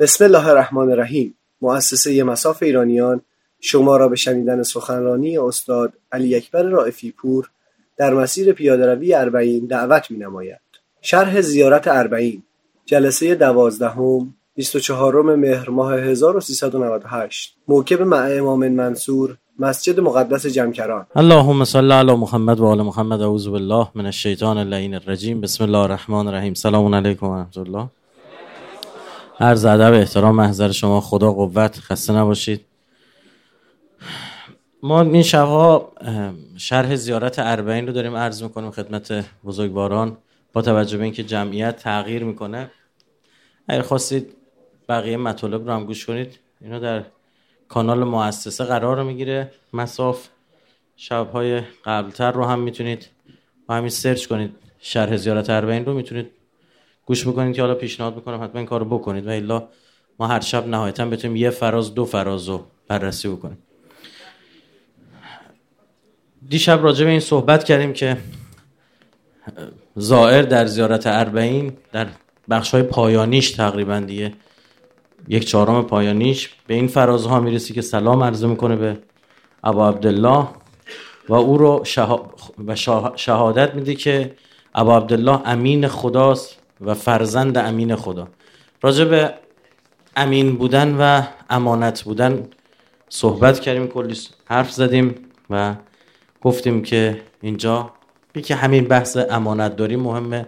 بسم 0.00 0.24
الله 0.24 0.48
الرحمن 0.48 0.90
الرحیم. 0.90 1.34
مؤسسه 1.60 2.22
مساف 2.22 2.62
ایرانیان 2.62 3.20
شما 3.60 3.96
را 3.96 4.08
به 4.08 4.16
شنیدن 4.16 4.62
سخنرانی 4.62 5.38
استاد 5.38 5.92
علی 6.12 6.36
اکبر 6.36 6.62
رائفی 6.62 7.10
پور 7.10 7.50
در 7.96 8.14
مسیر 8.14 8.52
پیادهروی 8.52 9.14
اربعین 9.14 9.66
دعوت 9.66 10.10
می 10.10 10.18
نماید. 10.18 10.60
شرح 11.02 11.40
زیارت 11.40 11.88
اربعین 11.88 12.42
جلسه 12.86 13.34
دوازدهم 13.34 14.34
24 14.54 15.36
مهر 15.36 15.70
ماه 15.70 15.94
1398 15.94 17.56
موکب 17.68 18.02
مع 18.02 18.28
امام 18.38 18.68
منصور 18.68 19.36
مسجد 19.58 20.00
مقدس 20.00 20.46
جمکران. 20.46 21.06
اللهم 21.16 21.64
صل 21.64 21.92
علی 21.92 22.14
محمد 22.14 22.60
و 22.60 22.66
آل 22.66 22.82
محمد 22.82 23.20
اعوذ 23.20 23.48
بالله 23.48 23.88
من 23.94 24.06
الشیطان 24.06 24.58
اللعین 24.58 24.94
الرجیم. 24.94 25.40
بسم 25.40 25.64
الله 25.64 25.78
الرحمن 25.78 26.28
الرحیم. 26.28 26.54
سلام 26.54 26.94
علیکم 26.94 27.26
و 27.26 27.34
رحمت 27.34 27.58
الله. 27.58 27.86
عرض 29.40 29.64
ادب 29.64 29.92
احترام 29.92 30.34
محضر 30.34 30.70
شما 30.70 31.00
خدا 31.00 31.32
قوت 31.32 31.80
خسته 31.80 32.12
نباشید. 32.12 32.64
ما 34.82 35.02
این 35.02 35.22
شبها 35.22 35.92
شرح 36.56 36.96
زیارت 36.96 37.38
اربعین 37.38 37.86
رو 37.86 37.92
داریم 37.92 38.16
عرض 38.16 38.42
می‌کنیم 38.42 38.70
خدمت 38.70 39.24
بزرگواران. 39.44 40.16
با 40.52 40.62
توجه 40.62 40.98
به 40.98 41.04
اینکه 41.04 41.22
جمعیت 41.22 41.76
تغییر 41.76 42.24
می‌کنه 42.24 42.70
اگر 43.68 43.82
خواستید 43.82 44.36
بقیه 44.88 45.16
مطالب 45.16 45.66
رو 45.66 45.74
هم 45.74 45.84
گوش 45.84 46.06
کنید 46.06 46.38
اینا 46.60 46.78
در 46.78 47.04
کانال 47.68 48.04
مؤسسه 48.04 48.64
قرار 48.64 49.02
می‌گیره. 49.02 49.52
مساف 49.72 50.28
شبهای 50.96 51.60
قبلتر 51.84 52.32
رو 52.32 52.44
هم 52.44 52.58
می‌تونید 52.58 53.06
با 53.66 53.74
همین 53.74 53.90
سرچ 53.90 54.26
کنید. 54.26 54.54
شرح 54.80 55.16
زیارت 55.16 55.50
اربعین 55.50 55.84
رو 55.84 55.94
می‌تونید 55.94 56.30
گوش 57.08 57.28
بکنید 57.28 57.56
که 57.56 57.62
حالا 57.62 57.74
پیشنهاد 57.74 58.16
می‌کنم 58.16 58.42
حتما 58.42 58.58
این 58.58 58.66
کارو 58.66 58.84
بکنید 58.84 59.26
و 59.26 59.30
الا 59.30 59.68
ما 60.18 60.26
هر 60.26 60.40
شب 60.40 60.66
نهایتا 60.66 61.06
بتونیم 61.06 61.36
یه 61.36 61.50
فراز 61.50 61.94
دو 61.94 62.04
فراز 62.04 62.48
رو 62.48 62.64
بررسی 62.88 63.28
بکنیم. 63.28 63.58
دیشب 66.48 66.82
راجع 66.82 67.04
به 67.04 67.10
این 67.10 67.20
صحبت 67.20 67.64
کردیم 67.64 67.92
که 67.92 68.16
زائر 69.96 70.42
در 70.42 70.66
زیارت 70.66 71.06
اربعین 71.06 71.72
در 71.92 72.06
بخش 72.50 72.70
های 72.70 72.82
پایانیش 72.82 73.50
تقریبا 73.50 74.00
دیگه 74.00 74.32
یک 75.28 75.44
چهارم 75.44 75.82
پایانیش 75.82 76.50
به 76.66 76.74
این 76.74 76.88
فرازها 76.88 77.40
می‌رسی 77.40 77.74
که 77.74 77.82
سلام 77.82 78.22
عرضه 78.22 78.46
می‌کنه 78.46 78.76
به 78.76 78.98
ابا 79.64 79.88
عبدالله 79.88 80.48
و 81.28 81.34
او 81.34 81.58
رو 81.58 81.84
و 82.66 82.76
شهادت 83.16 83.74
میده 83.74 83.94
که 83.94 84.34
ابا 84.74 84.96
عبدالله 84.96 85.40
امین 85.44 85.88
خداست. 85.88 86.58
و 86.80 86.94
فرزند 86.94 87.58
امین 87.58 87.96
خدا. 87.96 88.28
راجع 88.82 89.04
به 89.04 89.34
امین 90.16 90.56
بودن 90.56 90.96
و 91.00 91.22
امانت 91.50 92.02
بودن 92.02 92.48
صحبت 93.08 93.60
کردیم 93.60 93.86
کلی 93.86 94.18
حرف 94.44 94.72
زدیم 94.72 95.14
و 95.50 95.74
گفتیم 96.42 96.82
که 96.82 97.20
اینجا 97.40 97.92
که 98.44 98.54
همین 98.54 98.84
بحث 98.84 99.16
امانت 99.30 99.76
داری 99.76 99.96
مهمه 99.96 100.46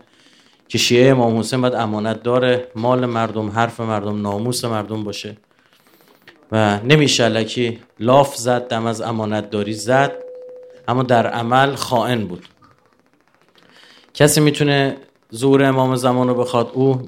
که 0.69 0.79
شیعه 0.79 1.11
امام 1.11 1.39
حسین 1.39 1.61
باید 1.61 1.75
امانت 1.75 2.23
داره 2.23 2.69
مال 2.75 3.07
مردم 3.07 3.51
حرف 3.51 3.81
مردم 3.81 4.23
ناموس 4.23 4.65
مردم 4.65 5.05
باشه. 5.05 5.37
و 6.53 6.81
نمیشه 6.85 7.29
لکی 7.29 7.79
لاف 8.01 8.37
زد 8.37 8.69
دم 8.69 8.87
از 8.87 9.01
امانت 9.01 9.51
داری 9.51 9.73
زد 9.73 10.13
اما 10.89 11.03
در 11.03 11.27
عمل 11.27 11.75
خائن 11.75 12.25
بود. 12.25 12.47
کسی 14.15 14.41
می‌تونه 14.41 14.97
ظهور 15.35 15.65
امام 15.65 15.97
زمان 15.97 16.29
رو 16.29 16.35
بخواد 16.35 16.71
او 16.75 17.03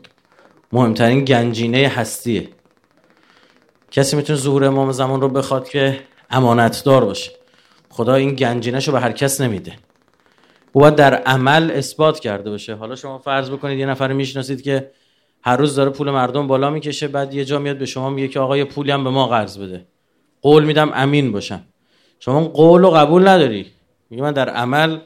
مهمترین 0.73 1.25
گنجینه 1.25 1.89
هستیه. 1.89 2.49
کسی 3.91 4.17
می‌تونه 4.17 4.39
ظهور 4.39 4.65
امام 4.65 4.93
زمان 4.93 5.21
رو 5.21 5.29
بخواد 5.29 5.69
که 5.69 6.01
امانتدار 6.31 7.05
باشه. 7.05 7.31
خدا 7.89 8.15
این 8.15 8.35
گنجینش 8.35 8.89
رو 8.89 8.93
به 8.93 9.01
هر 9.01 9.13
کس 9.13 9.41
نمیده. 9.41 9.73
او 10.73 10.81
باید 10.81 10.95
در 10.95 11.15
عمل 11.15 11.71
اثبات 11.71 12.21
کرده 12.21 12.51
باشه. 12.51 12.75
حالا 12.75 12.97
شما 12.97 13.19
فرض 13.19 13.51
بکنید 13.51 13.79
یه 13.79 13.87
نفر 13.87 14.13
می‌شناسید 14.13 14.63
که 14.63 14.91
هر 15.45 15.57
روز 15.57 15.75
داره 15.75 15.91
پول 15.91 16.11
مردم 16.11 16.47
بالا 16.47 16.71
می‌کشه 16.71 17.09
بعد 17.09 17.35
یه 17.35 17.45
جا 17.45 17.59
میاد 17.59 17.79
به 17.79 17.87
شما 17.87 18.11
میگه 18.11 18.29
که 18.29 18.41
آقا 18.41 18.57
یه 18.57 18.65
پولی 18.65 18.91
هم 18.91 19.05
به 19.05 19.11
ما 19.11 19.27
قرض 19.27 19.59
بده. 19.59 19.87
قول 20.43 20.65
میدم 20.65 20.91
امین 20.95 21.33
باشم. 21.33 21.61
شما 22.21 22.41
قول 22.45 22.85
و 22.85 22.91
قبول 22.91 23.29
نداری. 23.29 23.67
میگه 24.11 24.23
من 24.23 24.33
در 24.33 24.49
عمل 24.49 24.99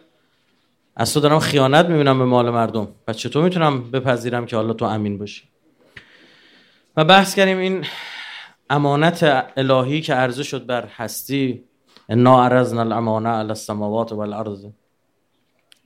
از 0.96 1.14
تو 1.14 1.20
دارم 1.20 1.38
خیانت 1.38 1.86
می‌بینم 1.86 2.18
به 2.18 2.24
مال 2.24 2.50
مردم. 2.50 2.88
پس 3.06 3.16
چطور 3.16 3.44
می‌تونم 3.44 3.90
بپذیرم 3.90 4.46
که 4.46 4.56
حالا 4.56 4.72
تو 4.72 4.84
امین 4.84 5.18
باشی؟ 5.18 5.42
و 6.96 7.04
بحث 7.04 7.34
کردیم 7.34 7.58
این 7.58 7.84
امانت 8.70 9.46
الهی 9.56 10.00
که 10.00 10.14
عرضه 10.14 10.42
شد 10.42 10.66
بر 10.66 10.86
هستی. 10.86 11.64
انا 12.08 12.44
عرضنا 12.44 12.80
الامانه 12.80 13.28
علی 13.28 13.48
السماوات 13.48 14.12
والارض. 14.12 14.66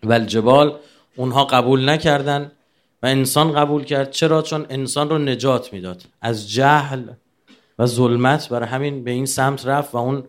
والجبال. 0.02 0.76
اونها 1.16 1.44
قبول 1.44 1.88
نکردن 1.88 2.52
و 3.02 3.06
انسان 3.06 3.52
قبول 3.52 3.84
کرد. 3.84 4.10
چرا؟ 4.10 4.42
چون 4.42 4.66
انسان 4.70 5.10
رو 5.10 5.18
نجات 5.18 5.72
می‌داد. 5.72 6.02
از 6.20 6.50
جهل 6.50 7.02
و 7.78 7.86
ظلمت 7.86 8.48
برای 8.48 8.68
همین 8.68 9.04
به 9.04 9.10
این 9.10 9.26
سمت 9.26 9.66
رفت 9.66 9.94
و 9.94 9.98
اون 9.98 10.24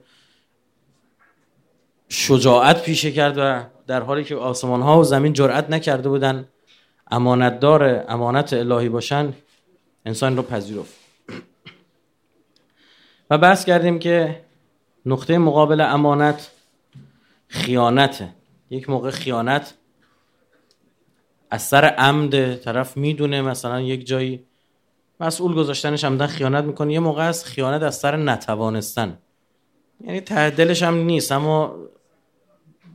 شجاعت 2.14 2.84
پیشه 2.84 3.12
کرد 3.12 3.38
و 3.38 3.64
در 3.88 4.02
حالی 4.02 4.24
که 4.24 4.36
آسمان 4.36 4.82
ها 4.82 5.00
و 5.00 5.04
زمین 5.04 5.34
جرأت 5.34 5.70
نکرده 5.70 6.10
بودن 6.10 6.48
امانتدار 7.12 8.06
امانت 8.08 8.54
الهی 8.54 8.90
باشن 8.90 9.34
انسان 10.06 10.38
رو 10.38 10.44
پذیرفت. 10.44 10.94
و 13.30 13.38
بحث 13.38 13.66
کردیم 13.66 14.00
که 14.00 14.42
نقطه 15.06 15.38
مقابل 15.38 15.82
امانت 15.82 16.52
خیانته 17.48 18.30
یک 18.70 18.90
موقع 18.90 19.10
خیانت 19.10 19.74
از 21.52 21.62
سر 21.62 21.86
عمد 21.86 22.56
طرف 22.56 22.98
می‌دونه 22.98 23.42
مثلا 23.42 23.82
یک 23.82 24.06
جایی 24.06 24.44
مسئول 25.20 25.54
گذاشتنش 25.54 26.04
عمدن 26.04 26.28
خیانت 26.28 26.64
می‌کنه 26.64 26.94
یه 26.94 27.00
موقع 27.00 27.24
از 27.24 27.46
خیانت 27.46 27.82
از 27.82 27.96
سر 27.96 28.18
نتوانستن. 28.18 29.18
یعنی 30.04 30.22
ته 30.22 30.50
دلش 30.50 30.84
هم 30.84 30.96
نیست 30.96 31.32
اما 31.32 31.76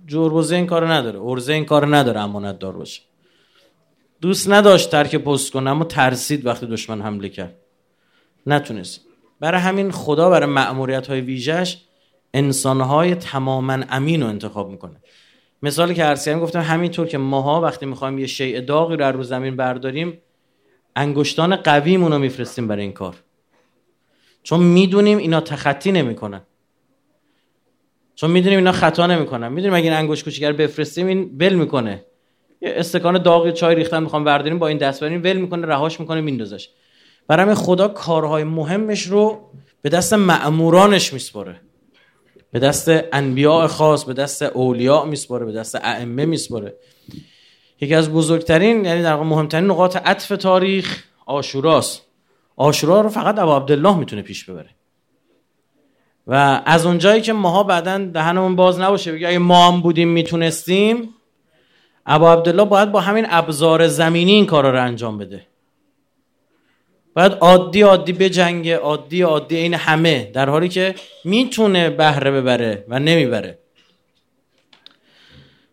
جربوزه 0.07 0.57
این 0.57 0.67
کار 0.67 0.95
نداره. 0.95 1.23
ارزه 1.23 1.53
این 1.53 1.65
کار 1.65 1.97
نداره 1.97 2.21
امانت 2.21 2.59
دار 2.59 2.73
باشه. 2.73 3.03
دوست 4.21 4.51
نداشت 4.51 4.91
ترک 4.91 5.17
پست 5.17 5.53
کنه 5.53 5.71
اما 5.71 5.85
ترسید 5.85 6.47
وقتی 6.47 6.67
دشمن 6.67 7.03
حمله 7.03 7.29
کرد. 7.29 7.55
نتونست. 8.47 9.01
برای 9.41 9.61
همین 9.61 9.91
خدا 9.91 10.31
برای 10.31 10.47
معمولیت 10.47 11.07
های 11.07 11.21
ویژش 11.21 11.77
انسان 12.35 12.81
های 12.81 13.15
تماما 13.15 13.79
امین 13.91 14.23
رو 14.23 14.29
انتخاب 14.29 14.71
می‌کنه. 14.71 14.97
مثالی 15.63 15.95
که 15.95 16.05
عرض 16.05 16.29
گفتم 16.29 16.61
همینطور 16.61 17.07
که 17.07 17.19
ماها 17.19 17.61
وقتی 17.61 17.87
می‌خوایم 17.87 18.19
یه 18.19 18.27
شیء 18.27 18.61
داغی 18.61 18.97
رو 18.97 19.05
رو 19.05 19.23
زمین 19.23 19.57
برداریم 19.57 20.19
انگشتان 20.97 21.57
قویمون 21.57 22.13
رو 22.13 22.19
میفرستیم 22.19 22.69
برای 22.69 22.83
این 22.83 22.93
کار. 22.93 23.15
چون 24.43 24.61
می‌دونیم 24.61 25.19
اینا 25.19 25.41
تخطی 25.41 25.93
نمی‌کنن. 25.93 26.43
چون 28.17 28.31
می‌دونیم 28.31 28.59
اینا 28.59 28.73
خطا 28.73 29.07
نمی‌کنن. 29.07 29.49
می‌دونیم 29.49 29.75
اگه 29.75 29.85
این 29.85 29.93
انگشت 29.93 30.25
کوچیک 30.25 30.45
بفرستیم 30.45 31.07
این 31.07 31.37
ول 31.41 31.55
می‌کنه. 31.55 32.05
یه 32.63 32.75
استکان 32.77 33.19
داغ 33.19 33.51
چای 33.51 33.75
ریختن 33.75 34.03
می‌خوام 34.03 34.25
برداریم 34.25 34.59
با 34.59 34.69
این 34.69 34.79
دست 34.79 35.05
بریم 35.05 35.23
ول 35.23 35.37
می‌کنه 35.37 35.67
رهاش 35.67 36.01
می‌کنه 36.01 36.21
میندازش. 36.21 36.69
برای 37.29 37.55
خدا 37.55 37.89
کارهای 37.89 38.45
مهمش 38.45 39.03
رو 39.03 39.51
به 39.83 39.89
دست 39.89 40.13
مأمورانش 40.13 41.13
میسپاره. 41.13 41.61
به 42.53 42.59
دست 42.59 42.91
انبیاء 43.13 43.67
خاص 43.67 44.05
به 44.05 44.13
دست 44.13 44.43
اولیاء 44.43 45.05
میسپاره 45.05 45.47
به 45.47 45.53
دست 45.53 45.75
ائمه 45.75 46.27
میسپاره. 46.27 46.75
یکی 47.81 47.95
از 47.95 48.11
بزرگترین 48.11 48.85
یعنی 48.85 49.03
در 49.03 49.17
مهمترین 49.17 49.65
نقاط 49.65 49.97
عطف 49.97 50.29
تاریخ 50.29 51.05
آشوراست. 51.27 52.03
آشورا 52.57 53.01
رو 53.01 53.09
فقط 53.09 53.39
ابو 53.39 53.53
عبدالله 53.53 53.99
می‌تونه 53.99 54.23
پیش 54.23 54.45
ببره. 54.45 54.76
و 56.27 56.63
از 56.65 56.87
اونجایی 56.87 57.21
که 57.21 57.33
ماها 57.33 57.63
بعدا 57.63 57.99
دهنمون 57.99 58.57
باز 58.57 58.81
نباشه 58.81 59.13
بگه 59.13 59.29
اگه 59.29 59.39
ما 59.39 59.73
هم 59.73 59.81
بودیم 59.81 60.09
می‌تونستیم 60.09 61.15
ابو 62.07 62.27
عبدالله 62.27 62.65
باید 62.65 62.93
با 62.93 63.01
همین 63.01 63.27
ابزار 63.31 63.89
زمینی 63.89 64.33
این 64.33 64.47
کارا 64.47 64.71
رو 64.71 64.83
انجام 64.83 65.19
بده. 65.19 65.47
باید 67.15 67.33
عادی 67.33 67.83
عادی 67.83 68.13
بجنگه 68.13 68.77
عادی 68.77 69.23
عادی 69.23 69.57
این 69.57 69.75
همه 69.75 70.31
در 70.35 70.51
حالی 70.51 70.69
که 70.69 70.95
می‌تونه 71.25 71.91
بهره 71.91 72.31
ببره 72.31 72.85
و 72.89 72.99
نمی‌بره. 72.99 73.59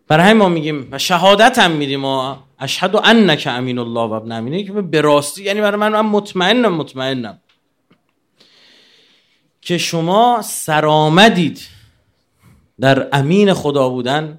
برای 0.08 0.24
همین 0.24 0.36
ما 0.36 0.48
میگیم 0.48 0.88
و 0.90 0.98
شهادت 0.98 1.58
هم 1.58 1.70
میدیم 1.70 2.04
و 2.04 2.36
اشهد 2.58 2.96
انک 2.96 3.48
امین 3.50 3.78
الله 3.78 4.00
و 4.00 4.12
ابن 4.12 4.32
امینه 4.32 4.64
که 4.64 4.72
به 4.72 5.00
راستی 5.00 5.44
یعنی 5.44 5.60
برای 5.60 5.80
من, 5.80 5.88
من 5.88 6.00
مطمئنم 6.00 6.74
مطمئنم. 6.74 7.38
که 9.64 9.78
شما 9.78 10.42
سرآمدید 10.42 11.60
در 12.80 13.08
امین 13.12 13.52
خدا 13.52 13.88
بودن 13.88 14.38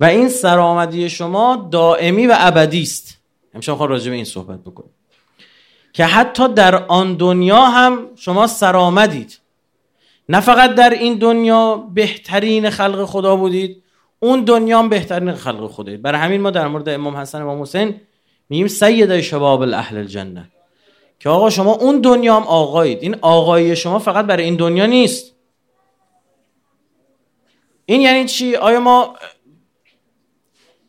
و 0.00 0.04
این 0.04 0.28
سرآمدی 0.28 1.10
شما 1.10 1.68
دائمی 1.70 2.26
و 2.26 2.34
ابدی 2.38 2.82
است. 2.82 3.18
همیشه 3.54 3.74
خواهد 3.74 3.90
راجع 3.90 4.10
به 4.10 4.16
این 4.16 4.24
صحبت 4.24 4.60
بکنیم. 4.60 4.90
که 5.92 6.04
حتی 6.04 6.48
در 6.48 6.84
آن 6.84 7.14
دنیا 7.14 7.64
هم 7.64 8.06
شما 8.16 8.46
سرآمدید. 8.46 9.38
نه 10.28 10.40
فقط 10.40 10.74
در 10.74 10.90
این 10.90 11.18
دنیا 11.18 11.76
بهترین 11.76 12.70
خلق 12.70 13.04
خدا 13.04 13.36
بودید 13.36 13.82
اون 14.20 14.44
دنیا 14.44 14.78
هم 14.78 14.88
بهترین 14.88 15.32
خلق 15.32 15.70
خدایید 15.70 16.02
برای 16.02 16.20
همین 16.20 16.40
ما 16.40 16.50
در 16.50 16.68
مورد 16.68 16.88
امام 16.88 17.16
حسن 17.16 17.42
و 17.42 17.48
امام 17.48 17.62
حسین 17.62 18.00
میگیم 18.48 18.66
سید 18.66 19.20
شباب 19.20 19.62
الاهل 19.62 19.96
الجنه. 19.96 20.50
که 21.24 21.30
آقا 21.30 21.50
شما 21.50 21.72
اون 21.72 22.00
دنیا 22.00 22.36
هم 22.36 22.42
آقایید. 22.42 22.98
این 23.02 23.16
آقایی 23.20 23.76
شما 23.76 23.98
فقط 23.98 24.26
برای 24.26 24.44
این 24.44 24.56
دنیا 24.56 24.86
نیست. 24.86 25.34
این 27.86 28.00
یعنی 28.00 28.24
چی؟ 28.24 28.56
آیا 28.56 28.80
ما 28.80 29.16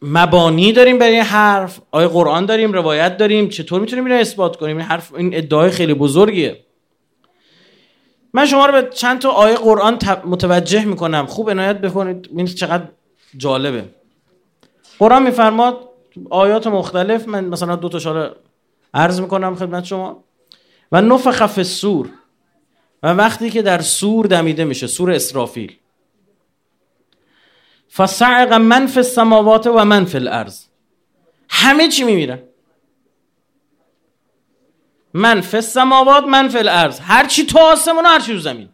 مبانی 0.01 0.71
داریم 0.71 0.97
برای 0.97 1.13
این 1.13 1.23
حرف؟ 1.23 1.79
آیا 1.91 2.09
قرآن 2.09 2.45
داریم؟ 2.45 2.73
روایت 2.73 3.17
داریم؟ 3.17 3.49
چطور 3.49 3.81
می‌تونیم 3.81 4.05
این 4.05 4.15
اثبات 4.15 4.55
کنیم؟ 4.55 4.77
این 4.77 4.85
حرف 4.85 5.13
این 5.13 5.35
ادعای 5.35 5.69
خیلی 5.69 5.93
بزرگیه. 5.93 6.65
من 8.33 8.45
شما 8.45 8.65
رو 8.65 8.81
به 8.81 8.89
چند 8.89 9.19
تا 9.19 9.29
آیه 9.29 9.55
قرآن 9.55 9.99
متوجه 10.25 10.85
می‌کنم. 10.85 11.25
خوب 11.25 11.49
عنایت 11.49 11.81
بکنید. 11.81 12.29
این 12.37 12.45
چقدر 12.45 12.87
جالبه. 13.37 13.85
قرآن 14.99 15.23
میفرماد 15.23 15.89
آیات 16.29 16.67
مختلف. 16.67 17.27
من 17.27 17.45
مثلا 17.45 17.75
دو 17.75 17.89
تا 17.89 17.99
شاره 17.99 18.35
عرض 18.93 19.21
می‌کنم 19.21 19.55
خدمت 19.55 19.85
شما. 19.85 20.24
و 20.95 21.01
نفخ 21.01 21.47
فی 21.47 21.63
سور. 21.63 22.09
و 23.03 23.13
وقتی 23.13 23.49
که 23.49 23.61
در 23.61 23.81
سور 23.81 24.25
دمیده 24.25 24.65
میشه 24.65 24.87
سور 24.87 25.11
اسرافیل. 25.11 25.77
فصعق 27.95 28.53
من 28.53 28.87
فی 28.87 28.99
السماوات 28.99 29.67
و 29.67 29.85
من 29.85 30.05
فی 30.05 30.17
الارض. 30.17 30.65
همه 31.49 31.87
چی 31.87 32.03
میمیرن 32.03 32.39
من 35.13 35.41
فی 35.41 35.57
السماوات 35.57 36.23
من 36.23 36.47
فی 36.47 36.57
الارض. 36.57 36.99
هر 36.99 37.27
چی 37.27 37.45
تو 37.45 37.59
آسمون 37.59 38.05
هر 38.05 38.19
چی 38.19 38.33
تو 38.33 38.39
زمین. 38.39 38.69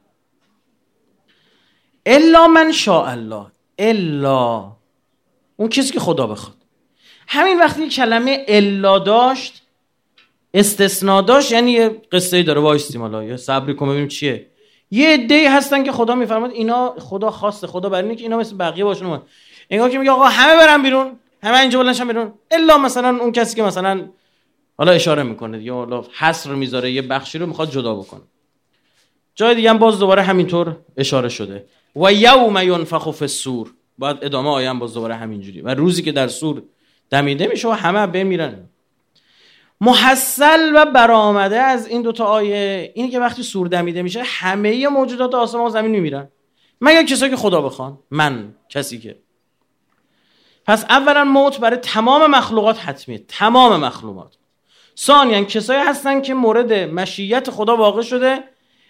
الا 2.05 2.47
من 2.47 2.71
شاء 2.71 3.05
الله. 3.05 3.45
الا. 3.77 4.71
اون 5.55 5.69
کسی 5.69 5.93
که 5.93 5.99
خدا 5.99 6.27
بخواد. 6.27 6.57
همین 7.27 7.59
وقتی 7.59 7.89
کلمه 7.89 8.45
الا 8.47 8.99
داشت 8.99 9.60
استثنا 10.53 11.21
داشت 11.21 11.51
یعنی 11.51 11.71
یه 11.71 12.01
قصه 12.11 12.43
داره 12.43 12.61
وایستیم 12.61 13.01
حالا 13.01 13.23
یا 13.23 13.37
صبری 13.37 13.75
کن 13.75 13.89
ببینیم 13.89 14.07
چیه. 14.07 14.47
یه 14.91 15.13
عده‌ای 15.13 15.45
هستن 15.45 15.83
که 15.83 15.91
خدا 15.91 16.15
میفرماد 16.15 16.51
اینا 16.51 16.95
خدا 16.99 17.31
خواسته 17.31 17.67
خدا 17.67 17.89
برای 17.89 18.07
اینکه 18.07 18.23
اینا 18.23 18.37
مثل 18.37 18.57
بقیه 18.57 18.83
باشن 18.83 19.05
اومد. 19.05 19.21
انگار 19.69 19.89
که 19.89 19.97
میگه 19.97 20.11
آقا 20.11 20.25
همه 20.25 20.55
برن 20.55 20.83
بیرون 20.83 21.19
همه 21.43 21.59
اینجا 21.59 21.79
بلنشن 21.79 22.07
بیرون. 22.07 22.33
الا 22.51 22.77
مثلا 22.77 23.17
اون 23.17 23.31
کسی 23.31 23.55
که 23.55 23.63
مثلا 23.63 24.09
حالا 24.77 24.91
اشاره 24.91 25.23
می‌کنه 25.23 25.63
یا 25.63 25.75
حالا 25.75 26.03
حصر 26.19 26.55
می‌ذاره 26.55 26.91
یه 26.91 27.01
بخشی 27.01 27.37
رو 27.37 27.45
می‌خواد 27.45 27.71
جدا 27.71 27.95
بکنه. 27.95 28.21
جای 29.35 29.55
دیگه 29.55 29.69
هم 29.69 29.77
باز 29.77 29.99
دوباره 29.99 30.21
همینطور 30.21 30.77
اشاره 30.97 31.29
شده. 31.29 31.65
و 31.95 32.13
یوم 32.13 32.57
ینفخ 32.57 33.11
فی 33.11 33.23
السور 33.23 33.73
بعد 33.99 34.19
ادامه 34.21 34.49
آیه 34.49 34.73
باز 34.73 34.93
دوباره 34.93 35.15
همینجوری. 35.15 35.61
و 35.61 35.69
روزی 35.69 36.01
که 36.01 36.11
در 36.11 36.27
سور 36.27 36.63
دمیده 37.09 37.47
میشه 37.47 37.67
و 37.67 37.71
همه 37.71 38.07
بمیرن 38.07 38.69
محصل 39.81 40.71
و 40.75 40.85
برآمده 40.85 41.59
از 41.59 41.87
این 41.87 42.01
دوتا 42.01 42.25
آیه 42.25 42.91
اینی 42.95 43.09
که 43.09 43.19
وقتی 43.19 43.43
سور 43.43 43.67
دمیده 43.67 44.01
میشه 44.01 44.23
همه 44.25 44.87
موجودات 44.87 45.35
آسمان 45.35 45.65
و 45.65 45.69
زمین 45.69 45.91
میمیرن. 45.91 46.29
مگر 46.81 47.03
کسایی 47.03 47.31
که 47.31 47.37
خدا 47.37 47.61
بخوان؟ 47.61 47.99
من 48.11 48.55
کسی 48.69 48.99
که. 48.99 49.19
پس 50.65 50.83
اولا 50.83 51.23
موت 51.23 51.59
برای 51.59 51.77
تمام 51.77 52.31
مخلوقات 52.31 52.79
حتمیه. 52.79 53.23
تمام 53.27 53.79
مخلوقات. 53.85 54.37
ثانیا 54.97 55.43
کسایی 55.43 55.79
هستن 55.79 56.21
که 56.21 56.33
مورد 56.33 56.73
مشیت 56.73 57.49
خدا 57.49 57.77
واقع 57.77 58.01
شده 58.01 58.43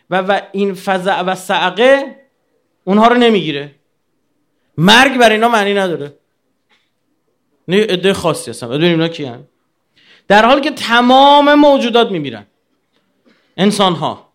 و, 0.09 0.21
و 0.21 0.41
این 0.51 0.73
فزع 0.73 1.21
و 1.21 1.35
سعقه 1.35 2.15
اونها 2.83 3.07
رو 3.07 3.17
نمی‌گیره. 3.17 3.75
مرگ 4.77 5.17
برای 5.17 5.35
اینا 5.35 5.49
معنی 5.49 5.73
نداره. 5.73 6.17
نه 7.67 7.81
عده 7.81 8.13
خاصی 8.13 8.51
هستن. 8.51 8.67
ببینیم 8.67 8.91
اینا 8.91 9.07
کی 9.07 9.25
در 10.31 10.45
حالی 10.45 10.62
که 10.62 10.72
تمام 10.72 11.54
موجودات 11.54 12.12
میمیرن. 12.12 12.45
انسان 13.57 13.94
ها 13.94 14.28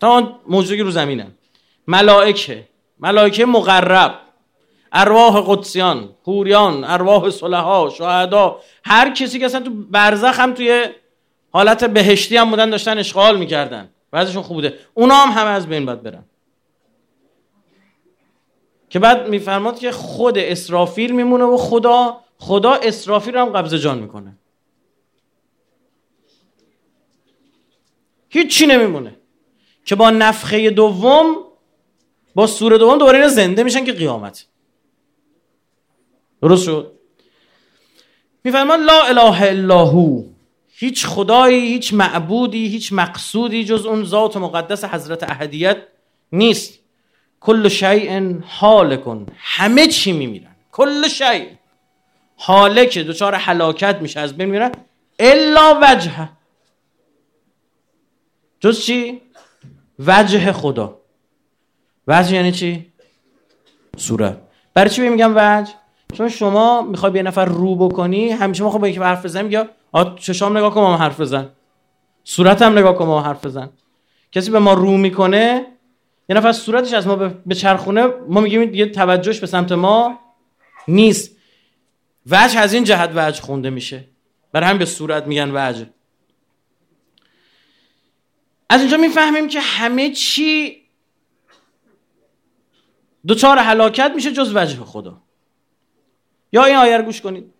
تا 0.00 0.40
موجودی 0.46 0.82
رو 0.82 0.90
زمینن 0.90 1.30
ملائکه. 1.86 2.68
ملائکه 2.98 3.46
مقرب. 3.46 4.14
ارواح 4.92 5.44
قدسیان 5.46 6.08
پوریان 6.24 6.84
ارواح 6.84 7.30
صلحا 7.30 7.90
شهدا. 7.90 8.60
هر 8.84 9.10
کسی 9.10 9.38
که 9.38 9.46
اصلا 9.46 9.60
تو 9.60 9.70
برزخ 9.70 10.40
هم 10.40 10.54
توی 10.54 10.86
حالت 11.52 11.84
بهشتی 11.84 12.36
هم 12.36 12.50
بودن 12.50 12.70
داشتن 12.70 12.98
اشغال 12.98 13.38
می‌کردن. 13.38 13.88
بعضشون 14.10 14.42
خوب 14.42 14.56
بوده. 14.56 14.78
اونا 14.94 15.14
هم 15.14 15.40
همه 15.40 15.50
از 15.50 15.66
بین 15.66 15.86
باید 15.86 16.02
برن. 16.02 16.24
که 18.90 18.98
بعد 18.98 19.28
میفرماد 19.28 19.78
که 19.78 19.92
خود 19.92 20.38
اسرافیل 20.38 21.12
میمونه 21.12 21.44
و 21.44 21.56
خدا 21.56 22.20
خدا 22.38 22.72
اسرافیل 22.72 23.36
هم 23.36 23.48
قبض 23.48 23.74
جان 23.74 23.98
می‌کنه. 23.98 24.36
هیچی 28.34 28.66
نمیمونه. 28.66 29.16
که 29.84 29.94
با 29.94 30.10
نفخه 30.10 30.70
دوم 30.70 31.36
با 32.34 32.46
سور 32.46 32.76
دوم 32.76 32.98
دوباره 32.98 33.18
اینا 33.18 33.28
زنده 33.28 33.62
میشن 33.62 33.84
که 33.84 33.92
قیامت. 33.92 34.46
درست 36.42 36.64
شد؟ 36.64 36.92
میفرمان 38.44 38.84
لا 38.84 39.02
اله 39.02 39.42
الا 39.42 39.84
هو. 39.84 40.22
هیچ 40.68 41.06
خدایی 41.06 41.60
هیچ 41.60 41.94
معبودی 41.94 42.68
هیچ 42.68 42.92
مقصودی 42.92 43.64
جز 43.64 43.86
اون 43.86 44.04
ذات 44.04 44.36
مقدس 44.36 44.84
حضرت 44.84 45.22
احدیت 45.22 45.76
نیست. 46.32 46.78
کل 47.40 47.68
شیء 47.68 48.34
حالکن. 48.46 49.26
همه 49.36 49.86
چی 49.86 50.12
میمیرن. 50.12 50.56
کل 50.72 51.08
شیء. 51.08 51.46
حالک 52.36 52.98
دچار 52.98 53.34
حلاکت 53.34 53.96
میشه. 54.00 54.20
از 54.20 54.36
بین 54.36 54.48
میرن. 54.48 54.72
الا 55.18 55.80
وجه 55.82 56.28
جز 58.64 58.80
چی؟ 58.80 59.20
وجه 59.98 60.52
خدا. 60.52 61.00
وجه 62.06 62.34
یعنی 62.34 62.52
چی؟ 62.52 62.92
صورت 63.96 64.38
برای 64.74 64.90
چی 64.90 65.08
میگم 65.08 65.32
وجه؟ 65.36 65.72
چون 66.12 66.28
شما 66.28 66.82
می‌خوای 66.82 67.12
به 67.12 67.18
یه 67.18 67.22
نفر 67.22 67.44
رو 67.44 67.76
بکنی 67.76 68.30
همیشه 68.30 68.62
ما 68.62 68.70
خب 68.70 68.96
با 68.96 69.04
حرف 69.04 69.24
بزنیم 69.24 69.50
یا 69.50 69.68
چشام 70.16 70.56
نگاه 70.56 70.74
کن 70.74 70.80
ما 70.80 70.96
حرف 70.96 71.20
بزن. 71.20 71.48
صورتم 72.24 72.78
نگاه 72.78 72.94
کن 72.94 73.06
ما 73.06 73.20
حرف 73.20 73.44
بزن. 73.44 73.70
کسی 74.32 74.50
به 74.50 74.58
ما 74.58 74.72
رو 74.72 74.96
می‌کنه 74.96 75.66
یه 76.28 76.36
نفر 76.36 76.52
صورتش 76.52 76.92
از 76.92 77.06
ما 77.06 77.16
به 77.46 77.54
چرخونه 77.54 78.06
ما 78.28 78.40
میگیم 78.40 78.74
یه 78.74 78.86
توجهش 78.86 79.40
به 79.40 79.46
سمت 79.46 79.72
ما 79.72 80.18
نیست. 80.88 81.36
وجه 82.26 82.58
از 82.58 82.72
این 82.72 82.84
جهت 82.84 83.10
وجه 83.14 83.42
خونده 83.42 83.70
میشه. 83.70 84.04
برای 84.52 84.70
هم 84.70 84.78
به 84.78 84.84
صورت 84.84 85.26
میگن 85.26 85.50
وجه. 85.54 85.86
از 88.70 88.80
اینجا 88.80 88.96
می‌فهمیم 88.96 89.48
که 89.48 89.60
همه 89.60 90.10
چی 90.10 90.82
دوچار 93.26 93.58
حلاکت 93.58 94.12
میشه 94.14 94.32
جز 94.32 94.56
وجه 94.56 94.76
خدا. 94.84 95.16
یا 96.52 96.64
این 96.64 96.76
آیه 96.76 97.02
گوش 97.02 97.20
کنید. 97.20 97.54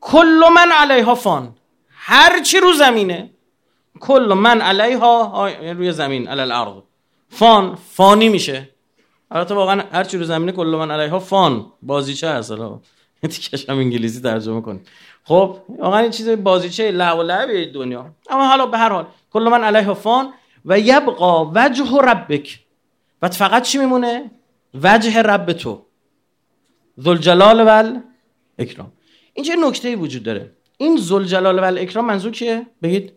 کل 0.00 0.42
من 0.54 0.72
علیها 0.72 1.14
فان. 1.14 1.54
هر 1.88 2.42
چی 2.42 2.60
رو 2.60 2.72
زمینه 2.72 3.30
کل 4.00 4.34
من 4.36 4.60
علیها 4.60 5.50
یعنی 5.50 5.70
روی 5.70 5.92
زمین 5.92 6.28
علی 6.28 6.40
الارض. 6.40 6.82
فان 7.28 7.74
فانی 7.74 8.28
میشه. 8.28 8.68
البته 9.30 9.54
واقعا 9.54 9.82
هر 9.92 10.04
چی 10.04 10.18
رو 10.18 10.24
زمینه 10.24 10.52
کل 10.52 10.66
من 10.66 10.90
علیها 10.90 11.18
فان. 11.18 11.72
بازیچه 11.82 12.28
هست 12.28 12.52
تیکش 13.22 13.70
هم 13.70 13.78
انگلیسی 13.78 14.20
ترجمه 14.20 14.60
کن 14.60 14.80
خب 15.24 15.56
واقعا 15.78 16.00
این 16.00 16.10
چیز 16.10 16.28
بازیچه 16.28 16.90
لعب 16.90 17.18
و 17.18 17.22
لعب 17.22 17.72
دنیا. 17.72 18.10
اما 18.30 18.48
حالا 18.48 18.66
به 18.66 18.78
هر 18.78 18.88
حال 18.88 19.06
کل 19.32 19.42
من 19.42 19.64
علیها 19.64 19.94
فان. 19.94 20.32
و 20.64 20.78
یبقا 20.78 21.52
وجه 21.54 21.98
ربک. 22.04 22.60
و 23.22 23.28
فقط 23.28 23.62
چی 23.62 23.78
میمونه؟ 23.78 24.30
وجه 24.74 25.22
رب 25.22 25.52
تو. 25.52 25.86
ذوالجلال 27.00 27.64
و 27.66 28.00
اکرام 28.58 28.92
اینجا 29.34 29.54
نکته 29.54 29.96
وجود 29.96 30.22
داره؟ 30.22 30.52
این 30.78 30.96
ذوالجلال 30.96 31.58
و 31.58 31.78
اکرام 31.78 32.06
منظور 32.06 32.32
کیه؟ 32.32 32.66
بگید. 32.82 33.12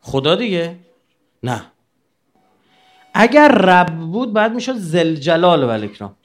خدا 0.00 0.34
دیگه. 0.34 0.76
نه. 1.42 1.62
اگر 3.14 3.48
رب 3.48 3.96
بود 3.96 4.32
بعد 4.32 4.54
می‌شد 4.54 4.74
زلجلال 4.74 5.64
و 5.64 5.68
اکرام 5.68 6.16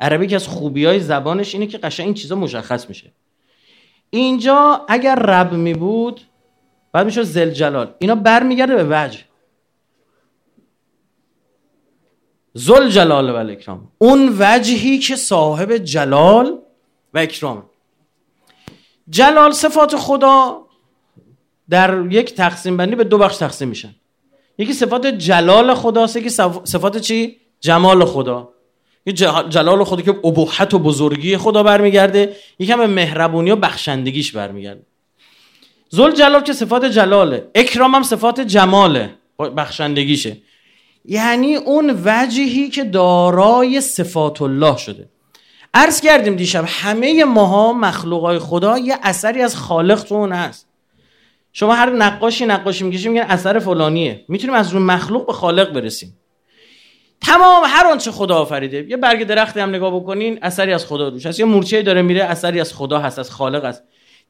عربی 0.00 0.26
که 0.26 0.36
از 0.36 0.48
خوبی 0.48 0.84
های 0.84 1.00
زبانش 1.00 1.54
اینه 1.54 1.66
که 1.66 1.78
قشنگ 1.78 2.06
این 2.06 2.14
چیزا 2.14 2.36
مشخص 2.36 2.88
میشه. 2.88 3.12
اینجا 4.10 4.84
اگر 4.88 5.14
رب 5.14 5.52
می 5.52 5.74
بود 5.74 6.20
بعد 6.92 7.06
می‌شد 7.06 7.22
زلجلال 7.22 7.94
اینا 7.98 8.14
برمیگرده 8.14 8.84
به 8.84 8.84
وجه. 8.90 9.18
زل 12.54 12.88
جلال 12.88 13.30
و 13.30 13.36
اکرام 13.36 13.88
اون 13.98 14.36
وجهی 14.38 14.98
که 14.98 15.16
صاحب 15.16 15.76
جلال 15.76 16.58
و 17.14 17.18
اکرام. 17.18 17.62
جلال 19.08 19.52
صفات 19.52 19.96
خدا 19.96 20.66
در 21.68 22.06
یک 22.10 22.34
تقسیم 22.34 22.76
بندی 22.76 22.94
به 22.94 23.04
دو 23.04 23.18
بخش 23.18 23.36
تقسیم 23.36 23.68
میشن 23.68 23.94
یکی 24.58 24.72
صفات 24.72 25.06
جلال 25.06 25.74
خداست 25.74 26.16
یکی 26.16 26.28
صفات 26.64 26.98
چی؟ 26.98 27.36
جمال 27.60 28.04
خدا. 28.04 28.48
یه 29.06 29.12
جلال 29.48 29.84
خدا 29.84 30.02
که 30.02 30.20
ابهت 30.24 30.74
و 30.74 30.78
بزرگی 30.78 31.36
خدا 31.36 31.62
برمیگرده 31.62 32.36
یکم 32.58 32.76
به 32.76 32.86
مهربونی 32.86 33.50
و 33.50 33.56
بخشندگیش 33.56 34.32
برمیگرده. 34.32 34.82
زل 35.88 36.10
جلال 36.10 36.42
که 36.42 36.52
صفات 36.52 36.84
جلاله 36.84 37.50
اکرام 37.54 37.94
هم 37.94 38.02
صفات 38.02 38.40
جماله 38.40 39.10
بخشندگیشه. 39.56 40.36
یعنی 41.04 41.56
اون 41.56 42.02
وجهی 42.04 42.68
که 42.68 42.84
دارای 42.84 43.80
صفات 43.80 44.42
الله 44.42 44.76
شده. 44.76 45.08
عرض 45.74 46.00
کردیم 46.00 46.36
دیشب 46.36 46.64
همه 46.66 47.24
ماها 47.24 47.72
مخلوقای 47.72 48.38
خدا 48.38 48.78
یه 48.78 48.98
اثری 49.02 49.42
از 49.42 49.56
خالق 49.56 50.02
تو 50.02 50.14
اون 50.14 50.32
هست. 50.32 50.66
شما 51.52 51.74
هر 51.74 51.90
نقاشی 51.90 52.46
نقاشی 52.46 52.84
می‌کشیم 52.84 53.12
میگن 53.12 53.24
اثر 53.24 53.58
فلانیه. 53.58 54.24
می‌تونیم 54.28 54.56
از 54.56 54.70
روی 54.70 54.82
مخلوق 54.82 55.26
به 55.26 55.32
خالق 55.32 55.72
برسیم. 55.72 56.16
تمام 57.22 57.62
هر 57.66 57.86
آنچه 57.86 58.10
خدا 58.10 58.36
آفریده. 58.36 58.86
یه 58.88 58.96
برگ 58.96 59.26
درختی 59.26 59.60
هم 59.60 59.68
نگاه 59.68 60.00
بکنین 60.00 60.38
اثری 60.42 60.72
از 60.72 60.86
خدا 60.86 61.08
روش 61.08 61.26
هست. 61.26 61.40
یه 61.40 61.44
مورچه 61.44 61.82
داره 61.82 62.02
میره 62.02 62.24
اثری 62.24 62.60
از 62.60 62.74
خدا 62.74 62.98
هست 62.98 63.18
از 63.18 63.30
خالق 63.30 63.64
است 63.64 63.82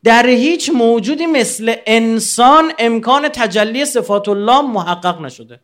در 0.04 0.26
هیچ 0.26 0.70
موجودی 0.70 1.26
مثل 1.26 1.74
انسان 1.86 2.72
امکان 2.78 3.28
تجلی 3.28 3.84
صفات 3.84 4.28
الله 4.28 4.60
محقق 4.60 5.20
نشده. 5.20 5.60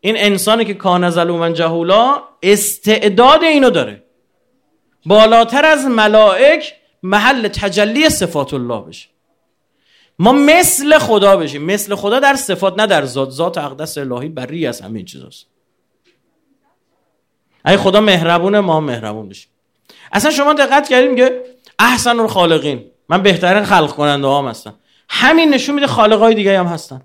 این 0.00 0.14
انسانی 0.18 0.64
که 0.64 0.74
کان 0.74 1.10
ظلوما 1.10 1.50
جهولا 1.50 2.22
استعداد 2.42 3.44
اینو 3.44 3.70
داره. 3.70 4.04
بالاتر 5.06 5.64
از 5.64 5.84
ملائک 5.84 6.74
محل 7.02 7.48
تجلی 7.48 8.08
صفات 8.08 8.54
الله 8.54 8.80
بشه. 8.80 9.08
ما 10.18 10.32
مثل 10.32 10.98
خدا 10.98 11.36
بشیم. 11.36 11.62
مثل 11.64 11.94
خدا 11.94 12.20
در 12.20 12.34
صفات 12.34 12.78
نه 12.78 12.86
در 12.86 13.04
ذات. 13.04 13.30
ذات 13.30 13.58
اقدس 13.58 13.98
الهی 13.98 14.28
بری 14.28 14.66
از 14.66 14.80
همین 14.80 15.04
چیزاست. 15.04 15.46
ای 17.66 17.76
خدا 17.76 18.00
مهربونه 18.00 18.60
ما 18.60 18.80
مهربون 18.80 19.28
بشیم. 19.28 19.48
اصلا 20.12 20.30
شما 20.30 20.54
دقت 20.54 20.88
کردیم 20.88 21.16
که 21.16 21.42
احسن 21.78 22.20
الخالقین. 22.20 22.84
من 23.08 23.22
بهترین 23.22 23.64
خلق 23.64 23.90
کننده 23.90 24.28
هم 24.28 24.46
هستم. 24.46 24.74
همین 25.08 25.54
نشون 25.54 25.74
میده 25.74 25.86
خالقای 25.86 26.34
دیگه 26.34 26.58
هم 26.58 26.66
هستن. 26.66 27.02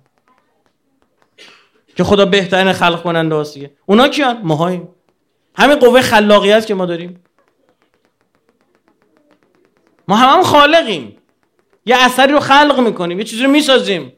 که 1.95 2.03
خدا 2.03 2.25
بهترین 2.25 2.73
خلق 2.73 3.03
کننده 3.03 3.39
هست 3.39 3.53
دیگه. 3.53 3.71
اونا 3.85 4.07
کیان؟ 4.07 4.41
ماهاییم 4.43 4.87
همین 5.55 5.75
قوه 5.75 6.01
خلاقیت 6.01 6.65
که 6.65 6.73
ما 6.73 6.85
داریم. 6.85 7.23
ما 10.07 10.15
هم, 10.15 10.37
هم 10.37 10.43
خالقیم. 10.43 11.17
یه 11.85 11.95
اثری 11.99 12.31
رو 12.31 12.39
خلق 12.39 12.79
می‌کنیم 12.79 13.19
یه 13.19 13.25
چیزی 13.25 13.43
رو 13.43 13.49
می‌سازیم. 13.49 14.13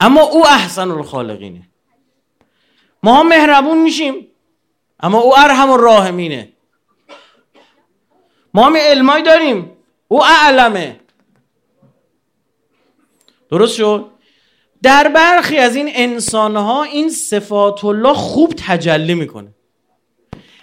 اما 0.00 0.22
او 0.22 0.46
احسن 0.46 0.90
الخالقینه 0.90 1.62
ما 3.02 3.14
هم 3.14 3.28
مهربون 3.28 3.82
میشیم 3.82 4.26
اما 5.00 5.18
او 5.18 5.38
ارحم 5.38 5.70
الراحمینه 5.70 6.52
ما 8.54 8.66
هم 8.66 8.76
علمایی 8.76 9.22
داریم 9.22 9.72
او 10.08 10.24
اعلمه. 10.24 11.00
درست 13.50 13.74
شد؟ 13.74 14.10
در 14.82 15.08
برخی 15.08 15.58
از 15.58 15.76
این 15.76 15.90
انسان 15.94 16.56
ها 16.56 16.82
این 16.82 17.10
صفات 17.10 17.84
الله 17.84 18.14
خوب 18.14 18.54
تجلی 18.66 19.14
می‌کنه. 19.14 19.48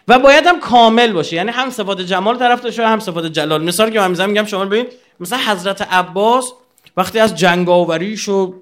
و 0.08 0.20
باید 0.20 0.48
هم 0.48 0.60
کامل 0.60 1.14
باشه. 1.14 1.36
یعنی 1.36 1.52
هم 1.52 1.70
صفات 1.70 2.02
جمال 2.02 2.38
طرف 2.38 2.62
داشته 2.62 2.88
هم 2.88 3.00
صفات 3.00 3.26
جلال. 3.26 3.64
مثال 3.64 3.90
که 3.90 4.00
من 4.00 4.26
میگم 4.30 4.46
شما 4.46 4.66
ببین 4.66 4.86
مثلا 5.20 5.40
حضرت 5.48 5.82
عباس 5.82 6.52
وقتی 6.98 7.20
از 7.20 7.36
جنگاوریش 7.36 8.30
و 8.30 8.54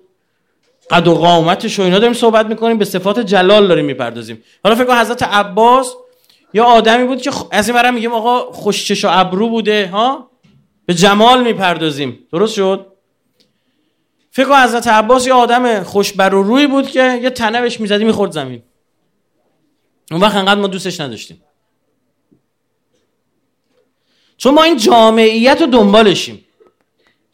قد 0.92 1.08
و 1.08 1.16
قامتش 1.16 1.80
و 1.80 1.82
اینا 1.82 2.00
داریم 2.00 2.14
صحبت 2.14 2.46
می‌کنیم 2.46 2.78
به 2.78 2.86
صفات 2.86 3.20
جلال 3.20 3.68
داریم 3.68 3.86
می‌پردازیم. 3.86 4.44
حالا 4.64 4.76
فکر 4.76 4.86
کن 4.86 4.98
حضرت 4.98 5.24
عباس 5.24 5.94
یا 6.54 6.64
آدمی 6.64 7.06
بود 7.06 7.22
که 7.22 7.32
از 7.52 7.70
این 7.70 7.90
میگیم 7.90 8.14
آقا 8.14 8.52
خوشچش 8.52 9.06
و 9.06 9.08
ابرو 9.12 9.50
بوده 9.50 9.88
ها؟ 9.88 10.32
به 10.86 10.94
جمال 10.94 11.44
می‌پردازیم. 11.44 12.20
درست 12.32 12.54
شد؟ 12.54 12.95
فکر 14.36 14.64
حضرت 14.64 14.88
عباس 14.88 15.28
یه 15.28 15.34
آدم 15.34 15.84
خوش 15.84 16.14
بر 16.14 16.34
و 16.34 16.44
روی 16.44 16.68
بود 16.68 16.88
که 16.88 17.20
یه 17.24 17.30
تنه 17.30 17.62
بهش 17.62 17.80
می‌زدی 17.80 18.04
می‌خورد 18.04 18.32
زمین. 18.32 18.64
اون 20.12 20.22
وقت 20.22 20.36
انقدر 20.36 20.62
ما 20.62 20.68
دوستش 20.68 21.00
نداشتیم. 21.00 21.42
چون 24.38 24.54
ما 24.54 24.64
این 24.64 24.78
جامعیت 24.78 25.62
رو 25.62 25.68
دنبالشیم. 25.68 26.46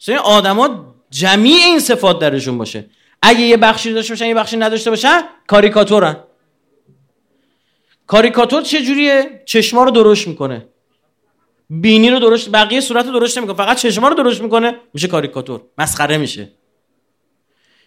این 0.08 0.18
آدما 0.18 0.94
جمیع 1.10 1.56
این 1.56 1.80
صفات 1.80 2.18
درشون 2.18 2.58
باشه. 2.58 2.86
اگه 3.22 3.40
یه 3.40 3.56
بخشی 3.56 3.92
داشته 3.92 4.12
باشن 4.12 4.26
یه 4.26 4.34
بخشی 4.34 4.56
نداشته 4.56 4.90
باشن 4.90 5.22
کاریکاتورن. 5.46 6.16
کاریکاتور 8.06 8.62
چه 8.62 8.82
جوریه؟ 8.82 9.42
چشما 9.46 9.84
رو 9.84 9.90
درشت 9.90 10.28
می‌کنه. 10.28 10.68
بینی 11.70 12.10
رو 12.10 12.18
درشت 12.18 12.50
بقیه 12.50 12.80
صورت 12.80 13.06
رو 13.06 13.20
درشت 13.20 13.38
نمی‌کنه. 13.38 13.56
فقط 13.56 13.76
چشما 13.76 14.08
رو 14.08 14.14
درشت 14.14 14.42
می‌کنه 14.42 14.76
میشه 14.94 15.08
کاریکاتور. 15.08 15.60
مسخره 15.78 16.18
میشه. 16.18 16.61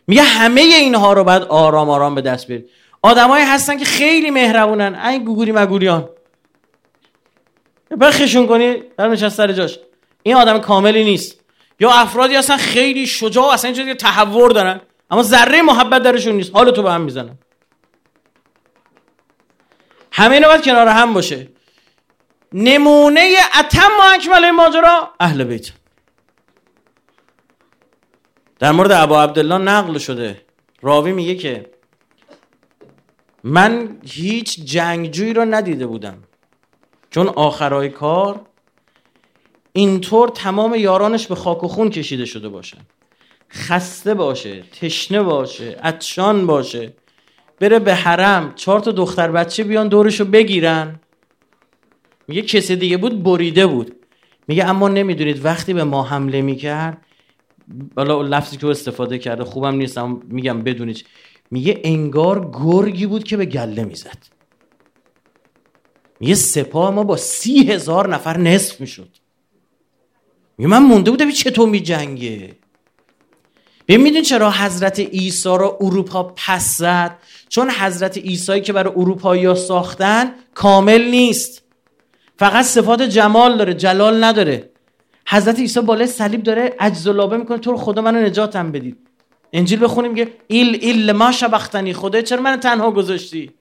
میگه 0.08 0.22
همه 0.22 0.62
اینها 0.62 1.14
رو 1.14 1.24
باید 1.24 1.42
آرام 1.44 1.90
آرام 1.90 2.16
به 2.16 2.22
دست 2.22 2.48
بیارید. 2.48 2.70
آدمایی 3.02 3.46
هستن 3.46 3.78
که 3.78 3.86
خیلی 3.86 4.32
مهربونن. 4.32 4.96
این 4.96 5.24
گوگوری 5.24 5.52
مگوریان 5.52 6.10
بخشون 8.02 8.48
کنی 8.48 8.76
در 8.98 9.30
سر 9.30 9.52
جاش. 9.52 9.80
این 10.24 10.36
آدم 10.36 10.60
کاملی 10.60 11.04
نیست. 11.04 11.40
یا 11.80 11.92
افرادی 11.92 12.36
هستن 12.36 12.58
خیلی 12.58 13.08
شجاع 13.08 13.54
اصلا 13.54 13.68
اینجوری 13.68 13.94
تحور 13.94 14.52
دارن 14.52 14.82
اما 15.12 15.24
ذره 15.24 15.62
محبت 15.62 16.04
درشون 16.04 16.36
نیست. 16.36 16.56
حال 16.56 16.72
تو 16.72 16.84
به 16.84 16.92
هم 16.92 17.02
می‌زنن. 17.02 17.38
همه 20.12 20.36
اینا 20.36 20.48
باید 20.48 20.64
کنار 20.64 20.88
هم 20.88 21.14
باشه. 21.14 21.48
نمونه 22.54 23.34
اتم 23.60 23.92
و 24.00 24.14
اکمل 24.14 24.52
ماجرا 24.52 25.10
اهل 25.20 25.44
بیت. 25.44 25.72
در 28.60 28.72
مورد 28.72 28.92
ابا 28.92 29.24
عبدالله 29.24 29.58
نقل 29.58 29.98
شده. 29.98 30.42
راوی 30.82 31.12
میگه 31.12 31.36
که 31.36 31.66
من 33.44 33.98
هیچ 34.06 34.66
جنگجویی 34.66 35.34
رو 35.34 35.46
ندیده 35.46 35.88
بودم. 35.88 36.18
چون 37.10 37.28
آخرای 37.28 37.90
کار 37.90 38.42
اینطور 39.74 40.30
تمام 40.30 40.76
یارانش 40.76 41.28
به 41.28 41.36
خاک 41.36 41.64
و 41.64 41.68
خون 41.68 41.90
کشیده 41.90 42.26
شده 42.26 42.50
باشن 42.50 42.82
خسته 43.52 44.14
باشه 44.14 44.62
تشنه 44.62 45.24
باشه 45.24 45.78
عطشان 45.84 46.48
باشه. 46.48 46.94
بره 47.60 47.80
به 47.80 47.96
حرم 47.96 48.54
چهار 48.56 48.80
تا 48.80 48.92
دختر 48.92 49.32
بچه 49.32 49.64
بیان 49.64 49.88
دورشو 49.88 50.26
بگیرن. 50.26 51.00
میگه 52.28 52.42
کسی 52.42 52.76
دیگه 52.76 52.98
بود 52.98 53.24
بریده 53.24 53.68
بود. 53.68 53.96
میگه 54.48 54.66
اما 54.66 54.88
نمی‌دونید 54.88 55.46
وقتی 55.46 55.74
به 55.74 55.84
ما 55.84 56.04
حمله 56.04 56.42
می‌کرد 56.42 56.98
بالا 57.67 58.22
لفظی 58.22 58.57
که 58.57 58.67
استفاده 58.67 59.17
کرده 59.17 59.43
خوبم 59.43 59.75
نیستم 59.75 60.22
میگم 60.27 60.62
بدونید 60.62 61.05
میگه 61.51 61.81
انگار 61.84 62.51
گرگی 62.53 63.05
بود 63.05 63.24
که 63.24 63.38
به 63.38 63.45
گله 63.45 63.84
می‌زد. 63.84 64.17
میگه 66.19 66.36
سپاه 66.36 66.91
ما 66.91 67.03
با 67.03 67.17
سی 67.17 67.72
هزار 67.72 68.13
نفر 68.13 68.38
نصف 68.38 68.81
می‌شد. 68.81 69.10
میگه 70.57 70.69
من 70.69 70.84
مونده 70.84 71.12
بودم 71.12 71.31
چطور 71.31 71.69
میجنگه 71.69 72.57
ببین 73.88 74.22
چرا 74.22 74.51
حضرت 74.51 75.00
عیسی 75.00 75.50
رو 75.50 75.77
اروپا 75.81 76.24
پس 76.24 76.77
زد؟ 76.77 77.17
چون 77.50 77.69
حضرت 77.69 78.17
عیسی 78.17 78.62
که 78.62 78.74
برای 78.74 78.93
اروپایی 78.95 79.55
ساختن 79.55 80.31
کامل 80.53 81.01
نیست. 81.12 81.63
فقط 82.39 82.65
صفات 82.65 83.01
جمال 83.01 83.57
داره 83.57 83.74
جلال 83.74 84.24
نداره. 84.24 84.69
حضرت 85.27 85.60
عیسی 85.60 85.82
بالای 85.82 86.08
صلیب 86.08 86.44
داره 86.44 86.75
عجز 86.79 87.08
و 87.08 87.13
لابه 87.13 87.38
می‌کنه 87.38 87.58
تو 87.58 87.72
رو 87.72 87.77
خدا 87.77 88.01
منو 88.01 88.22
نجاتم 88.22 88.72
بدید. 88.72 88.98
انجیل 89.53 89.84
بخونیم 89.84 90.15
که 90.15 90.34
ایل 90.48 90.77
ایل 90.82 91.12
ما 91.12 91.32
شبختنی 91.32 91.94
خدا 91.94 92.22
چرا 92.22 92.41
من 92.41 92.60
تنها 92.60 92.91
گذاشتی؟ 92.91 93.51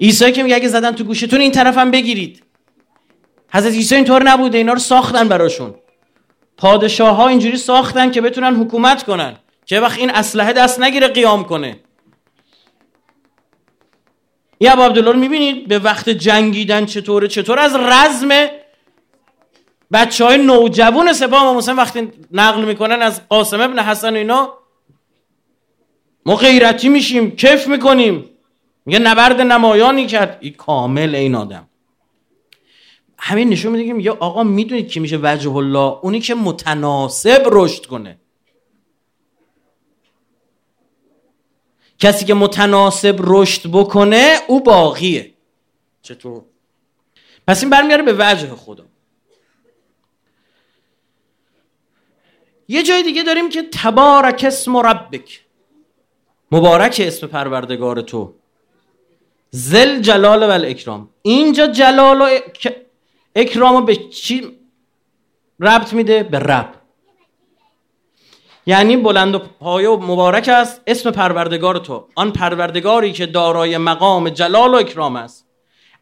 عیسی 0.00 0.32
که 0.32 0.42
میگه 0.42 0.54
اگه 0.54 0.68
زدن 0.68 0.92
تو 0.92 1.04
گوشتون 1.04 1.40
این 1.40 1.52
طرفم 1.52 1.90
بگیرید. 1.90 2.42
حضرت 3.52 3.72
عیسی 3.72 3.94
اینطور 3.94 4.22
نبوده 4.22 4.58
اینا 4.58 4.72
رو 4.72 4.78
ساختن 4.78 5.28
براشون. 5.28 5.74
پادشاه 6.56 7.16
ها 7.16 7.28
اینجوری 7.28 7.56
ساختن 7.56 8.10
که 8.10 8.20
بتونن 8.20 8.56
حکومت 8.56 9.02
کنن. 9.02 9.36
که 9.66 9.80
وقت 9.80 9.98
این 9.98 10.10
اسلحه 10.10 10.52
دست 10.52 10.80
نگیره 10.80 11.08
قیام 11.08 11.44
کنه. 11.44 11.80
یا 14.60 14.72
ابو 14.72 14.82
عبدالله 14.82 15.16
می‌بینید؟ 15.16 15.68
به 15.68 15.78
وقت 15.78 16.08
جنگیدن 16.08 16.86
چطوره 16.86 17.28
چطور؟ 17.28 17.58
از 17.58 17.74
رزم 17.74 18.48
بچه 19.92 20.24
های 20.24 20.38
نوجوان 20.38 21.12
سپاه 21.12 21.44
ما 21.44 21.54
مثلا 21.54 21.74
وقتی 21.74 22.08
نقل 22.32 22.64
می‌کنن 22.64 23.02
از 23.02 23.28
قاسم 23.28 23.60
ابن 23.60 23.78
حسن 23.78 24.12
و 24.12 24.16
اینا 24.16 24.54
ما 26.26 26.36
غیرتی 26.36 26.88
میشیم 26.88 27.36
کف 27.36 27.68
می‌کنیم. 27.68 28.30
میگه 28.86 28.98
نبرد 28.98 29.40
نمایانی 29.40 30.06
کرد. 30.06 30.38
این 30.40 30.52
کامل 30.52 31.14
این 31.14 31.34
آدم. 31.34 31.68
همین 33.18 33.48
نشون 33.48 33.72
میده 33.72 34.02
که 34.02 34.10
آقا 34.10 34.42
می‌دونید 34.42 34.88
کی 34.88 35.00
میشه 35.00 35.18
وجه 35.22 35.56
الله؟ 35.56 35.98
اونی 36.02 36.20
که 36.20 36.34
متناسب 36.34 37.42
رشد 37.46 37.86
کنه. 37.86 38.18
کسی 41.98 42.24
که 42.24 42.34
متناسب 42.34 43.16
رشد 43.20 43.70
بکنه 43.72 44.36
او 44.46 44.62
باقیه. 44.62 45.34
چطور؟ 46.02 46.42
پس 47.46 47.62
این 47.62 47.70
برمیاره 47.70 48.02
به 48.02 48.16
وجه 48.18 48.48
خدا. 48.48 48.87
یه 52.68 52.82
جای 52.82 53.02
دیگه 53.02 53.22
داریم 53.22 53.48
که 53.48 53.62
تبارک 53.62 54.44
اسم 54.46 54.76
ربک. 54.76 55.40
مبارک 56.52 57.02
اسم 57.04 57.26
پروردگار 57.26 58.00
تو. 58.00 58.34
زل 59.50 60.00
جلال 60.00 60.42
و 60.42 60.64
اکرام 60.64 61.08
اینجا 61.22 61.66
جلال 61.66 62.20
و 62.20 62.28
اکرام 63.34 63.84
به 63.84 63.96
چی 63.96 64.58
ربط 65.60 65.92
میده؟ 65.92 66.22
به 66.22 66.38
رب. 66.38 66.74
یعنی 68.66 68.96
بلند 68.96 69.34
و 69.34 69.38
پایه 69.38 69.88
و 69.88 69.96
مبارک 69.96 70.48
است. 70.48 70.80
اسم 70.86 71.10
پروردگار 71.10 71.78
تو. 71.78 72.08
آن 72.14 72.32
پروردگاری 72.32 73.12
که 73.12 73.26
دارای 73.26 73.78
مقام 73.78 74.28
جلال 74.28 74.74
و 74.74 74.76
اکرام 74.76 75.16
است. 75.16 75.46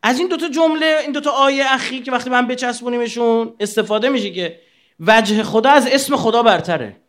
از 0.03 0.19
این 0.19 0.29
دوتا 0.29 0.49
جمله 0.49 0.99
این 1.03 1.13
دوتا 1.13 1.31
آیه 1.31 1.65
اخیر 1.75 2.03
که 2.03 2.13
وقتی 2.13 2.31
من 2.31 2.47
بچسبونیمشون 2.47 3.55
استفاده 3.61 4.09
میشه 4.09 4.31
که 4.31 4.61
وجه 5.00 5.43
خدا 5.43 5.71
از 5.71 5.87
اسم 5.87 6.17
خدا 6.17 6.43
برتره. 6.43 7.00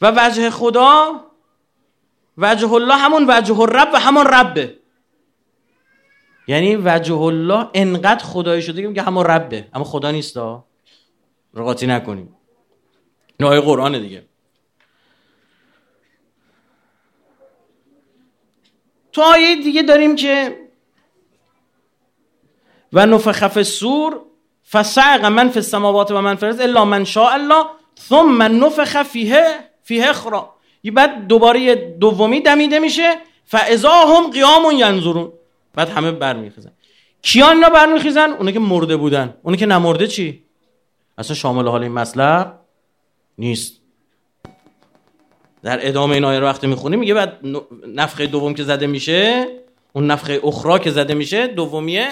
و 0.00 0.12
وجه 0.16 0.50
خدا 0.50 1.24
وجه 2.38 2.72
الله 2.72 2.96
همون 2.96 3.24
وجه 3.28 3.60
الرب 3.60 3.88
و 3.94 4.00
همون 4.00 4.26
ربه. 4.26 4.78
یعنی 6.48 6.76
وجه 6.76 7.14
الله 7.14 7.70
انقدر 7.74 8.24
خدایی 8.24 8.62
شده 8.62 8.94
که 8.94 9.02
همون 9.02 9.24
ربه. 9.24 9.68
اما 9.74 9.84
خدا 9.84 10.10
نیستا. 10.10 10.64
رقاطی 11.54 11.86
نکنیم. 11.86 12.36
این 13.40 13.48
آیه 13.48 13.60
قرآن 13.60 14.00
دیگه. 14.00 14.28
تو 19.12 19.22
آیه 19.22 19.56
دیگه 19.56 19.82
داریم 19.82 20.16
که 20.16 20.58
و 22.92 23.06
نفخ 23.06 23.62
سور 23.62 24.27
فسعق 24.70 25.24
من 25.24 25.48
فی 25.48 25.58
السماوات 25.58 26.10
و 26.10 26.20
من 26.20 26.34
فی 26.34 26.46
الا 26.46 26.84
من 26.84 27.04
شاء 27.04 27.32
الله 27.32 27.64
ثم 28.08 28.42
نفخ 28.42 29.02
فیه 29.02 29.44
فیه 29.82 30.10
اخرا 30.10 30.54
بعد 30.94 31.26
دوباره 31.26 31.74
دومی 31.74 32.40
دمیده 32.40 32.78
میشه 32.78 33.14
فاذا 33.44 33.90
هم 33.90 34.30
قیام 34.30 34.70
ینظرون. 34.72 35.32
بعد 35.74 35.88
همه 35.88 36.10
برمیخیزن. 36.10 36.72
کیان 37.22 37.56
اینا 37.56 37.68
برمیخیزن؟ 37.68 38.30
اونه 38.30 38.52
که 38.52 38.58
مرده 38.58 38.96
بودن. 38.96 39.34
اونه 39.42 39.56
که 39.56 39.66
نمرده 39.66 40.06
چی؟ 40.06 40.44
اصلا 41.18 41.36
شامل 41.36 41.68
حال 41.68 41.82
این 41.82 41.92
مطلب 41.92 42.60
نیست. 43.38 43.80
در 45.62 45.88
ادامه 45.88 46.14
این 46.14 46.24
آیه 46.24 46.38
رو 46.38 46.46
وقتی 46.46 46.66
می‌خونیم 46.66 46.98
میگه 46.98 47.14
بعد 47.14 47.38
نفخه 47.94 48.26
دوم 48.26 48.54
که 48.54 48.64
زده 48.64 48.86
میشه 48.86 49.46
اون 49.92 50.06
نفخه 50.06 50.40
اخرا 50.44 50.78
که 50.78 50.90
زده 50.90 51.14
میشه 51.14 51.46
دومیه 51.46 52.08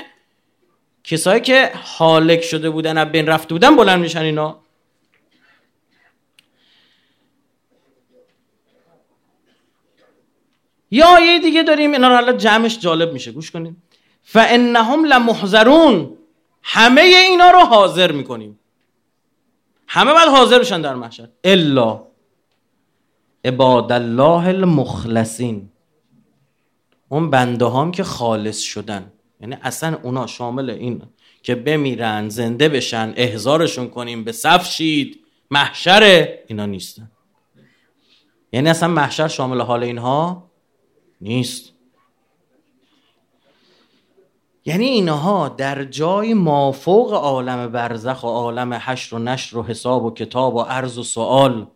کسایی 1.07 1.41
که 1.41 1.73
حالک 1.85 2.43
شده 2.43 2.71
بودن 2.71 2.99
از 2.99 3.09
بین 3.09 3.27
رفته 3.27 3.55
بودن 3.55 3.77
بلند 3.77 4.01
میشن 4.01 4.21
اینا؟ 4.21 4.59
یا 10.91 11.07
آیه 11.07 11.39
دیگه 11.39 11.63
داریم 11.63 11.93
اینا 11.93 12.09
رو 12.09 12.15
حالا 12.15 12.33
جمعش 12.33 12.79
جالب 12.79 13.13
میشه 13.13 13.33
گوش 13.33 13.51
کنیم 13.51 13.83
فانهم 14.23 15.05
لمحضرون 15.05 16.19
همه 16.63 17.01
اینا 17.01 17.51
رو 17.51 17.59
حاضر 17.59 18.13
می‌کنیم. 18.13 18.59
همه 19.87 20.13
باید 20.13 20.29
حاضر 20.29 20.59
بشن 20.59 20.81
در 20.81 20.95
محشر. 20.95 21.29
الا 21.45 22.03
عباد 23.45 23.93
الله 23.93 24.49
المخلصین. 24.49 25.69
اون 27.09 27.31
بنده 27.31 27.69
هم 27.69 27.91
که 27.91 28.05
خالص 28.05 28.61
شدن. 28.61 29.13
یعنی 29.41 29.57
اصلا 29.63 29.99
اونا 30.03 30.27
شامل 30.27 30.71
این 30.71 31.03
که 31.43 31.55
بمیرن 31.55 32.29
زنده 32.29 32.69
بشن 32.69 33.15
احزارشون 33.17 33.91
کنیم 33.91 34.25
به 34.25 34.33
صف 34.33 34.71
شید 34.71 35.21
محشر 35.51 36.29
اینا 36.47 36.67
نیستن. 36.67 37.11
یعنی 38.53 38.69
اصلا 38.69 38.89
محشر 38.89 39.29
شامل 39.29 39.61
حال 39.61 39.83
اینها 39.83 40.51
نیست. 41.21 41.73
یعنی 44.65 44.85
اینها 44.85 45.49
در 45.49 45.85
جای 45.85 46.35
مافوق 46.35 47.13
عالم 47.13 47.73
برزخ 47.73 48.25
و 48.25 48.27
عالم 48.27 48.75
حشر 48.75 49.17
و 49.17 49.19
نشر 49.19 49.57
و 49.57 49.63
حساب 49.63 50.05
و 50.05 50.11
کتاب 50.15 50.55
و 50.55 50.61
عرض 50.61 50.99
و 50.99 51.03
سوال 51.03 51.67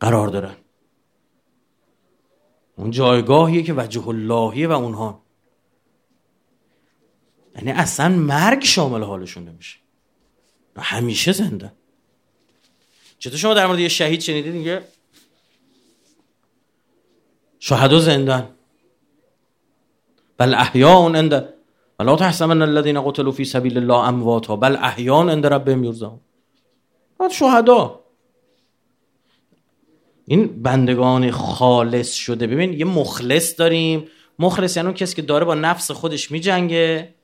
قرار 0.00 0.28
دارن. 0.28 0.54
اون 2.82 2.90
جایگاهیه 2.90 3.62
که 3.62 3.72
وجه 3.72 4.08
اللهیه 4.08 4.68
و 4.68 4.72
اونها. 4.72 5.22
یعنی 7.56 7.70
اصلا 7.70 8.08
مرگ 8.08 8.64
شامل 8.64 9.02
حالشون 9.02 9.48
نمیشه. 9.48 9.78
همیشه 10.76 11.32
زنده. 11.32 11.72
چطور 13.18 13.36
شما 13.36 13.54
در 13.54 13.66
مورد 13.66 13.78
یه 13.78 13.88
شهید 13.88 14.20
شنیدید 14.20 14.52
دیگه 14.52 14.82
شهدا 17.58 17.98
زندن. 17.98 18.48
بل 20.38 20.54
احیاء 20.54 21.12
عند 21.14 21.54
ولا 21.98 22.16
تحسبن 22.16 22.62
الذين 22.62 23.00
قتلوا 23.00 23.32
في 23.32 23.44
سبيل 23.44 23.78
الله 23.78 24.08
امواتا. 24.08 24.56
بل 24.56 24.76
احیاء 24.76 25.28
عند 25.28 25.46
ربهم 25.46 25.84
يرزقون 25.84 26.20
شهدا. 27.30 28.01
این 30.26 30.62
بندگان 30.62 31.30
خالص 31.30 32.14
شده. 32.14 32.46
ببین 32.46 32.72
یه 32.72 32.84
مخلص 32.84 33.58
داریم. 33.58 34.08
مخلص 34.38 34.76
یعنی 34.76 34.86
اون 34.86 34.96
کسی 34.96 35.16
که 35.16 35.22
داره 35.22 35.44
با 35.44 35.54
نفس 35.54 35.90
خودش 35.90 36.30
میجنگه 36.30 37.14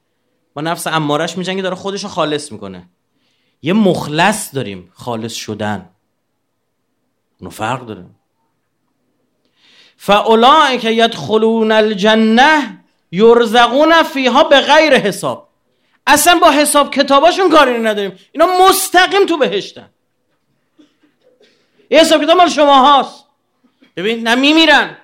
با 0.54 0.62
نفس 0.62 0.86
امارش 0.86 1.38
میجنگه 1.38 1.62
داره 1.62 1.74
خودش 1.74 2.02
رو 2.02 2.08
خالص 2.08 2.52
می‌کنه. 2.52 2.88
یه 3.62 3.72
مخلص 3.72 4.54
داریم 4.54 4.92
خالص 4.94 5.34
شدن. 5.34 5.90
اونو 7.40 7.50
فرق 7.50 7.86
داره. 7.86 8.04
که 10.80 10.90
یدخلون 10.90 11.72
الجنه 11.72 12.84
یرزقون 13.12 14.02
فیها 14.02 14.44
به 14.44 14.60
غیر 14.60 14.94
حساب. 14.94 15.48
اصلا 16.06 16.38
با 16.42 16.50
حساب 16.50 16.94
کتاباشون 16.94 17.50
کاری 17.50 17.78
نداریم. 17.78 18.12
اینا 18.32 18.46
مستقیم 18.68 19.26
تو 19.26 19.36
بهشتن. 19.36 19.90
یه 21.90 22.00
حساب 22.00 22.24
کتاب 22.24 22.36
مال 22.36 22.48
شما 22.48 22.82
هاست 22.82 23.24
ببین 23.96 24.28
نه 24.28 24.34
میمیرن 24.34 24.96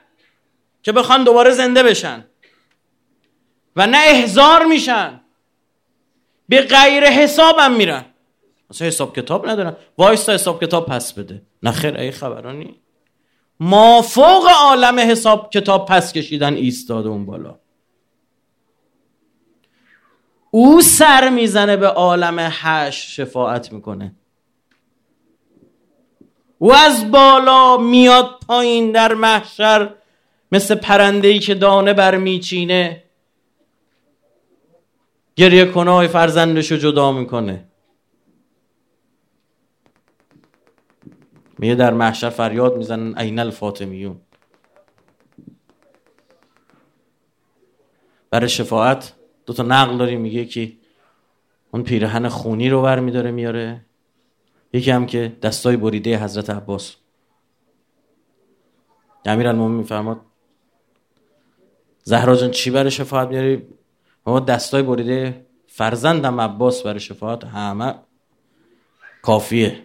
که 0.82 0.92
بخوان 0.92 1.24
دوباره 1.24 1.50
زنده 1.50 1.82
بشن. 1.82 2.24
و 3.76 3.86
نه 3.86 3.98
احزار 3.98 4.64
میشن. 4.64 5.20
به 6.48 6.60
غیر 6.60 7.04
حسابم 7.04 7.72
میرن. 7.72 8.04
اصلا 8.70 8.86
حساب 8.86 9.16
کتاب 9.16 9.48
ندارن. 9.48 9.76
وایستا 9.98 10.32
حساب 10.32 10.64
کتاب 10.64 10.86
پس 10.86 11.12
بده. 11.12 11.42
نه 11.62 11.72
خیر 11.72 11.96
ای 11.96 12.10
خبرانی 12.10 12.80
ما 13.60 14.02
فوق 14.02 14.48
عالم 14.48 14.98
حساب 14.98 15.50
کتاب 15.50 15.88
پس 15.88 16.12
کشیدن 16.12 16.54
ایستاده 16.54 17.08
اون 17.08 17.26
بالا. 17.26 17.58
او 20.50 20.80
سر 20.82 21.28
می‌زنه 21.28 21.76
به 21.76 21.88
عالم 21.88 22.36
هش 22.38 23.16
شفاعت 23.16 23.72
می‌کنه. 23.72 24.14
او 26.58 26.74
از 26.74 27.10
بالا 27.10 27.76
میاد 27.76 28.38
پایین 28.46 28.92
در 28.92 29.14
محشر 29.14 29.94
مثل 30.52 30.74
پرنده 30.74 31.28
ای 31.28 31.38
که 31.38 31.54
دانه 31.54 31.92
برمیچینه. 31.92 33.04
گریه 35.36 35.64
کنای 35.66 36.08
فرزندش 36.08 36.72
رو 36.72 36.78
جدا 36.78 37.12
می‌کنه. 37.12 37.64
میگه 41.58 41.74
در 41.74 41.92
محشر 41.92 42.30
فریاد 42.30 42.76
می‌زنن 42.76 43.18
عین 43.18 43.38
الفاطمیون. 43.38 44.20
برای 48.30 48.48
شفاعت 48.48 49.12
دو 49.46 49.52
تا 49.52 49.62
نقل 49.62 49.98
داریم 49.98 50.20
میگه 50.20 50.44
که 50.44 50.72
اون 51.70 51.82
پیرهن 51.82 52.28
خونی 52.28 52.70
رو 52.70 52.82
بر 52.82 53.00
میداره 53.00 53.30
میاره. 53.30 53.84
یکی 54.74 54.90
هم 54.90 55.06
که 55.06 55.36
دستای 55.42 55.76
بریده 55.76 56.18
حضرت 56.18 56.50
عباس. 56.50 56.94
امیر 59.26 59.48
المومن 59.48 59.74
میفرماد 59.74 60.20
زهرا 62.02 62.36
جان 62.36 62.50
چی 62.50 62.70
برای 62.70 62.90
شفاعت 62.90 63.28
میاری؟ 63.28 63.62
ما 64.26 64.40
دستای 64.40 64.82
بریده 64.82 65.46
فرزندم 65.66 66.40
عباس 66.40 66.82
برای 66.82 67.00
شفاعت 67.00 67.44
همه 67.44 67.94
کافیه. 69.22 69.82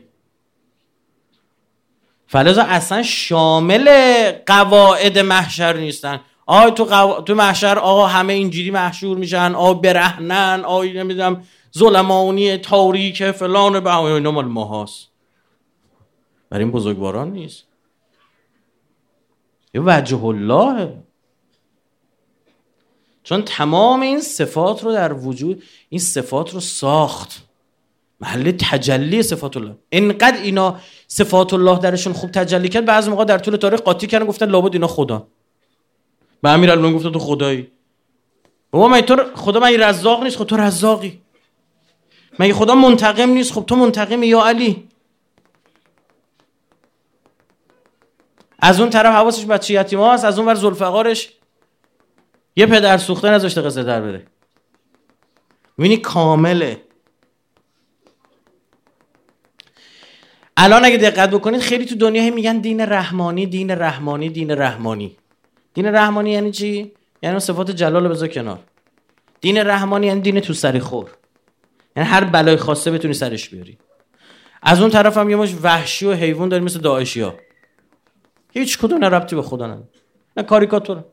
فلزا 2.27 2.63
اصلا 2.63 3.03
شامل 3.03 3.85
قواعد 4.45 5.19
محشر 5.19 5.73
نیستن. 5.73 6.21
آی 6.45 6.71
تو, 6.71 6.85
قو... 6.85 7.21
تو 7.21 7.35
محشر 7.35 7.79
آقا 7.79 8.07
همه 8.07 8.33
اینجوری 8.33 8.71
محشور 8.71 9.17
میشن 9.17 9.55
آ 9.55 9.73
برهنن 9.73 10.61
آی 10.65 10.93
نمی‌دونم 10.93 11.43
ظلمانی 11.77 12.57
تاریک 12.57 13.31
فلان 13.31 13.79
به 13.79 13.95
اینا 13.95 14.31
مال 14.31 14.45
ماهاست 14.45 15.09
برای 16.49 16.63
این 16.63 16.71
بزرگواران 16.71 17.31
نیست. 17.31 17.63
یه 19.73 19.81
وجه 19.85 20.23
الله. 20.23 20.93
چون 23.23 23.41
تمام 23.41 24.01
این 24.01 24.19
صفات 24.19 24.83
رو 24.83 24.91
در 24.91 25.13
وجود 25.13 25.63
این 25.89 25.99
صفات 25.99 26.53
رو 26.53 26.59
ساخت. 26.59 27.45
محل 28.21 28.51
تجلی 28.51 29.23
صفات 29.23 29.57
الله. 29.57 29.77
اینقدر 29.89 30.41
اینا 30.41 30.79
صفات 31.07 31.53
الله 31.53 31.79
درشون 31.79 32.13
خوب 32.13 32.31
تجلی 32.31 32.69
کرد 32.69 32.85
بعضی 32.85 33.09
موقع 33.09 33.25
در 33.25 33.37
طول 33.37 33.55
تاریخ 33.55 33.79
قاطی 33.79 34.07
کردن 34.07 34.25
گفتن 34.25 34.49
لابد 34.49 34.73
اینا 34.73 34.87
خدا. 34.87 35.27
به 36.41 36.49
امیر 36.49 36.71
المومنین 36.71 36.97
گفتن 36.97 37.11
تو 37.11 37.19
خدایی. 37.19 37.71
بابا 38.71 38.87
من 38.87 39.01
تو 39.01 39.15
خدا 39.35 39.59
من 39.59 39.83
رزاق 39.83 40.23
نیست 40.23 40.37
خب 40.37 40.45
تو 40.45 40.57
رزاقی. 40.57 41.21
مگه 42.39 42.53
خدا 42.53 42.75
منتقم 42.75 43.29
نیست؟ 43.29 43.53
خب 43.53 43.65
تو 43.65 43.75
منتقمی 43.75 44.27
یا 44.27 44.41
علی؟ 44.41 44.87
از 48.59 48.79
اون 48.79 48.89
طرف 48.89 49.15
حواسش 49.15 49.45
بچه 49.45 49.73
یتیم 49.73 50.01
هست؟ 50.01 50.25
از 50.25 50.39
اون 50.39 50.47
ور 50.47 50.55
زلفقارش 50.55 51.33
یه 52.55 52.65
پدر 52.65 52.97
سوخته 52.97 53.29
نذاشته 53.29 53.61
قصه 53.61 53.83
در 53.83 54.01
بره. 54.01 54.27
می‌بینی 55.77 55.97
کامله. 55.97 56.81
الان 60.57 60.85
اگه 60.85 60.97
دقت 60.97 61.29
بکنید 61.29 61.61
خیلی 61.61 61.85
تو 61.85 61.95
دنیا 61.95 62.33
میگن 62.33 62.57
دین 62.57 62.81
رحمانی 62.81 63.45
دین 63.45 63.71
رحمانی 63.71 64.29
دین 64.29 64.51
رحمانی. 64.51 65.17
دین 65.73 65.85
رحمانی 65.85 66.31
یعنی 66.31 66.51
چی؟ 66.51 66.91
یعنی 67.23 67.39
صفات 67.39 67.71
جلال 67.71 68.07
بذار 68.07 68.27
کنار. 68.27 68.59
دین 69.41 69.57
رحمانی 69.57 70.07
یعنی 70.07 70.21
دین 70.21 70.39
تو 70.39 70.53
سری 70.53 70.79
خور. 70.79 71.09
یعنی 71.95 72.09
هر 72.09 72.23
بلای 72.23 72.57
خواسته 72.57 72.91
بتونی 72.91 73.13
سرش 73.13 73.49
بیاری. 73.49 73.77
از 74.61 74.81
اون 74.81 74.89
طرف 74.89 75.17
هم 75.17 75.29
یه 75.29 75.35
مش 75.35 75.55
وحشی 75.61 76.05
و 76.05 76.13
حیوان 76.13 76.49
داری 76.49 76.63
مثل 76.63 76.79
داعشی 76.79 77.21
ها. 77.21 77.35
هیچ 78.53 78.77
کدوم 78.77 79.05
ربطی 79.05 79.35
به 79.35 79.41
خدا 79.41 79.83
نه 80.37 80.43
کاریکاتور 80.43 81.05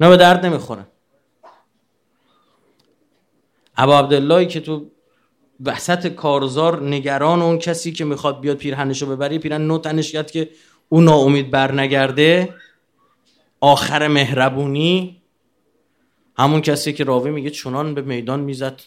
نه 0.00 0.08
به 0.08 0.16
درد 0.16 0.46
نمی‌خوره. 0.46 0.86
ابا 3.76 3.98
عبداللهی 3.98 4.46
که 4.46 4.60
تو 4.60 4.90
وسط 5.64 6.06
کارزار 6.06 6.82
نگران 6.82 7.42
اون 7.42 7.58
کسی 7.58 7.92
که 7.92 8.04
می‌خواد 8.04 8.40
بیاد 8.40 8.56
پیرهنشو 8.56 9.06
ببری 9.06 9.38
پیرهن 9.38 9.66
نو 9.66 9.78
تنش 9.78 10.16
که 10.16 10.50
اون 10.88 11.04
ناامید 11.04 11.50
بر 11.50 11.72
نگرده 11.72 12.54
آخر 13.60 14.08
مهربونی 14.08 15.21
همون 16.42 16.60
کسی 16.60 16.92
که 16.92 17.04
راوی 17.04 17.30
میگه 17.30 17.50
چونان 17.50 17.94
به 17.94 18.02
میدان 18.02 18.40
می‌زد 18.40 18.80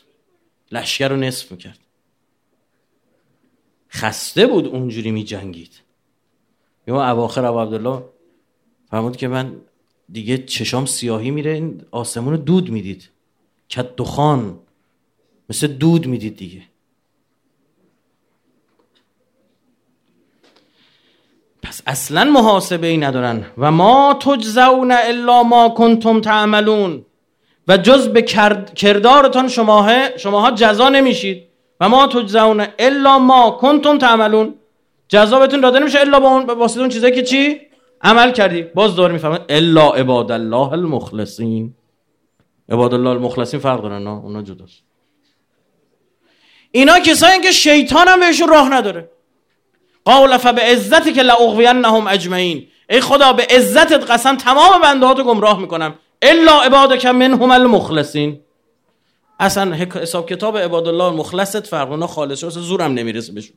لشکر 0.72 1.08
رو 1.08 1.16
نصف 1.16 1.52
می‌کرد. 1.52 1.80
خسته 3.92 4.48
بود 4.48 4.68
اونجوری 4.68 5.12
میجنگید. 5.12 5.72
یا 6.88 7.10
اواخر 7.10 7.46
ابو 7.46 7.60
عبدالله 7.60 8.04
فرمود 8.90 9.18
که 9.18 9.28
من 9.28 9.56
دیگه 10.12 10.38
چشام 10.38 10.86
سیاهی 10.86 11.32
میره 11.32 11.52
این 11.52 11.82
آسمون 11.92 12.36
دود 12.36 12.70
می‌دید. 12.70 13.10
کت 13.70 13.96
دخان 13.96 14.60
مثل 15.50 15.68
دود 15.68 16.08
می‌دید 16.08 16.38
دیگه. 16.38 16.64
پس 21.62 21.82
اصلا 21.88 22.24
محاسبه 22.24 22.88
ای 22.88 22.98
ندارن 22.98 23.46
و 23.58 23.72
ما 23.72 24.14
تجزون 24.22 24.92
الا 24.92 25.44
ما 25.44 25.70
کنتم 25.70 26.22
تعملون. 26.22 27.05
و 27.68 27.78
جز 27.78 28.08
به 28.08 28.22
کردارتان 28.76 29.48
شماها 29.48 30.18
شماها 30.18 30.52
جزا 30.52 30.90
نمیشید. 30.90 31.44
و 31.80 31.90
ما 31.90 32.08
تجزون 32.08 32.68
الا 32.80 33.20
ما 33.20 33.52
کنتم 33.52 33.98
تعملون. 33.98 34.54
جزا 35.08 35.40
بهتون 35.40 35.62
داده 35.62 35.80
نمیشه 35.80 36.00
الا 36.00 36.20
با 36.20 36.30
اون 36.30 36.50
اون 36.50 36.90
چیزایی 36.90 37.16
که 37.16 37.24
چی؟ 37.24 37.62
عمل 38.02 38.32
کردی. 38.32 38.64
باز 38.64 38.96
دور 38.96 39.12
می‌فهمن 39.12 39.40
الا 39.50 39.90
عباد 39.90 40.32
الله 40.32 40.72
المخلصین. 40.72 41.74
عباد 42.70 42.94
الله 42.94 43.10
المخلصین 43.10 43.60
فرق 43.60 43.82
دارن 43.82 44.04
نه؟ 44.04 44.10
اونا 44.10 44.42
جداست 44.42 44.84
اینا 46.72 47.00
کسایی 47.00 47.42
که 47.42 47.52
شیطان 47.52 48.08
هم 48.08 48.20
بهشون 48.20 48.50
راه 48.50 48.74
نداره. 48.74 49.10
قال 50.06 50.38
فبه 50.38 50.62
عزتی 50.62 51.14
که 51.14 51.22
لأغوینهم 51.22 52.08
اجمعین. 52.08 52.68
ای 52.90 53.02
خدا 53.02 53.34
به 53.34 53.48
عزتت 53.50 54.12
قسم 54.12 54.38
تمام 54.38 54.82
بنده 54.82 55.24
گمراه 55.24 55.60
می‌کنم. 55.60 55.96
الا 56.22 56.62
عبادک 56.62 57.06
منهم 57.06 57.52
المخلصین. 57.52 58.40
اصلا 59.40 59.76
حساب 59.76 60.30
کتاب 60.30 60.58
عباد 60.58 60.88
الله 60.88 61.04
المخلصت 61.04 61.68
فرق 61.68 61.92
اونا 61.92 62.08
خالص 62.08 62.46
زورم 62.46 62.94
نمی‌رسه 62.94 63.34
بهشون. 63.34 63.56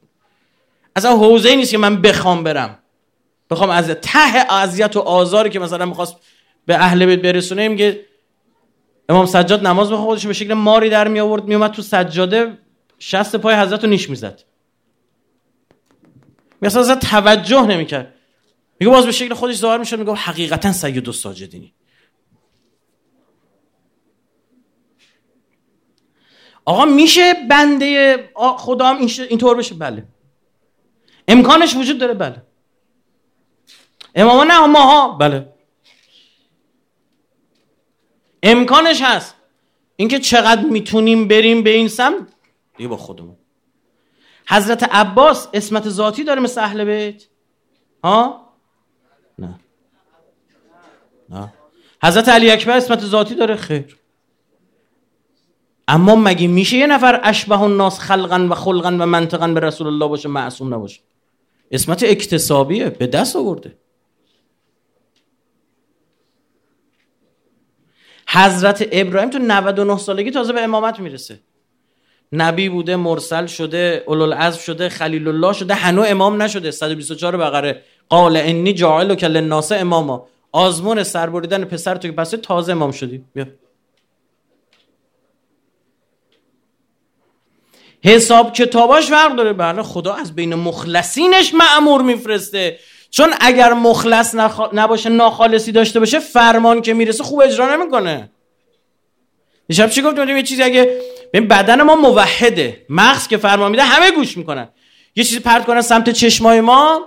اصلا 0.96 1.16
حوزه 1.16 1.56
نیست 1.56 1.70
که 1.70 1.78
من 1.78 2.02
بخوام 2.02 2.44
برم. 2.44 2.78
بخوام 3.50 3.70
از 3.70 3.88
ته 3.88 4.52
اذیت 4.52 4.96
و 4.96 5.00
آزاری 5.00 5.50
که 5.50 5.58
مثلا 5.58 5.86
می‌خواست 5.86 6.16
به 6.66 6.74
اهل 6.74 7.06
بیت 7.06 7.22
برسونه 7.22 7.68
میگه 7.68 8.00
امام 9.08 9.26
سجاد 9.26 9.66
نماز 9.66 9.86
بخواد 9.86 10.06
خودش 10.06 10.26
به 10.26 10.32
شکل 10.32 10.54
ماری 10.54 10.90
در 10.90 11.08
می 11.08 11.20
آورد 11.20 11.44
میومد 11.44 11.70
تو 11.70 11.82
سجاده 11.82 12.58
شست 12.98 13.36
پای 13.36 13.54
حضرت 13.54 13.84
رو 13.84 13.90
نیش 13.90 14.10
می‌زد. 14.10 14.42
مثلا 16.62 16.82
اصلا 16.82 16.94
توجه 16.94 17.66
نمی‌کرد. 17.66 18.14
میگه 18.80 18.92
باز 18.92 19.06
به 19.06 19.12
شکل 19.12 19.34
خودش 19.34 19.56
ظاهر 19.56 19.78
می‌شد 19.78 19.98
میگه 19.98 20.12
حقیقتا 20.12 20.72
سید 20.72 21.10
ساجدینی 21.10 21.74
آقا 26.68 26.84
میشه 26.84 27.34
بنده 27.50 28.18
خدا 28.36 28.86
هم 28.86 29.06
اینطور 29.30 29.56
بشه. 29.56 29.74
بله. 29.74 30.04
امکانش 31.28 31.76
وجود 31.76 31.98
داره. 31.98 32.14
بله. 32.14 32.42
اماما 34.14 34.44
نه 34.44 34.66
ماها 34.66 35.08
بله. 35.08 35.52
امکانش 38.42 39.02
هست. 39.02 39.34
اینکه 39.96 40.18
چقدر 40.18 40.62
می‌تونیم 40.62 41.28
بریم 41.28 41.62
به 41.62 41.70
این 41.70 41.88
سم 41.88 42.26
دیگه 42.76 42.88
با 42.88 42.96
خودمون. 42.96 43.36
حضرت 44.48 44.82
عباس 44.82 45.48
اسمت 45.54 45.88
ذاتی 45.88 46.24
داره 46.24 46.40
مثل 46.40 46.60
اهل 46.60 46.84
بیت؟ 46.84 47.24
ها؟ 48.04 48.52
نه. 49.38 49.60
نه. 51.28 51.52
حضرت 52.02 52.28
علی 52.28 52.50
اکبر 52.50 52.76
اسمت 52.76 53.00
ذاتی 53.04 53.34
داره؟ 53.34 53.56
خیر. 53.56 53.97
اما 55.88 56.16
مگه 56.16 56.46
میشه 56.46 56.76
یه 56.76 56.86
نفر 56.86 57.20
اشبه 57.22 57.60
الناس 57.60 57.98
خلقا 57.98 58.46
و 58.50 58.54
خلقا 58.54 58.88
و 58.88 59.06
منطقا 59.06 59.48
به 59.48 59.60
رسول 59.60 59.86
الله 59.86 60.06
باشه 60.06 60.28
معصوم 60.28 60.74
نباشه؟ 60.74 61.00
اسمت 61.70 62.02
اکتسابیه 62.02 62.90
به 62.90 63.06
دست 63.06 63.36
آورده. 63.36 63.74
حضرت 68.28 68.88
ابراهیم 68.92 69.30
تو 69.30 69.38
99 69.38 69.98
سالگی 69.98 70.30
تازه 70.30 70.52
به 70.52 70.60
امامت 70.60 71.00
می‌رسه. 71.00 71.40
نبی 72.32 72.68
بوده 72.68 72.96
مرسل 72.96 73.46
شده 73.46 74.04
اولوالعزم 74.06 74.58
شده 74.58 74.88
خلیل 74.88 75.28
الله 75.28 75.52
شده 75.52 75.74
هنو 75.74 76.02
امام 76.02 76.42
نشده. 76.42 76.70
124 76.70 77.36
بقره. 77.36 77.82
قال 78.08 78.36
انی 78.36 78.72
جاعل 78.72 79.14
کل 79.14 79.36
الناس 79.36 79.72
اماما. 79.72 80.26
آزمون 80.52 81.02
سربریدن 81.02 81.64
پسر 81.64 81.96
تو 81.96 82.08
که 82.08 82.14
پس 82.14 82.30
تازه 82.30 82.72
امام 82.72 82.90
شدی. 82.90 83.24
بیا. 83.34 83.46
حساب 88.04 88.52
کتاباش 88.52 89.06
فرق 89.06 89.36
داره. 89.36 89.52
بله 89.52 89.82
خدا 89.82 90.14
از 90.14 90.34
بین 90.34 90.54
مخلصینش 90.54 91.54
معمور 91.54 92.02
میفرسته. 92.02 92.78
چون 93.10 93.34
اگر 93.40 93.72
مخلص 93.72 94.34
نباشه 94.72 95.08
ناخالصی 95.08 95.72
داشته 95.72 96.00
باشه 96.00 96.18
فرمان 96.18 96.82
که 96.82 96.94
می‌رسه 96.94 97.24
خوب 97.24 97.40
اجرا 97.40 97.76
نمی‌کنه. 97.76 98.30
دیشب 99.68 99.90
چی 99.90 100.02
گفتیم 100.02 100.36
یه 100.36 100.42
چیزی 100.42 100.62
اگه 100.62 101.00
ببین 101.32 101.48
بدن 101.48 101.82
ما 101.82 101.94
موحده. 101.94 102.86
مغز 102.88 103.28
که 103.28 103.36
فرمان 103.36 103.70
میده 103.70 103.82
همه 103.82 104.10
گوش 104.10 104.36
می‌کنن. 104.36 104.68
یه 105.16 105.24
چیزی 105.24 105.40
پرت 105.40 105.64
کنن 105.64 105.80
سمت 105.80 106.10
چشمای 106.10 106.60
ما. 106.60 107.00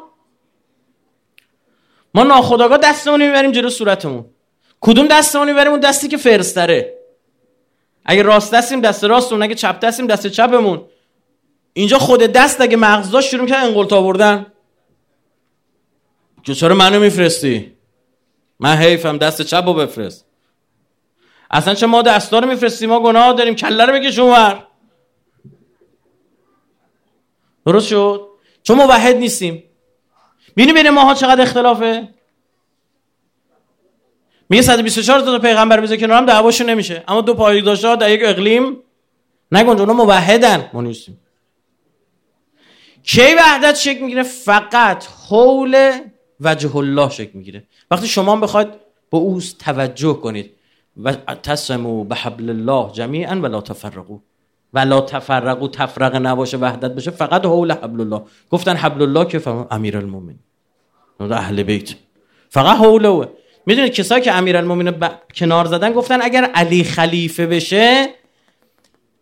ما 2.14 2.24
ناخداگاه 2.24 2.78
دستمون 2.78 3.26
می‌بریم 3.26 3.52
جلو 3.52 3.70
صورتمون. 3.70 4.26
کدوم 4.82 5.08
دستمون 5.08 5.48
می‌بریم؟ 5.48 5.72
اون 5.72 5.80
دستی 5.80 6.08
که 6.08 6.18
فرستره. 6.18 7.01
اگه 8.06 8.22
راست 8.22 8.54
دستیم 8.54 8.82
دست 8.82 9.04
راستمون 9.04 9.44
اگه 9.44 9.56
چپ 9.56 9.80
دستیم 9.80 10.08
دست 10.08 10.28
چپمون. 10.28 10.86
اینجا 11.74 12.00
خود 12.00 12.20
دست 12.20 12.62
اگه 12.62 12.78
مغز 12.78 13.12
داشت 13.12 13.30
شروع 13.30 13.48
کرد 13.48 13.66
انقلت 13.66 13.94
آوردن. 13.94 14.46
که 16.44 16.54
چرا 16.54 16.76
منو 16.76 17.00
میفرستی؟ 17.00 17.74
من 18.60 18.76
حیفم 18.76 19.18
دست 19.18 19.42
چپ 19.42 19.64
رو 19.66 19.74
بفرست. 19.74 20.26
اصلا 21.52 21.74
چه 21.74 21.88
ما 21.88 22.02
دستار 22.02 22.46
میفرستی 22.46 22.86
ما 22.86 23.00
گناه 23.00 23.34
داریم. 23.34 23.56
کله 23.56 23.86
رو 23.86 23.94
بکش 23.94 24.20
اونور. 24.20 24.68
درست 27.66 27.88
شد؟ 27.88 28.28
چون 28.64 28.78
موحد 28.78 29.16
نیستیم. 29.16 29.64
بینی 30.56 30.74
بین 30.74 30.90
ماها 30.90 31.14
چقدر 31.14 31.42
اختلافه؟ 31.42 32.10
میگه 34.52 34.62
124 34.62 35.20
تا 35.20 35.40
پیغمبر 35.40 35.82
بذار 35.82 35.98
کنارم 35.98 36.26
دعواشون 36.26 36.70
نمیشه. 36.70 37.04
اما 37.08 37.22
دو 37.22 37.34
پایگذاشت 37.34 37.96
در 37.96 38.12
یک 38.12 38.22
اقلیم. 38.24 38.78
نگنج 39.52 39.80
اونا 39.80 39.94
موحدن. 39.94 40.70
ما 40.74 40.82
نیستیم. 40.82 41.20
کی 43.04 43.36
وحدت 43.38 43.76
شکل 43.76 44.02
می‌گیره؟ 44.02 44.24
فقط 44.24 45.06
حول 45.30 45.92
وجه 46.40 46.76
الله 46.76 47.10
شکل 47.10 47.32
می‌گیره. 47.34 47.64
وقتی 47.92 48.08
شما 48.08 48.36
بخواید 48.36 48.68
به 49.12 49.18
او 49.18 49.42
توجه 49.60 50.14
کنید 50.14 50.52
و 51.04 51.14
تسمو 51.44 52.04
به 52.04 52.16
حبل 52.16 52.50
الله 52.50 52.92
جمیعا 52.94 53.36
ولا 53.36 53.62
تفرقو 53.62 54.20
ولا 54.74 55.02
تفرقو 55.02 55.68
تفرق 55.68 56.16
نباشه 56.16 56.58
وحدت 56.58 56.92
بشه 56.92 57.12
فقط 57.12 57.46
حول 57.46 57.72
حبل 57.72 58.02
الله. 58.02 58.22
گفتن 58.50 58.76
حبل 58.76 59.02
الله 59.02 59.26
که 59.26 59.40
فهم 59.40 59.68
امیر 59.72 59.98
المومن 59.98 60.36
اهل 61.20 61.64
بیت. 61.64 61.90
فقط 62.50 62.78
حول 62.78 63.26
اوه 63.62 63.66
می‌دونید 63.66 63.94
کسایی 63.94 64.22
که 64.22 64.32
امیر 64.32 64.58
المومن 64.58 64.92
ب... 64.92 65.10
کنار 65.36 65.66
زدن 65.66 65.94
گفتن 65.94 66.22
اگر 66.22 66.44
علی 66.44 66.84
خلیفه 66.84 67.48
بشه 67.48 68.10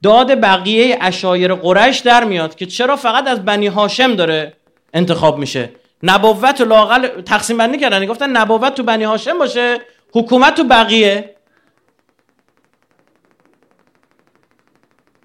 داد 0.04 0.41
بقیه 0.41 0.97
اشایر 1.02 1.54
قریش 1.54 1.99
در 1.99 2.23
میاد 2.23 2.56
که 2.56 2.65
چرا 2.65 2.95
فقط 2.95 3.28
از 3.28 3.45
بنی 3.45 3.67
هاشم 3.67 4.15
داره 4.15 4.54
انتخاب 4.93 5.38
میشه. 5.38 5.71
نبوت 6.04 6.62
و 6.62 6.65
لاقل 6.65 7.21
تقسیم 7.21 7.58
بندی 7.58 7.78
کردن. 7.78 8.06
گفتن 8.06 8.30
نبوت 8.30 8.75
تو 8.75 8.84
بنی 8.84 9.04
هاشم 9.04 9.38
باشه 9.38 9.78
حکومت 10.13 10.56
تو 10.56 10.63
بقیه. 10.63 11.36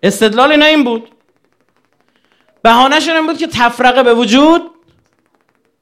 استدلال 0.02 0.50
اینا 0.50 0.64
این 0.64 0.84
بود. 0.84 1.10
بهانهشون 2.62 3.14
این 3.14 3.26
بود 3.26 3.38
که 3.38 3.46
تفرقه 3.46 4.02
به 4.02 4.14
وجود 4.14 4.70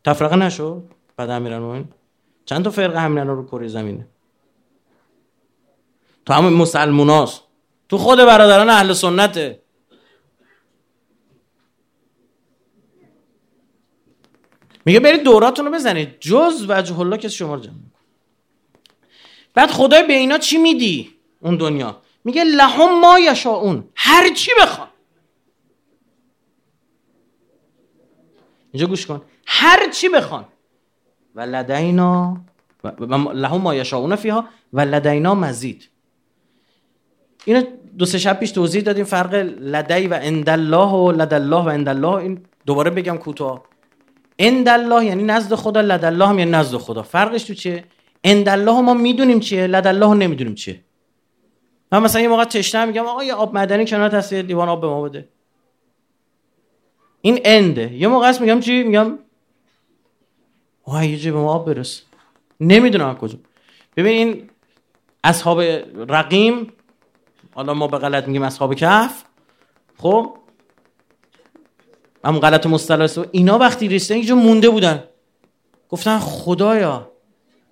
تفرقه 0.05 0.37
نشد 0.37 0.83
بعد 1.16 1.31
امیرالمومنین؟ 1.31 1.88
چند 2.44 2.64
تا 2.64 2.70
فرقه 2.70 3.00
همین 3.00 3.26
رو 3.26 3.46
کره 3.46 3.68
زمینه؟ 3.68 4.07
تو 6.26 6.33
همه 6.33 6.50
مسلموناست 6.50 7.42
تو 7.88 7.98
خود 7.98 8.18
برادران 8.18 8.70
اهل 8.70 8.92
سنته. 8.92 9.62
میگه 14.85 15.00
برید 15.00 15.22
دوراتون 15.22 15.70
بزنید. 15.70 16.20
جز 16.20 16.66
وجه 16.68 17.00
الله 17.00 17.18
که 17.18 17.28
شما 17.28 17.55
رو 17.55 17.61
جمع 17.61 17.74
بعد 19.55 19.70
خدای 19.70 20.02
به 20.02 20.12
اینا 20.12 20.38
چی 20.38 20.59
میدی؟ 20.59 21.14
اون 21.40 21.57
دنیا. 21.57 22.02
میگه 22.24 22.44
لهم 22.44 23.00
ما 23.00 23.18
یشاؤون 23.18 23.88
هر 23.94 24.35
چی 24.35 24.50
بخوان 24.62 24.88
اینجا 28.72 28.87
گوش 28.87 29.07
کن. 29.07 29.22
هر 29.46 29.90
چی 29.90 30.09
بخوان 30.09 30.48
و 31.35 31.40
لدینا 31.40 32.37
لهم 33.35 33.61
ما 33.61 33.75
یشاؤون 33.75 34.16
فیها 34.16 34.45
و 34.73 34.81
لدینا 34.81 35.35
مزید. 35.35 35.88
اینو 37.45 37.62
دو 37.99 38.05
سه 38.05 38.18
شب 38.18 38.40
پیش 38.40 38.51
توضیح 38.51 38.83
دادیم 38.83 39.05
فرق 39.05 39.35
لدی 39.61 40.07
و 40.07 40.18
اندالله 40.23 40.88
و 40.88 41.12
لدالله 41.12 41.64
و 41.64 41.68
اندالله. 41.68 42.14
این 42.14 42.40
دوباره 42.66 42.90
بگم 42.90 43.16
کوتاه. 43.16 43.64
اندالله 44.38 45.05
یعنی 45.05 45.23
نزد 45.23 45.55
خدا 45.55 45.81
لدالله 45.81 46.27
هم 46.27 46.38
یعنی 46.38 46.51
نزد 46.51 46.77
خدا. 46.77 47.03
فرقش 47.03 47.42
تو 47.45 47.55
چیه؟ 47.55 47.85
اندالله 48.25 48.81
ما 48.81 48.95
می‌دونیم 48.95 49.40
چیه 49.40 49.66
لدالله 49.66 50.14
نمی‌دونیم 50.14 50.55
چیه. 50.55 50.81
من 51.92 52.03
مثلا 52.03 52.23
یه 52.23 52.29
موقع 52.29 52.45
تشنه 52.45 52.85
میگم 52.85 53.07
آقا 53.07 53.25
یه 53.25 53.35
آب 53.35 53.55
معدنی 53.55 53.87
کنار 53.87 54.14
هست 54.14 54.33
لیوان 54.33 54.68
آب 54.68 54.81
به 54.81 54.87
ما 54.87 55.03
بده. 55.03 55.29
این 57.21 57.40
انده 57.45 57.92
یه 57.92 58.09
موقع 58.09 58.29
هست 58.29 58.40
میگم 58.40 58.61
چی؟ 58.61 58.83
میگم 58.83 59.18
یه 60.88 61.33
به 61.33 61.38
ما 61.38 61.53
آب 61.53 61.66
برس. 61.75 62.03
نمی‌دونم 62.61 63.14
کجا. 63.14 63.38
ببین 63.97 64.16
این 64.16 64.51
اصحاب 65.25 65.61
رقیم 66.09 66.73
حالا 67.55 67.75
ما 67.75 67.87
به 67.87 67.99
غلط 67.99 68.27
میگیم 68.27 68.42
اصحاب 68.42 68.75
کف 68.75 69.25
خب؟ 69.99 70.37
اما 72.25 72.40
غلط 72.40 72.66
مصطلح 72.66 73.25
اینا 73.31 73.59
وقتی 73.59 73.88
رسیدن 73.88 74.16
اینجا 74.16 74.35
مونده 74.35 74.71
بودن. 74.71 75.05
گفتن 75.88 76.18
خدایا 76.18 77.12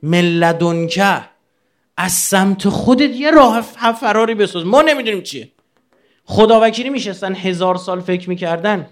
ملدونکه 0.02 1.20
از 1.96 2.12
سمت 2.12 2.68
خودت 2.68 3.10
یه 3.10 3.30
راه 3.30 3.60
فراری 3.60 4.34
بساز. 4.34 4.66
ما 4.66 4.82
نمی‌دونیم 4.82 5.22
چیه. 5.22 5.52
خدا 6.24 6.60
وکیلی 6.62 6.90
میشستن 6.90 7.34
هزار 7.34 7.76
سال 7.76 8.00
فکر 8.00 8.28
می‌کردن. 8.28 8.90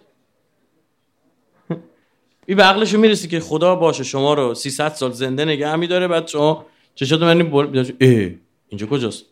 این 2.48 2.56
به 2.56 2.62
عقلشو 2.62 2.98
می‌رسی 2.98 3.28
که 3.28 3.40
خدا 3.40 3.74
باشه 3.74 4.04
شما 4.04 4.34
رو 4.34 4.54
300 4.54 4.88
سال 4.88 5.12
زنده 5.12 5.44
نگه 5.44 5.76
میداره 5.76 6.08
بعد 6.08 6.28
شما 6.28 6.66
چشات 6.94 7.22
من 7.22 7.42
بول 7.42 7.92
اه 8.00 8.30
اینجا 8.68 8.86
کجاست؟ 8.86 9.24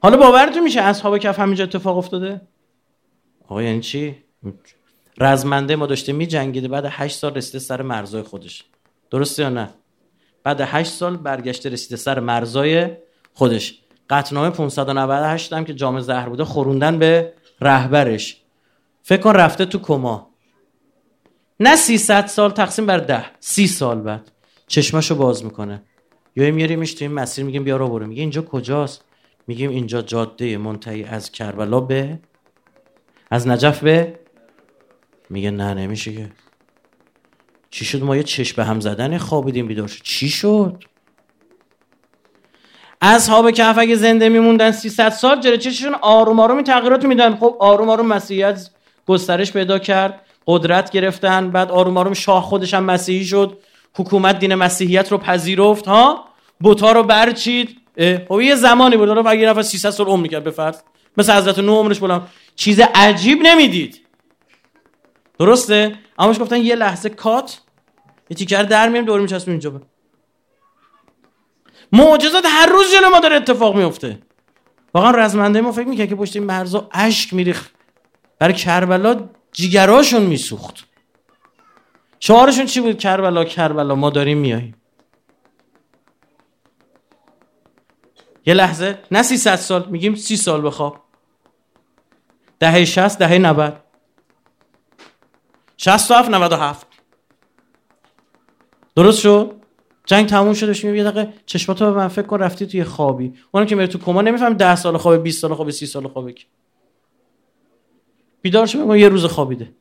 حالا 0.00 0.16
باورتون 0.16 0.62
میشه 0.62 0.80
اصحاب 0.80 1.18
کف 1.18 1.38
همینجا 1.38 1.64
اتفاق 1.64 1.98
افتاده؟ 1.98 2.40
آقا 3.48 3.62
یعنی 3.62 3.80
چی؟ 3.80 4.16
رزمنده 5.18 5.76
ما 5.76 5.86
داشته 5.86 6.12
میجنگیده 6.12 6.68
بعد 6.68 6.86
8 6.90 7.16
سال 7.16 7.34
رسیده 7.34 7.58
سر 7.58 7.82
مرزای 7.82 8.22
خودش. 8.22 8.64
درسته 9.10 9.42
یا 9.42 9.48
نه؟ 9.48 9.70
بعد 10.44 10.60
8 10.60 10.92
سال 10.92 11.16
برگشته 11.16 11.68
رسیده 11.68 11.96
سر 11.96 12.20
مرزای 12.20 12.90
خودش. 13.32 13.78
قطنامه 14.10 14.50
598 14.50 15.52
هم 15.52 15.64
که 15.64 15.74
جام 15.74 16.00
زهر 16.00 16.28
بوده 16.28 16.44
خوروندن 16.44 16.98
به 16.98 17.32
رهبرش. 17.60 18.36
فکر 19.02 19.20
کن 19.20 19.32
رفته 19.32 19.64
تو 19.64 19.78
کما. 19.78 20.31
نه 21.62 21.76
300 21.76 22.26
سال 22.26 22.50
تقسیم 22.50 22.86
بر 22.86 22.98
ده. 22.98 23.24
سی 23.40 23.66
سال 23.66 24.00
بعد. 24.00 24.30
چشمشو 24.66 25.14
باز 25.14 25.44
می‌کنه. 25.44 25.82
یا 26.36 26.52
میاریمش 26.52 26.94
تو 26.94 27.04
این 27.04 27.14
مسیر 27.14 27.44
میگیم 27.44 27.64
بیا 27.64 27.76
رو 27.76 27.88
برو. 27.88 28.06
میگه 28.06 28.20
اینجا 28.20 28.42
کجاست؟ 28.42 29.04
میگیم 29.46 29.70
اینجا 29.70 30.02
جاده 30.02 30.58
منتهی 30.58 31.04
از 31.04 31.32
کربلا 31.32 31.80
به؟ 31.80 32.18
از 33.30 33.48
نجف 33.48 33.80
به؟ 33.80 34.18
میگه 35.30 35.50
نه 35.50 35.74
نمیشه 35.74 36.12
که. 36.12 36.30
چی 37.70 37.84
شد؟ 37.84 38.02
ما 38.02 38.16
یه 38.16 38.22
چشم 38.22 38.56
به 38.56 38.64
هم 38.64 38.80
زدن 38.80 39.18
خوابیدیم 39.18 39.66
بیدار 39.66 39.88
شد. 39.88 40.02
چی 40.02 40.28
شد؟ 40.28 40.84
اصحاب 43.00 43.50
کهف 43.50 43.78
اگه 43.78 43.94
زنده 43.94 44.28
میموندن 44.28 44.70
300 44.70 45.08
سال 45.08 45.40
جلوی 45.40 45.58
چششون 45.58 45.94
آروم 45.94 46.40
آروم 46.40 46.62
تغییرات 46.62 47.04
میدن. 47.04 47.36
خب 47.36 47.56
آروم 47.60 47.88
آروم 47.88 48.06
مسیحیت 48.06 48.70
گسترش 49.06 49.52
پیدا 49.52 49.78
کرد. 49.78 50.20
قدرت 50.46 50.90
گرفتن 50.90 51.50
بعد 51.50 51.70
آروم 51.70 51.96
آروم 51.96 52.14
شاه 52.14 52.42
خودش 52.42 52.74
هم 52.74 52.84
مسیحی 52.84 53.24
شد. 53.24 53.58
حکومت 53.94 54.38
دین 54.38 54.54
مسیحیت 54.54 55.12
رو 55.12 55.18
پذیرفت 55.18 55.86
ها؟ 55.86 56.24
بوتا 56.60 56.92
رو 56.92 57.02
برچید. 57.02 57.76
خب 58.28 58.40
یه 58.40 58.54
زمانی 58.54 58.96
بود 58.96 59.08
اگه 59.26 59.40
یه 59.40 59.48
نفر 59.48 59.62
300 59.62 59.90
سال 59.90 60.06
عمر 60.06 60.22
می‌کرد 60.22 60.44
به 60.44 60.50
فرض. 60.50 60.76
مثل 61.16 61.32
حضرت 61.32 61.58
نوح 61.58 61.76
عمرش 61.76 61.98
بلند. 61.98 62.28
چیز 62.56 62.80
عجیب 62.94 63.38
نمی‌دید. 63.42 64.00
درسته؟ 65.38 65.94
اما 66.18 66.32
گفتن 66.32 66.56
یه 66.56 66.74
لحظه 66.74 67.08
کات. 67.08 67.60
یه 68.30 68.36
تیکر 68.36 68.62
در 68.62 68.88
میام 68.88 69.04
دور 69.04 69.20
میچسبیم 69.20 69.52
اینجا. 69.52 69.82
معجزات 71.92 72.44
هر 72.46 72.66
روز 72.66 72.92
جلو 72.92 73.08
ما 73.08 73.20
داره 73.20 73.36
اتفاق 73.36 73.76
میفته 73.76 74.18
واقعا 74.94 75.10
رزمنده 75.10 75.60
ما 75.60 75.72
فکر 75.72 75.88
می‌کنه 75.88 76.06
که 76.06 76.14
پشت 76.14 76.36
این 76.36 76.44
مرزا 76.44 76.88
اشک 76.92 77.34
میریخ 77.34 77.68
برای 78.38 78.54
کربلا 78.54 79.28
جیگراشون 79.52 80.22
میسوخت. 80.22 80.84
شعارشون 82.20 82.66
چی 82.66 82.80
بود؟ 82.80 82.98
کربلا 82.98 83.44
کربلا 83.44 83.94
ما 83.94 84.10
داریم 84.10 84.38
میاییم. 84.38 84.74
یه 88.46 88.54
لحظه 88.54 88.98
نه 89.10 89.22
سی 89.22 89.36
سال 89.36 89.88
میگیم 89.88 90.14
سی 90.14 90.36
سال 90.36 90.66
بخواب 90.66 91.00
دهه 92.60 92.84
شست 92.84 93.18
دهه 93.18 93.38
نود. 93.38 93.82
شست 95.76 96.10
و 96.10 96.14
هفت 96.14 96.30
نود 96.30 96.52
و 96.52 96.56
هفت. 96.56 96.86
درست 98.96 99.20
شد؟ 99.20 99.56
جنگ 100.06 100.28
تموم 100.28 100.54
شد 100.54 100.66
داشتیم 100.66 100.94
یه 100.94 101.04
دقیقه 101.04 101.32
چشماتو 101.46 101.84
به 101.84 101.90
من 101.90 102.08
فکر 102.08 102.26
کن 102.26 102.38
رفتی 102.38 102.66
توی 102.66 102.84
خوابی. 102.84 103.34
اونم 103.52 103.66
که 103.66 103.74
میره 103.74 103.86
تو 103.86 103.98
کما 103.98 104.22
نمیفهم 104.22 104.54
10 104.54 104.76
سال 104.76 104.96
خوابه 104.96 105.18
20 105.18 105.40
سال 105.42 105.54
خوابه 105.54 105.72
30 105.72 105.86
سال 105.86 106.08
خوابه 106.08 106.34
که 108.42 108.48
بیدار 108.48 108.66
شو 108.66 108.96
یه 108.96 109.08
روز 109.08 109.24
خوابیده. 109.24 109.72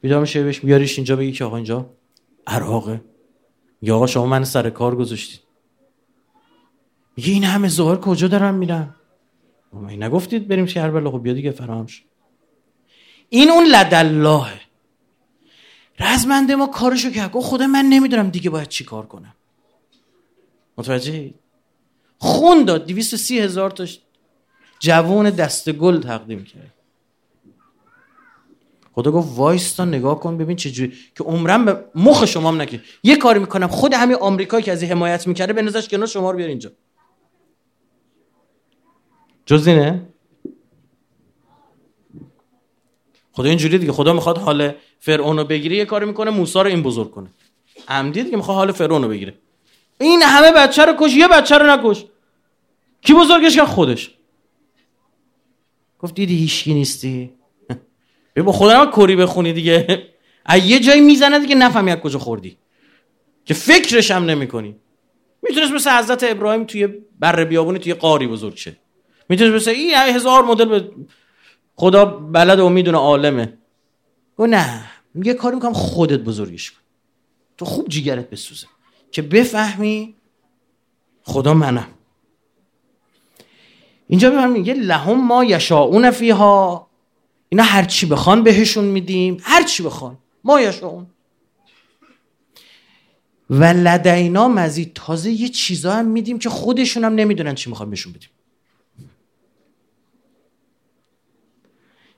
بیدار 0.00 0.20
میشه 0.20 0.42
بهش 0.42 0.60
بیاریش 0.60 0.98
اینجا 0.98 1.16
بگی 1.16 1.32
که 1.32 1.44
آقا 1.44 1.56
اینجا 1.56 1.90
عراقه. 2.46 3.00
یا 3.82 3.96
آقا 3.96 4.06
شما 4.06 4.26
من 4.26 4.44
سر 4.44 4.70
کار 4.70 4.96
گذاشتید 4.96 5.40
میگه 7.16 7.32
این 7.32 7.44
همه 7.44 7.68
ظاهر 7.68 7.96
کجا 7.96 8.28
دارن 8.28 8.54
میرن؟ 8.54 8.94
این 9.88 10.02
نگفتید 10.02 10.48
بریم 10.48 10.66
کربلا 10.66 11.10
خب 11.10 11.22
بیا 11.22 11.32
دیگه 11.32 11.50
فراهم 11.50 11.86
شد 11.86 12.02
این 13.28 13.50
اون 13.50 13.64
لداللهه 13.64 14.60
رزمنده 16.00 16.56
ما 16.56 16.66
کارشو 16.66 17.10
کرد. 17.10 17.32
گفت 17.32 17.46
خدا 17.46 17.66
من 17.66 17.84
نمی‌دونم 17.84 18.30
دیگه 18.30 18.50
باید 18.50 18.68
چی 18.68 18.84
کار 18.84 19.06
کنم. 19.06 19.34
متوجه 20.78 21.34
خون 22.18 22.64
داد 22.64 22.86
دیویست 22.86 23.16
سی 23.16 23.40
هزار 23.40 23.70
تا 23.70 23.86
جوان 24.82 25.30
دست 25.30 25.72
گل 25.72 26.00
تقدیم 26.00 26.44
کرد. 26.44 26.74
خدا 28.94 29.10
گفت 29.10 29.38
وایستا 29.38 29.84
نگاه 29.84 30.20
کن 30.20 30.38
ببین 30.38 30.56
چجوری 30.56 30.92
که 31.16 31.24
عمرم 31.24 31.64
به 31.64 31.84
مخ 31.94 32.24
شما 32.24 32.48
هم 32.48 32.60
نکن 32.60 32.80
یه 33.02 33.16
کاری 33.16 33.40
می‌کنم 33.40 33.66
خود 33.66 33.94
همین 33.94 34.16
آمریکایی 34.16 34.62
که 34.62 34.72
از 34.72 34.82
این 34.82 34.90
حمایت 34.90 35.26
می‌کرده 35.26 35.52
به 35.52 35.62
نظرش 35.62 35.88
کنار 35.88 36.06
شما 36.06 36.30
رو 36.30 36.36
بیار 36.36 36.48
اینجا. 36.48 36.70
جز 39.46 39.66
اینه؟ 39.66 40.08
خدا 43.32 43.48
اینجوری 43.48 43.78
دیگه 43.78 43.92
خدا 43.92 44.12
می‌خواد 44.12 44.38
حال 44.38 44.72
فرعون 45.00 45.38
رو 45.38 45.44
بگیره 45.44 45.76
یه 45.76 45.84
کاری 45.84 46.06
می‌کنه 46.06 46.30
موسی 46.30 46.58
رو 46.58 46.66
این 46.66 46.82
بزرگ 46.82 47.10
کنه. 47.10 47.30
عمدی 47.88 48.22
دیگه 48.22 48.36
می‌خواد 48.36 48.56
حال 48.56 48.72
فرعون 48.72 49.02
رو 49.02 49.08
بگیره. 49.08 49.34
این 50.00 50.22
همه 50.22 50.52
بچه 50.52 50.84
رو 50.84 50.94
کش 50.98 51.14
یه 51.14 51.28
بچه 51.28 51.58
رو 51.58 51.66
نکش. 51.66 52.04
کی 53.02 53.14
بزرگش 53.14 53.56
کرد؟ 53.56 53.66
خودش. 53.66 54.14
گفت 56.02 56.14
دیدی 56.14 56.36
هیچکی 56.36 56.74
نیستی؟ 56.74 57.30
با 58.44 58.52
خدا 58.52 58.86
کری 58.86 59.16
بخونی 59.16 59.52
دیگه. 59.52 60.08
یه 60.64 60.80
جایی 60.80 61.00
می‌زنه 61.00 61.38
دیگه 61.38 61.54
نفهمی 61.54 61.90
از 61.90 61.98
کجا 61.98 62.18
خوردی. 62.18 62.58
که 63.44 63.54
فکرش 63.54 64.10
هم 64.10 64.24
نمی 64.24 64.46
کنی 64.46 64.76
می‌تونست 65.42 65.72
مثل 65.72 65.98
حضرت 65.98 66.24
ابراهیم 66.24 66.64
توی 66.64 66.86
بر 67.18 67.44
بیابونی 67.44 67.78
توی 67.78 67.94
قاری 67.94 68.26
بزرگ 68.26 68.56
شه. 68.56 68.76
می‌تونست 69.28 69.54
مثل 69.54 69.70
این 69.70 69.94
هزار 69.94 70.44
مدل 70.44 70.64
به 70.64 70.90
خدا 71.74 72.04
بلد 72.04 72.58
و 72.58 72.68
می‌دونه 72.68 72.98
عالمه. 72.98 73.58
گفت 74.36 74.50
نه 74.50 74.84
یه 75.24 75.34
کاری 75.34 75.54
می‌کنم 75.54 75.72
خودت 75.72 76.20
بزرگش 76.20 76.70
کن. 76.70 76.78
تو 77.58 77.64
خوب 77.64 77.88
جیگرت 77.88 78.30
بسوزه. 78.30 78.66
که 79.12 79.22
بفهمی 79.22 80.14
خدا 81.22 81.54
منم. 81.54 81.88
اینجا 84.12 84.30
به 84.30 84.46
میگه 84.46 84.74
لهم 84.74 85.26
ما 85.26 85.44
یشاؤون 85.44 86.10
فیها. 86.10 86.86
اینا 87.48 87.62
هر 87.62 87.84
چی 87.84 88.06
بخوان 88.06 88.42
بهشون 88.42 88.84
میدیم. 88.84 89.36
هر 89.42 89.62
چی 89.62 89.82
بخوان. 89.82 90.18
ما 90.44 90.60
یشاؤون. 90.60 91.06
و 93.50 93.64
لدینا 93.64 94.48
مزید. 94.48 94.92
تازه 94.94 95.30
یه 95.30 95.48
چیزا 95.48 95.92
هم 95.92 96.06
میدیم 96.06 96.38
که 96.38 96.48
خودشون 96.48 97.04
هم 97.04 97.14
نمی‌دونن 97.14 97.54
چی 97.54 97.70
می‌خوان 97.70 97.90
بهشون 97.90 98.12
بدیم. 98.12 98.28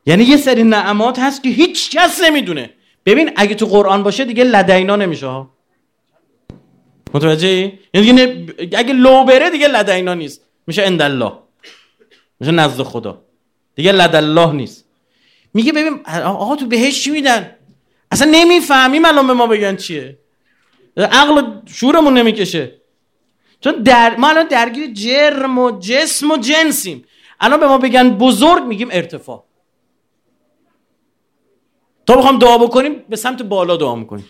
یعنی 0.07 0.25
یه 0.25 0.37
سری 0.37 0.63
نعمات 0.65 1.19
هست 1.19 1.43
که 1.43 1.49
هیچ 1.49 1.91
کس 1.91 2.21
نمی‌دونه. 2.23 2.71
ببین 3.07 3.31
اگه 3.37 3.55
تو 3.55 3.67
قرآن 3.67 4.03
باشه 4.03 4.25
دیگه 4.25 4.45
لدینا 4.45 4.97
نمیشه 4.97 5.27
ها. 5.27 5.51
متوجه 7.15 7.49
ای؟ 7.49 7.73
یعنی 7.95 8.47
اگه 8.77 8.93
لو 8.93 9.25
بره 9.25 9.51
دیگه 9.51 9.69
لدینا 9.69 10.15
نیست. 10.15 10.41
میشه 10.67 10.83
اندالله. 10.83 11.44
میشه 12.41 12.53
نزد 12.53 12.83
خدا. 12.83 13.23
دیگه 13.75 13.93
لدالله 13.93 14.53
نیست. 14.53 14.85
میگه 15.55 15.73
ببین 15.73 16.01
آقا 16.25 16.57
تو 16.57 16.67
بهش 16.67 17.05
چی 17.05 17.11
میدن 17.11 17.57
اصلا 18.11 18.31
نمی‌فهمیم 18.31 19.05
الان 19.05 19.27
به 19.27 19.33
ما 19.33 19.47
بگن 19.47 19.77
چیه. 19.77 20.19
عقل 20.97 21.43
شورمون 21.67 22.19
نمی‌کشه. 22.19 22.81
چون 23.61 23.73
در... 23.73 24.17
ما 24.17 24.29
الان 24.29 24.49
درگیر 24.49 24.93
جرم 24.93 25.59
و 25.59 25.79
جسم 25.79 26.31
و 26.31 26.37
جنسیم. 26.37 27.05
الان 27.41 27.61
به 27.61 27.67
ما 27.67 27.79
بگن 27.79 28.11
بزرگ 28.11 28.65
میگیم 28.65 28.89
ارتفاع. 28.93 29.45
تا 32.07 32.17
بخوام 32.17 32.39
دعا 32.39 32.59
بکنیم 32.59 33.05
به 33.09 33.17
سمت 33.17 33.43
بالا 33.43 33.77
دعا 33.77 33.95
می‌کنیم. 33.95 34.25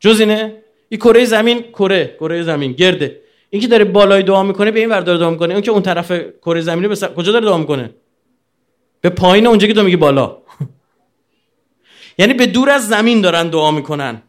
جز 0.00 0.20
اینه؟ 0.20 0.62
این 0.88 1.00
کره 1.00 1.24
زمین 1.24 1.62
کره 1.62 2.16
کره 2.20 2.42
زمین 2.42 2.72
گرده. 2.72 3.21
این 3.52 3.62
که 3.62 3.68
داره 3.68 3.84
بالای 3.84 4.22
دعا 4.22 4.42
می‌کنه 4.42 4.70
به 4.70 4.80
این 4.80 4.88
ور 4.88 5.00
داره 5.00 5.18
دعا 5.18 5.30
می‌کنه. 5.30 5.52
اون 5.52 5.62
که 5.62 5.70
اون 5.70 5.82
طرف 5.82 6.12
کره 6.12 6.60
زمینی 6.60 6.88
به 6.88 6.96
کجا 6.96 7.32
داره 7.32 7.44
دعا 7.44 7.58
می‌کنه؟ 7.58 7.94
به 9.00 9.08
پایین 9.08 9.46
اونجا 9.46 9.66
که 9.66 9.74
تو 9.74 9.82
میگی 9.82 9.96
بالا. 9.96 10.38
یعنی 12.18 12.34
به 12.34 12.46
دور 12.46 12.70
از 12.70 12.88
زمین 12.88 13.20
دارن 13.20 13.48
دعا 13.48 13.70
می‌کنن. 13.70 14.22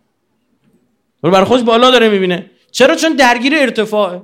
برای 1.21 1.43
خوش 1.43 1.62
بالا 1.62 1.91
داره 1.91 2.09
می‌بینه. 2.09 2.51
چرا؟ 2.71 2.95
چون 2.95 3.13
درگیر 3.13 3.55
ارتفاعه 3.55 4.21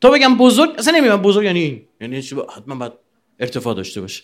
تا 0.00 0.10
بگم 0.10 0.36
بزرگ 0.36 0.70
اصلا 0.78 0.98
نمیگم 0.98 1.22
بزرگ 1.22 1.44
یعنی 1.44 1.60
این. 1.60 1.82
یعنی 2.00 2.16
حتما 2.56 2.74
باید 2.74 2.92
ارتفاع 3.40 3.74
داشته 3.74 4.00
باشه. 4.00 4.22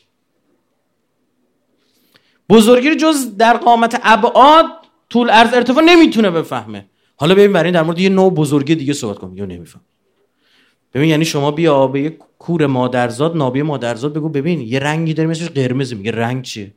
بزرگی 2.48 2.96
جز 2.96 3.36
در 3.36 3.56
قامت 3.56 4.00
ابعاد 4.02 4.66
طول 5.10 5.30
عرض 5.30 5.54
ارتفاع 5.54 5.84
نمی‌تونه 5.84 6.30
بفهمه. 6.30 6.86
حالا 7.16 7.34
ببین 7.34 7.52
برای 7.52 7.72
در 7.72 7.82
مورد 7.82 7.98
یه 7.98 8.08
نوع 8.08 8.34
بزرگی 8.34 8.74
دیگه 8.74 8.92
صحبت 8.92 9.18
کنم 9.18 9.36
یا 9.36 9.44
نمیفهم. 9.44 9.82
ببین 10.94 11.08
یعنی 11.08 11.24
شما 11.24 11.50
بیا 11.50 11.86
به 11.86 12.00
یه 12.00 12.18
کور 12.38 12.66
مادرزاد 12.66 13.36
نابی 13.36 13.62
مادرزاد 13.62 14.12
بگو 14.14 14.28
ببین 14.28 14.60
یه 14.60 14.78
رنگی 14.78 15.14
داره 15.14 15.28
مثلش 15.28 15.48
قرمز. 15.48 15.94
میگه 15.94 16.10
رنگ 16.10 16.42
چیه؟ 16.42 16.74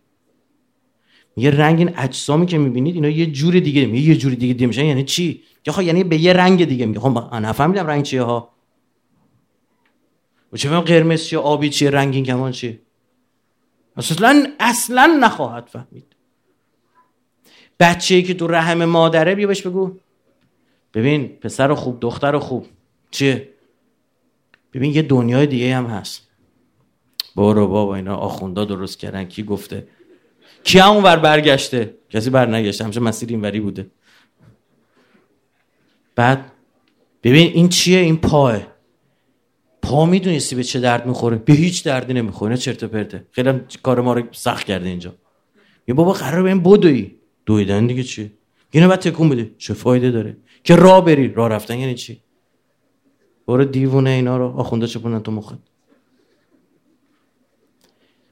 یه 1.37 1.51
رنگ 1.51 1.79
این 1.79 1.93
اجسامی 1.97 2.45
که 2.45 2.57
می‌بینید 2.57 2.95
اینا 2.95 3.09
یه 3.09 3.25
جور 3.25 3.59
دیگه. 3.59 3.85
میگه 3.85 4.09
یه 4.09 4.15
جور 4.15 4.33
دیگه 4.33 4.53
دیگه 4.53 4.67
میشن. 4.67 4.85
یعنی 4.85 5.03
چی؟ 5.03 5.43
خب 5.67 5.81
یعنی 5.81 6.03
به 6.03 6.17
یه 6.17 6.33
رنگ 6.33 6.65
دیگه 6.65 6.85
میگه. 6.85 6.99
خب 6.99 7.07
من 7.07 7.45
نفهمیدم 7.45 7.87
رنگ 7.87 8.03
چیه 8.03 8.21
ها. 8.21 8.49
و 10.53 10.57
چه 10.57 10.69
قرمز 10.69 11.23
چیه 11.23 11.39
آبی 11.39 11.69
چیه 11.69 11.89
رنگین 11.89 12.23
کمان 12.23 12.51
چیه؟ 12.51 12.79
اصلا 13.97 14.45
اصلا 14.59 15.19
نخواهد 15.21 15.67
فهمید. 15.67 16.05
بچه 17.79 18.15
ای 18.15 18.23
که 18.23 18.33
تو 18.33 18.47
رحم 18.47 18.85
مادره 18.85 19.35
بیا 19.35 19.47
بهش 19.47 19.61
بگو. 19.61 19.97
ببین 20.93 21.27
پسر 21.27 21.73
خوب 21.73 21.99
دختر 21.99 22.39
خوب. 22.39 22.65
چیه؟ 23.11 23.49
ببین 24.73 24.93
یه 24.93 25.01
دنیای 25.01 25.47
دیگه 25.47 25.75
هم 25.75 25.85
هست. 25.85 26.27
برو 27.35 27.67
بابا 27.67 27.95
اینا 27.95 28.15
آخوندا 28.15 28.65
درست 28.65 28.99
کردن. 28.99 29.23
کی 29.23 29.43
گفته؟ 29.43 29.87
کی 30.63 30.79
اون 30.79 31.03
ور 31.03 31.15
برگشته؟ 31.17 31.93
کسی 32.09 32.29
بر 32.29 32.49
نگشته. 32.49 32.83
همشه 32.83 32.99
مسیر 32.99 33.29
اینوری 33.29 33.59
بوده. 33.59 33.87
بعد 36.15 36.51
ببین 37.23 37.51
این 37.53 37.69
چیه؟ 37.69 37.99
این 37.99 38.17
پاه. 38.17 38.61
پا 39.81 40.05
می‌دونستی 40.05 40.55
به 40.55 40.63
چه 40.63 40.79
درد 40.79 41.05
می‌خوره؟ 41.05 41.37
به 41.37 41.53
هیچ 41.53 41.83
دردی 41.83 42.13
نمی‌خوره. 42.13 42.57
چرت 42.57 42.83
پرته. 42.83 43.25
خیلی 43.31 43.59
کار 43.83 44.01
ما 44.01 44.13
رو 44.13 44.23
سخت 44.31 44.65
کرده 44.65 44.89
اینجا. 44.89 45.15
یه 45.87 45.93
بابا 45.93 46.13
قرار 46.13 46.43
به 46.43 46.49
این 46.49 46.63
بدوی. 46.63 47.15
دویدن 47.45 47.87
دیگه 47.87 48.03
چی 48.03 48.31
اینو 48.71 48.89
بعد 48.89 48.99
تکون 48.99 49.29
بده. 49.29 49.51
چه 49.57 49.73
فایده 49.73 50.11
داره؟ 50.11 50.37
که 50.67 50.75
راه 50.75 51.05
بری. 51.05 51.33
راه 51.33 51.49
رفتن 51.49 51.79
یعنی 51.79 51.95
چی؟ 51.95 52.21
برو 53.47 53.65
دیوونه 53.65 54.09
اینا 54.09 54.37
رو. 54.37 54.47
آخونده 54.59 54.87
چپونن 54.87 55.19
تو 55.19 55.31
مخت؟ 55.31 55.57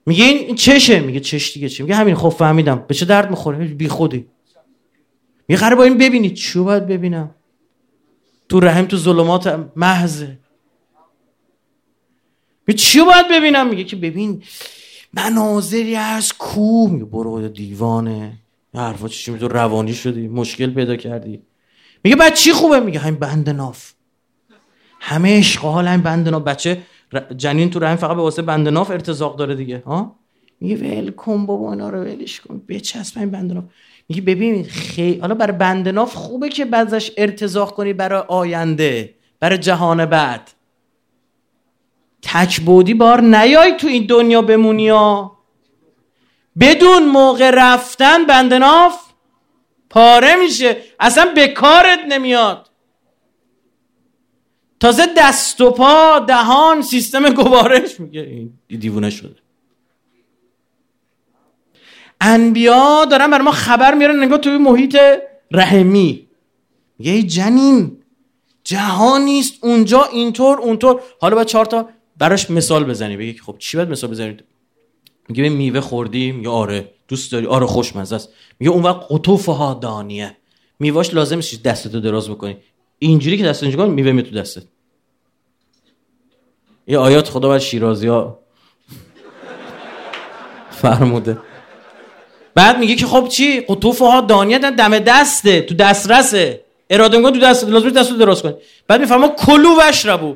میگه 0.06 0.26
این 0.26 0.56
چشه. 0.56 1.00
میگه 1.00 1.20
چش 1.20 1.54
دیگه 1.54 1.70
چی؟ 1.70 1.84
میگه 1.84 1.96
همین 1.96 2.16
خب 2.16 2.30
فهمیدم. 2.30 2.86
به 2.88 2.94
چه 2.94 3.06
درد 3.06 3.30
می‌خوره؟ 3.30 3.66
بی 3.66 3.88
خودی. 3.88 4.26
میگه 5.48 5.62
قرار 5.62 5.76
با 5.76 5.84
این 5.84 5.98
ببینی. 5.98 6.30
چی 6.30 6.60
باید 6.60 6.88
ببینم؟ 6.88 7.36
تو 8.50 8.60
رحم 8.60 8.86
تو 8.86 8.98
ظلمات 8.98 9.70
محضه 9.76 10.38
چی 12.78 13.00
باید 13.00 13.26
ببینم؟ 13.32 13.70
میگه 13.70 13.84
که 13.84 13.96
ببین 13.96 14.44
مناظری 15.14 15.96
از 15.96 16.34
کو 16.34 16.88
میگه 16.88 17.06
برو 17.06 17.48
دیوانه. 17.48 18.34
حرفا 18.74 19.08
چی 19.08 19.38
تو 19.38 19.48
روانی 19.48 19.94
شدی. 19.94 20.28
مشکل 20.28 20.74
پیدا 20.74 20.96
کردی. 20.96 21.42
میگه 22.06 22.16
بعد 22.16 22.34
چی 22.34 22.52
خوبه؟ 22.52 22.80
میگه 22.80 23.00
همین 23.00 23.20
بند 23.20 23.50
ناف. 23.50 23.92
همه 25.00 25.30
اشغال 25.30 25.88
همین 25.88 26.04
بند 26.04 26.30
ناف. 26.30 26.44
بچه 26.44 26.82
جنین 27.38 27.70
تو 27.70 27.80
رحم 27.80 27.96
فقط 27.96 28.16
به 28.16 28.22
واسه 28.22 28.42
بند 28.42 28.68
ناف 28.68 28.92
ارتزاق 28.92 29.36
داره 29.36 29.56
دیگه 29.56 29.84
ها؟ 29.86 30.16
میگه 30.60 30.76
ول 30.76 31.12
کن 31.12 31.46
بابا 31.46 31.72
اینا 31.72 31.90
رو 31.90 32.02
ولش 32.02 32.40
کن. 32.40 32.62
بچسب 32.70 33.20
این 33.20 33.32
بند 33.32 33.54
ناف. 33.54 33.64
میگه 34.10 34.22
ببین 34.22 34.64
خیلی 34.64 35.20
حالا 35.20 35.36
برای 35.36 35.58
بند 35.58 35.90
ناف 35.90 36.14
خوبه 36.14 36.50
که 36.50 36.66
بعضش 36.66 37.12
ارتزاق 37.18 37.76
کنی 37.76 37.94
برای 37.94 38.24
آینده 38.28 39.16
برای 39.40 39.58
جهان 39.58 40.06
بعد. 40.06 40.52
تکبودی 42.22 42.94
بار 42.94 43.22
نیای 43.22 43.78
تو 43.78 43.88
این 43.88 44.06
دنیا 44.06 44.42
بمونی 44.42 44.90
ها. 44.90 45.38
بدون 46.60 47.06
موقع 47.06 47.52
رفتن 47.54 48.26
بندناف 48.26 49.05
پاره 49.96 50.36
میشه. 50.36 50.78
اصلا 51.00 51.26
به 51.36 51.48
کارت 51.48 52.00
نمیاد. 52.10 52.70
تازه 54.80 55.06
دست 55.18 55.62
و 55.62 55.72
پا 55.72 56.20
دهان 56.20 56.82
سیستم 56.82 57.30
گوارش 57.30 58.00
میگه. 58.00 58.22
این 58.22 58.54
دیوونه 58.80 59.10
شده. 59.10 59.36
انبیا 62.22 63.06
دارن 63.06 63.32
بر 63.32 63.42
ما 63.42 63.52
خبر 63.52 63.94
میارن 63.94 64.24
نگاه 64.24 64.38
توی 64.38 64.58
محیط 64.58 64.98
رحمی. 65.52 66.28
میگه 67.00 67.24
جنین 67.24 67.98
جهان 68.64 69.22
نیست 69.22 69.64
اونجا 69.64 70.04
اینطور 70.04 70.60
اونطور. 70.60 71.02
حالا 71.22 71.36
باید 71.36 71.48
چهار 71.48 71.66
تا 71.66 71.90
براش 72.18 72.50
مثال 72.50 72.84
بزنی. 72.84 73.18
بگی 73.18 73.34
خب 73.34 73.56
چی 73.60 73.78
باید 73.78 73.90
مثال 73.90 74.10
بزنی؟ 74.10 74.38
میگه 75.30 75.50
میوه 75.50 75.80
خوردیم. 75.80 76.44
یا 76.44 76.52
آره. 76.52 76.95
دوست 77.08 77.32
داری؟ 77.32 77.46
آره 77.46 77.66
خوشمزه 77.66 78.16
است. 78.16 78.30
میگه 78.60 78.72
اون 78.72 78.84
وقت 78.84 79.00
قطوفها 79.10 79.74
دانیه. 79.74 80.38
میواش 80.80 81.14
لازم 81.14 81.36
نیست 81.36 81.64
دستتو 81.64 82.00
دراز 82.00 82.30
بکنی. 82.30 82.58
اینجوری 83.00 83.38
که 83.38 83.44
دست 83.44 83.64
اینجوری 83.64 83.90
میوه 83.90 84.12
می 84.12 84.24
تو 84.24 84.36
دستت. 84.36 84.64
یه 86.88 86.98
آیات 86.98 87.30
خدا 87.30 87.50
بر 87.50 87.60
شیرازی 87.60 88.08
ها 88.08 88.40
فرموده. 90.82 91.38
بعد 92.56 92.78
میگه 92.80 92.96
که 92.96 93.06
خب 93.06 93.28
چی؟ 93.28 93.62
قطوف 93.62 94.00
ها 94.00 94.22
دانیه 94.22 94.60
دم 94.60 95.00
دسته 95.00 95.62
تو 95.62 95.76
دسترسه. 95.76 96.66
اراده 96.90 97.22
تو 97.22 97.40
دست 97.40 97.64
لازم 97.64 97.90
دست 97.90 98.12
رو 98.12 98.18
دراز 98.18 98.42
کنی. 98.42 98.54
بعد 98.88 99.02
میفرما 99.02 99.28
کلو 99.28 99.70
وشربو 99.82 100.36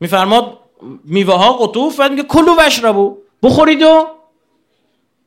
میفرماد 0.00 0.58
میوه 1.04 1.34
ها 1.34 1.52
قطوف 1.52 2.00
بعد 2.00 2.10
میگه 2.10 2.22
کلو 2.22 2.56
وشربو 2.58 3.16
بخورید 3.42 3.82
و 3.82 4.06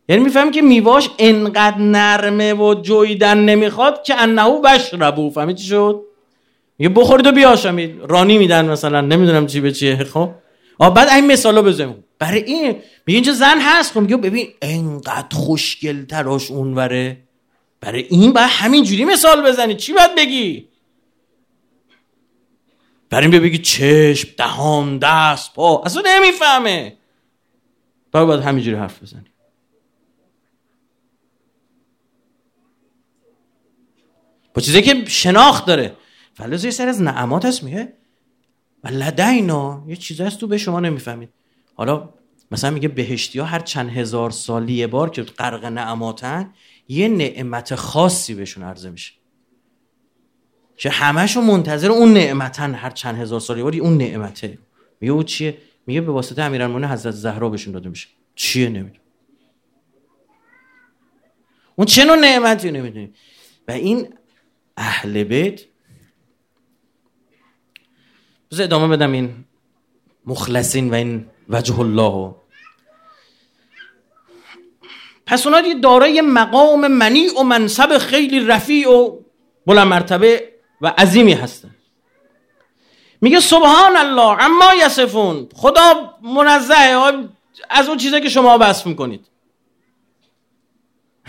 یعنی 0.10 0.24
می‌فهمی 0.24 0.52
که 0.52 0.62
میواش 0.62 1.10
انقدر 1.20 1.78
نرمه 1.78 2.54
و 2.54 2.82
جویدن 2.82 3.38
نمی‌خواد 3.38 4.04
که 4.04 4.22
انهو 4.22 4.62
وشربو. 4.64 5.30
فهمید 5.30 5.56
چی 5.56 5.68
شد؟ 5.68 6.02
میگه 6.78 6.90
بخورید 6.90 7.28
و 7.28 7.32
بیاشمید 7.32 7.96
رانی 8.10 8.38
میدن 8.38 8.66
مثلا. 8.70 9.02
نمی‌دونم 9.02 9.48
چی 9.48 9.62
به 9.62 9.72
چیه. 9.72 10.04
خب؟ 10.04 10.30
آ 10.80 10.90
بعد 10.90 11.10
این 11.10 11.32
مثالا 11.32 11.62
بزنیم. 11.62 12.04
برای 12.20 12.44
این 12.44 12.68
میگه 13.06 13.18
اینجا 13.18 13.34
زن 13.34 13.58
هست. 13.62 13.94
خب 13.94 14.00
میگه 14.00 14.18
ببین 14.18 14.48
انقدر 14.62 15.36
خوشگل 15.38 16.06
تراش 16.06 16.52
اونوره. 16.52 17.18
برای 17.82 18.06
این 18.10 18.34
باید 18.34 18.50
همینجوری 18.50 19.06
مثال 19.06 19.42
بزنی. 19.42 19.76
چی 19.76 19.94
باید 19.94 20.16
بگی؟ 20.16 20.68
برای 23.10 23.28
این 23.28 23.42
بگی 23.42 23.58
چشم 23.58 24.30
دهان 24.38 24.98
دست 24.98 25.54
پا. 25.54 25.82
اصلا 25.86 26.04
نمی‌فهمه. 26.06 26.98
باید, 28.12 28.28
باید 28.28 28.42
همینجوری 28.42 28.78
حرف 28.78 29.04
بزنی. 29.04 29.26
با 34.58 34.62
چیزی 34.62 34.82
که 34.82 35.06
شناخت 35.08 35.66
داره. 35.66 35.98
فلوز 36.34 36.66
یه 36.66 36.72
سر 36.72 36.88
از 36.88 37.02
نعمات 37.02 37.46
هست 37.46 37.64
میگه. 37.64 37.94
و 38.84 38.88
لدینا 38.88 39.84
یه 39.88 39.96
چیزی 39.96 40.24
هست 40.24 40.40
تو 40.40 40.48
به 40.48 40.58
شما 40.58 40.80
نمی‌فهمید. 40.80 41.30
حالا 41.76 42.10
مثلا 42.52 42.72
میگه 42.72 42.88
بهشتی 42.88 43.40
ها 43.40 43.46
هر 43.46 43.60
چند 43.60 43.90
هزار 43.90 44.32
سالی 44.32 44.74
یه 44.74 44.88
بار 44.88 45.10
که 45.10 45.24
غرق 45.24 45.66
نعماتن 45.66 46.54
یه 46.88 47.08
نعمت 47.08 47.76
خاصی 47.76 48.34
بهشون 48.36 48.64
عرضه 48.64 48.90
میشه. 48.90 49.14
که 50.78 50.90
همشون 50.90 51.44
منتظر 51.44 51.92
اون 51.92 52.14
نعمتن 52.14 52.74
هر 52.74 52.90
چند 52.90 53.16
هزار 53.16 53.40
سالی 53.40 53.64
باری 53.64 53.80
اون 53.80 53.98
نعمته. 53.98 54.58
میگه 55.02 55.14
او 55.14 55.24
چیه؟ 55.24 55.58
میگه 55.88 56.02
به 56.02 56.12
واسطه 56.12 56.42
امیرالمومنین 56.42 56.90
حضرت 56.90 57.14
زهرا 57.14 57.50
بهشون 57.50 57.74
داده 57.74 57.90
میشه. 57.90 58.08
چیه 58.36 58.70
نمیدون 58.70 59.02
اون 61.76 61.86
چه 61.86 62.06
نوع 62.06 62.16
نعمتی 62.16 62.72
نمی‌دونی. 62.72 63.14
و 63.68 63.72
این 63.72 64.14
اهل 64.78 65.24
بیت. 65.24 65.62
بذار 68.52 68.64
ادامه 68.64 68.98
بدم 68.98 69.12
این 69.12 69.46
مخلصین 70.26 70.90
و 70.90 70.94
این 70.94 71.26
وجه 71.50 71.80
الله. 71.80 72.36
پس 75.26 75.48
اونا 75.48 75.62
دارای 75.84 76.22
مقام 76.22 76.88
منی 76.88 77.28
و 77.28 77.44
منصب 77.44 77.98
خیلی 77.98 78.40
رفیع 78.40 78.90
و 78.90 79.20
بلند 79.66 79.88
مرتبه 79.88 80.54
و 80.82 80.88
عظیمی 80.98 81.34
هستن. 81.34 81.76
میگه 83.22 83.40
سبحان 83.40 83.98
الله 83.98 84.44
اما 84.44 84.74
یسفون 84.86 85.50
خدا 85.54 86.18
منزه 86.22 86.76
از 87.70 87.88
اون 87.88 87.98
چیزی 87.98 88.22
که 88.22 88.30
شما 88.30 88.58
بس 88.58 88.86
می‌کنید. 88.86 89.28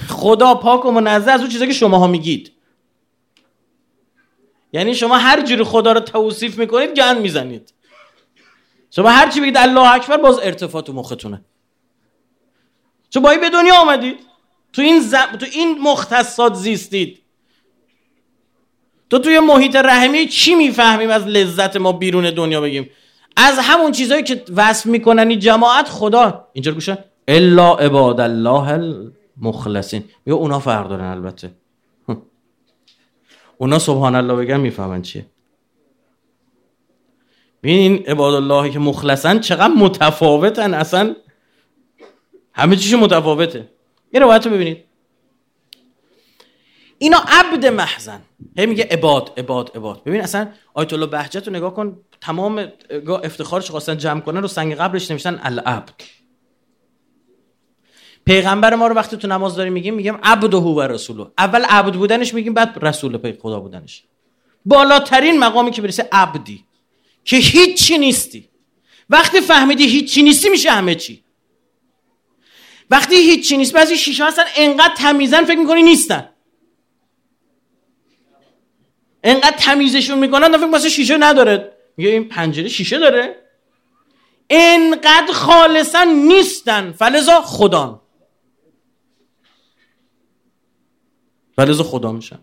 خدا 0.09 0.55
پاک 0.55 0.87
و 0.87 0.91
منزه 0.91 1.31
از 1.31 1.41
اون 1.41 1.51
چیزی 1.51 1.67
که 1.67 1.73
شما 1.73 1.99
ها 1.99 2.07
میگید. 2.07 2.53
یعنی 4.73 4.95
شما 4.95 5.19
هر 5.19 5.43
جوری 5.43 5.65
خدا 5.65 5.93
رو 5.93 6.01
توصیف 6.01 6.59
می‌کنید 6.59 6.91
گند 6.91 7.21
می‌زنید. 7.21 7.75
شما 8.91 9.11
هر 9.11 9.31
چی 9.31 9.41
بگید 9.41 9.57
الله 9.57 9.95
اکبر 9.95 10.17
باز 10.17 10.39
ارتفاع 10.39 10.83
تو 10.83 10.93
مختونه. 10.93 11.45
چون 13.11 13.23
بایی 13.23 13.39
به 13.39 13.51
دنیا 13.51 13.75
آمدید؟ 13.75 14.17
تو 14.73 14.83
این, 14.83 15.11
تو 15.41 15.47
این 15.53 15.79
مختصات 15.83 16.55
زیستید. 16.55 17.23
تو 19.11 19.19
توی 19.19 19.41
محیط 19.41 19.77
رحمی 19.77 20.27
چی 20.27 20.55
می‌فهمیم 20.55 21.11
از 21.11 21.27
لذت 21.27 21.77
ما 21.77 21.93
بیرون 21.93 22.31
دنیا 22.31 22.61
بگیم؟ 22.61 22.91
از 23.37 23.59
همون 23.59 23.93
چیزهایی 23.93 24.25
که 24.25 24.45
وصف 24.57 24.87
میکننی 24.87 25.37
جماعت 25.37 25.89
خدا. 25.89 26.49
اینجا 26.53 26.73
گوشه 26.73 27.05
الا 27.29 27.75
عباد 27.75 28.21
الله 28.21 28.69
المخلصین. 29.37 30.05
یا 30.27 30.37
اونا 30.37 30.59
فرق 30.59 30.89
دارن 30.89 31.05
البته. 31.05 31.51
اونا 33.59 33.79
سبحان 33.79 34.15
الله 34.15 34.35
بگن 34.35 34.61
می‌فهمن 34.61 35.03
چیه. 35.03 35.27
ببین 37.63 38.05
عباد 38.07 38.35
الله 38.35 38.71
که 38.71 38.79
مخلصن 38.79 39.41
چقدر 39.41 39.75
متفاوتن 39.75 40.75
اصلا. 40.75 41.17
همه 42.53 42.77
چیش 42.77 42.95
متفاوته. 42.95 43.69
یه 44.13 44.21
روایت 44.21 44.47
رو 44.47 44.53
ببینید. 44.53 44.85
اینا 46.99 47.19
عبد 47.29 47.67
محزن 47.67 48.21
هی 48.57 48.67
میگه 48.67 48.89
عباد 48.91 49.33
عباد 49.37 49.73
عباد. 49.75 50.05
ببین 50.05 50.21
اصلا 50.21 50.49
آیت 50.75 50.93
الله 50.93 51.07
بهجت 51.07 51.49
رو 51.49 51.55
نگاه 51.55 51.75
کن. 51.75 52.01
تمام 52.21 52.69
افتخارش 53.25 53.71
خواستن 53.71 53.97
جمع 53.97 54.21
کنن 54.21 54.43
رو 54.43 54.49
سنگ 54.49 54.75
قبرش 54.75 55.11
نوشتن 55.11 55.41
العبد. 55.43 56.18
پیغمبر 58.29 58.75
ما 58.75 58.87
رو 58.87 58.95
وقتی 58.95 59.17
تو 59.17 59.29
نماز 59.29 59.57
داریم 59.57 59.73
میگیم 59.73 59.95
میگیم 59.95 60.19
عبد 60.23 60.55
و 60.55 60.83
رسولو 60.83 61.31
اول 61.39 61.65
عبد 61.65 61.95
بودنش 61.95 62.35
میگیم 62.35 62.55
بعد 62.55 62.79
رسول 62.83 63.19
پی 63.19 63.33
خدا 63.33 63.61
بودنش. 63.61 64.05
بالاترین 64.65 65.39
مقامی 65.39 65.71
که 65.71 65.83
برسه 65.83 66.09
عبدی 66.13 66.65
که 67.25 67.37
هیچی 67.37 67.99
نیستی. 67.99 68.49
وقتی 69.11 69.41
فهمیدی 69.41 69.87
هیچی 69.87 70.23
نیستی 70.23 70.49
میشه 70.49 70.71
همه 70.71 70.95
چی. 70.95 71.25
وقتی 72.91 73.17
هیچی 73.17 73.57
نیست 73.57 73.73
بعضی 73.73 73.97
شیشه 73.97 74.25
هستن 74.25 74.45
انقدر 74.57 74.95
تمیزن 74.95 75.45
فکر 75.45 75.59
می‌کنی 75.59 75.83
نیستن. 75.83 76.29
انقدر 79.25 79.57
تمیزشون 79.57 80.19
می‌کنن 80.19 80.57
فکر 80.57 80.71
واسه 80.71 80.89
شیشه 80.89 81.17
نداره. 81.17 81.73
میگه 81.97 82.11
این 82.11 82.29
پنجره 82.29 82.69
شیشه 82.69 82.99
داره. 82.99 83.37
انقدر 84.51 85.33
خالصا 85.33 86.05
نیستن. 86.05 86.93
فلزا 86.93 87.43
خدان 87.43 88.01
فلزا 91.59 91.85
خدا 91.85 92.13
میشن. 92.13 92.39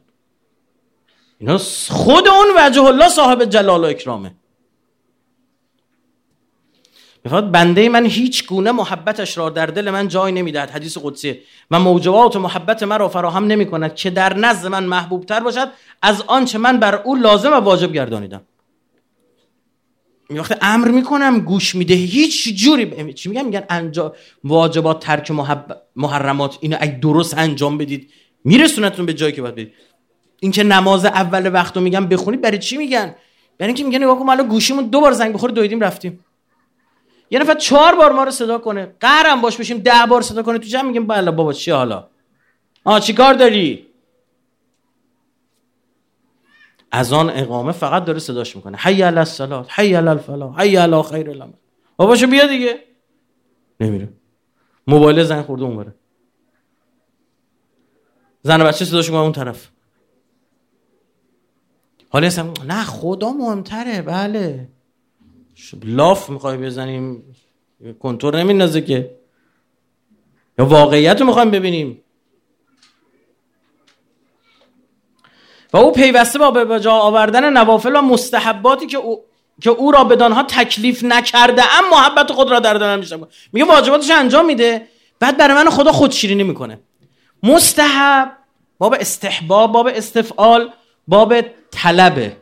اینا 1.38 1.58
خود 1.90 2.28
اون 2.28 2.48
وجه 2.58 2.84
الله 2.84 3.10
صاحب 3.10 3.46
جلال 3.46 3.82
و 3.82 3.84
اکرامه. 3.84 4.36
میفرماد 7.24 7.52
بنده 7.52 7.90
من 7.90 8.06
هیچ 8.06 8.48
گونه 8.48 8.72
محبتش 8.72 9.38
را 9.38 9.50
در 9.50 9.66
دل 9.66 9.92
من 9.92 10.08
جای 10.08 10.32
نمی‌دهد. 10.32 10.70
حدیث 10.70 10.98
قدسی. 11.04 11.40
و 11.72 11.80
موجبات 11.80 12.36
محبت 12.36 12.84
من 12.84 13.00
را 13.00 13.10
فراهم 13.10 13.48
نمی 13.48 13.66
کند 13.66 13.96
که 13.96 14.10
در 14.10 14.38
نزد 14.38 14.68
من 14.68 14.86
محبوب 14.86 15.26
تر 15.26 15.40
باشد. 15.40 15.68
از 16.02 16.22
آنچه 16.22 16.58
من 16.58 16.80
بر 16.80 16.96
او 16.96 17.16
لازم 17.16 17.52
و 17.52 17.56
واجب 17.56 17.94
گردانیدم. 17.94 18.42
وقتی 20.30 20.56
امر 20.62 20.88
می‌کنم 20.88 21.40
گوش 21.40 21.76
میده. 21.76 21.94
هیچ 21.94 22.54
جوری 22.56 23.14
چی 23.14 23.30
میگن؟ 23.30 23.46
میگن 23.46 23.64
انجام 23.70 24.12
واجبات 24.44 25.00
ترک 25.00 25.32
محب... 25.32 25.82
محرمات. 25.96 26.58
اینو 26.62 26.78
اگه 26.80 27.00
درست 27.00 27.38
انجام 27.38 27.78
بدید 27.78 28.12
میرسونتون 28.46 29.06
به 29.06 29.14
جایی 29.14 29.34
که 29.34 29.42
باید 29.42 29.56
بدید 29.56 29.74
این 30.40 30.52
که 30.52 30.64
نماز 30.64 31.06
اول 31.06 31.54
وقت 31.54 31.78
میگن 31.78 32.08
بخونید 32.08 32.42
برای 32.42 32.58
چی 32.58 32.78
میگن؟ 32.78 33.16
برای 33.58 33.68
اینکه 33.68 33.84
میگن 33.84 34.04
نگاه 34.04 34.20
کن 34.20 34.26
ما 34.26 34.44
گوشیمون 34.44 34.88
دو 34.88 35.02
بار 35.02 35.12
زنگ 35.12 35.34
بخوره 35.34 35.54
دویدیم 35.54 35.80
رفتیم. 35.80 36.26
یه 37.32 37.40
نفر 37.40 37.54
چهار 37.54 37.96
بار 37.96 38.12
ما 38.12 38.24
رو 38.24 38.32
صدا 38.32 38.58
کنه. 38.58 38.96
قهرم 39.00 39.42
باش 39.42 39.58
بشیم 39.58 39.78
ده 39.78 40.06
بار 40.10 40.22
صدا 40.22 40.44
کنه. 40.44 40.58
تو 40.58 40.68
جمع 40.68 40.88
میگیم 40.88 41.08
بله 41.08 41.32
بابا 41.32 41.54
چی 41.54 41.72
حالا؟ 41.72 42.08
آ 42.84 43.00
چی 43.00 43.14
کار 43.14 43.34
داری؟ 43.34 43.88
از 46.92 47.14
آن 47.14 47.30
اقامه 47.30 47.72
فقط 47.72 48.06
داره 48.06 48.20
صداش 48.20 48.56
می‌کنه. 48.56 48.78
حی 48.78 49.02
علی 49.02 49.18
الصلاه 49.18 49.68
حی 49.70 49.94
علی 49.94 50.08
الفلاح 50.08 50.62
حی 50.62 50.76
علی 50.76 51.02
خیر 51.02 51.30
العمل. 51.30 51.54
باباشو 51.98 52.28
بیا 52.28 52.48
دیگه. 52.48 52.80
نمیره. 53.80 54.10
موبایل 54.88 55.24
زنگ 55.24 55.46
خورده 55.46 55.64
اون 55.64 55.78
بره. 55.78 55.96
زن 58.46 58.62
و 58.62 58.66
بچه 58.66 58.86
صداش 58.86 59.10
اون 59.10 59.32
طرف. 59.32 59.68
حالا 62.10 62.30
نه 62.68 62.84
خدا 62.84 63.32
مهمتره 63.32 64.02
بله. 64.02 64.68
لاف 65.84 66.30
می‌خوای 66.30 66.58
بزنیم 66.58 67.36
کنتور 68.00 68.38
نمیندازه 68.38 68.82
که. 68.82 69.16
یا 70.60 70.66
واقعیت 70.66 71.22
رو 71.22 71.28
می‌خوایم 71.28 71.52
ببینیم. 71.52 72.02
و 75.74 75.78
او 75.78 75.92
پیوسته 75.92 76.40
با 76.40 76.52
به 76.52 76.80
جا 76.80 76.92
آوردن 76.92 77.54
نوافل 77.54 77.96
و 77.96 78.02
مستحباتی 78.02 78.88
که 78.88 78.98
او, 78.98 79.26
که 79.62 79.70
او 79.70 79.92
را 79.92 80.04
به 80.04 80.16
دانها 80.16 80.44
تکلیف 80.44 81.04
نکرده 81.04 81.64
ام 81.78 81.90
محبت 81.92 82.32
خود 82.32 82.52
را 82.52 82.60
در 82.60 82.74
دلم 82.74 83.00
میشه 83.00 83.18
میگه 83.54 83.66
واجباتش 83.66 84.12
انجام 84.12 84.46
میده. 84.46 84.88
بعد 85.20 85.38
برای 85.38 85.64
من 85.64 85.70
خدا 85.70 85.92
خودشیرینی 85.92 86.44
می‌کنه. 86.44 86.80
مستحب 87.44 88.32
باب 88.78 88.94
استحباب 88.94 89.72
باب 89.72 89.88
استفعال 89.88 90.74
باب 91.08 91.42
طلبه 91.72 92.38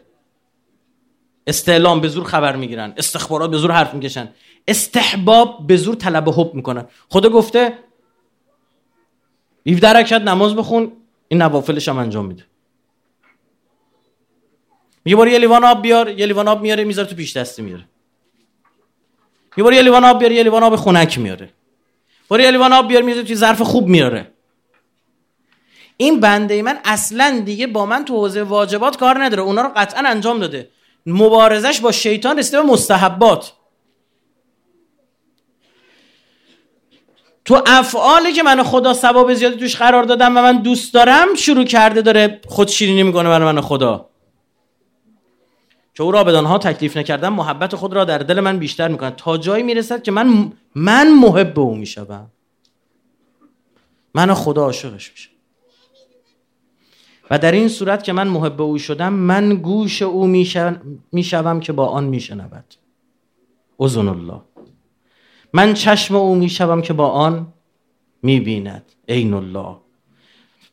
استعلام 1.47 2.01
به 2.01 2.07
زور 2.07 2.23
خبر 2.23 2.55
می‌گیرن. 2.55 2.93
استخبارات 2.97 3.51
به 3.51 3.57
زور 3.57 3.71
حرف 3.71 3.93
می‌کشن. 3.93 4.29
استحباب 4.67 5.67
به 5.67 5.77
زور 5.77 5.95
طلب 5.95 6.29
حب 6.29 6.53
می‌کنن. 6.53 6.85
خدا 7.09 7.29
گفته 7.29 7.79
17 9.67 9.93
رکعت 9.93 10.21
نماز 10.21 10.55
بخون 10.55 10.91
این 11.27 11.41
نوافلش 11.41 11.89
هم 11.89 11.97
انجام 11.97 12.25
میده. 12.25 12.43
میگه 15.05 15.31
یه 15.31 15.37
لیوان 15.37 15.63
آب 15.63 15.81
بیار 15.81 16.09
یه 16.09 16.25
لیوان 16.25 16.47
آب 16.47 16.61
میاره 16.61 16.83
می‌ذاره 16.83 17.07
تو 17.07 17.15
پیش 17.15 17.37
دستی 17.37 17.61
میاره 17.61 17.85
برو 19.57 19.73
یه 19.73 19.81
لیوان 19.81 20.05
آب 20.05 20.19
بیار 20.19 20.31
یه 20.31 20.43
لیوان 20.43 20.63
آب 20.63 20.75
خنک 20.75 21.19
میاره. 21.19 21.49
برو 22.29 22.41
یه 22.41 22.51
لیوان 22.51 22.73
آب 22.73 22.87
بیار 22.87 23.01
می‌ذاره 23.01 23.27
تو 23.27 23.33
ظرف 23.33 23.61
خوب 23.61 23.87
میاره 23.87 24.32
این 26.03 26.19
بنده 26.19 26.61
من 26.61 26.79
اصلا 26.85 27.41
دیگه 27.45 27.67
با 27.67 27.85
من 27.85 28.05
تو 28.05 28.15
حوزه 28.15 28.43
واجبات 28.43 28.97
کار 28.97 29.23
نداره. 29.23 29.43
اونا 29.43 29.61
رو 29.61 29.69
قطعا 29.75 30.03
انجام 30.07 30.39
داده. 30.39 30.69
مبارزش 31.05 31.79
با 31.81 31.91
شیطان 31.91 32.39
رسیده 32.39 32.61
به 32.61 32.67
مستحبات. 32.67 33.53
تو 37.45 37.61
افعالی 37.65 38.33
که 38.33 38.43
من 38.43 38.63
خدا 38.63 38.93
ثواب 38.93 39.33
زیادی 39.33 39.55
توش 39.55 39.75
قرار 39.75 40.03
دادم 40.03 40.37
و 40.37 40.41
من 40.41 40.57
دوست 40.57 40.93
دارم 40.93 41.35
شروع 41.35 41.63
کرده 41.63 42.01
داره 42.01 42.41
خود 42.47 42.67
شیرینی 42.67 43.03
می‌کنه 43.03 43.29
برای 43.29 43.53
من 43.53 43.61
خدا. 43.61 44.09
که 45.93 46.03
او 46.03 46.11
را 46.11 46.23
بدانها 46.23 46.57
تکلیف 46.57 46.97
نکردم 46.97 47.33
محبت 47.33 47.75
خود 47.75 47.93
را 47.93 48.05
در 48.05 48.17
دل 48.17 48.39
من 48.39 48.59
بیشتر 48.59 48.87
می‌کنه. 48.87 49.11
تا 49.11 49.37
جایی 49.37 49.63
می‌رسد 49.63 50.03
که 50.03 50.11
من 50.11 50.51
من 50.75 51.13
محب 51.13 51.59
او 51.59 51.75
می‌شوم. 51.75 52.31
من 54.13 54.33
خدا 54.33 54.63
عاشقش 54.63 55.11
میشم 55.11 55.32
و 57.31 57.39
در 57.39 57.51
این 57.51 57.67
صورت 57.67 58.03
که 58.03 58.13
من 58.13 58.27
محب 58.27 58.61
او 58.61 58.77
شدم 58.77 59.13
من 59.13 59.55
گوش 59.55 60.01
او 60.01 60.27
می‌شوم 61.11 61.59
که 61.59 61.73
با 61.73 61.87
آن 61.87 62.03
میشنود. 62.03 62.65
اذن 63.79 64.07
الله. 64.07 64.41
من 65.53 65.73
چشم 65.73 66.15
او 66.15 66.35
می‌شوم 66.35 66.81
که 66.81 66.93
با 66.93 67.07
آن 67.07 67.47
می‌بیند. 68.23 68.83
عین 69.09 69.33
الله. 69.33 69.75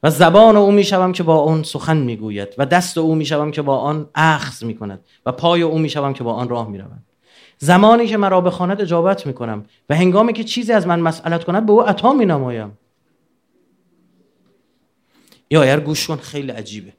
و 0.02 0.10
زبان 0.10 0.56
او 0.56 0.72
می‌شوم 0.72 1.12
که 1.12 1.22
با 1.22 1.42
آن 1.42 1.62
سخن 1.62 1.96
می‌گوید. 1.96 2.48
و 2.58 2.66
دست 2.66 2.98
او 2.98 3.14
می‌شوم 3.14 3.50
که 3.50 3.62
با 3.62 3.76
آن 3.78 4.08
اخذ 4.14 4.64
می‌کند. 4.64 5.04
و 5.26 5.32
پای 5.32 5.62
او 5.62 5.78
می‌شوم 5.78 6.12
که 6.12 6.24
با 6.24 6.32
آن 6.32 6.48
راه 6.48 6.68
می‌روند 6.68 7.06
زمانی 7.58 8.06
که 8.06 8.16
مرا 8.16 8.40
بخواند 8.40 8.80
اجابت 8.80 9.26
می‌کنم 9.26 9.64
و 9.90 9.96
هنگامی 9.96 10.32
که 10.32 10.44
چیزی 10.44 10.72
از 10.72 10.86
من 10.86 11.00
مسئلت 11.00 11.44
کند 11.44 11.66
به 11.66 11.72
او 11.72 11.82
عطا 11.82 12.12
مینمایم. 12.12 12.78
یا 15.50 15.62
اگر 15.62 15.80
گوش 15.80 16.06
کن 16.06 16.16
خیلی 16.16 16.52
عجیبه. 16.52 16.92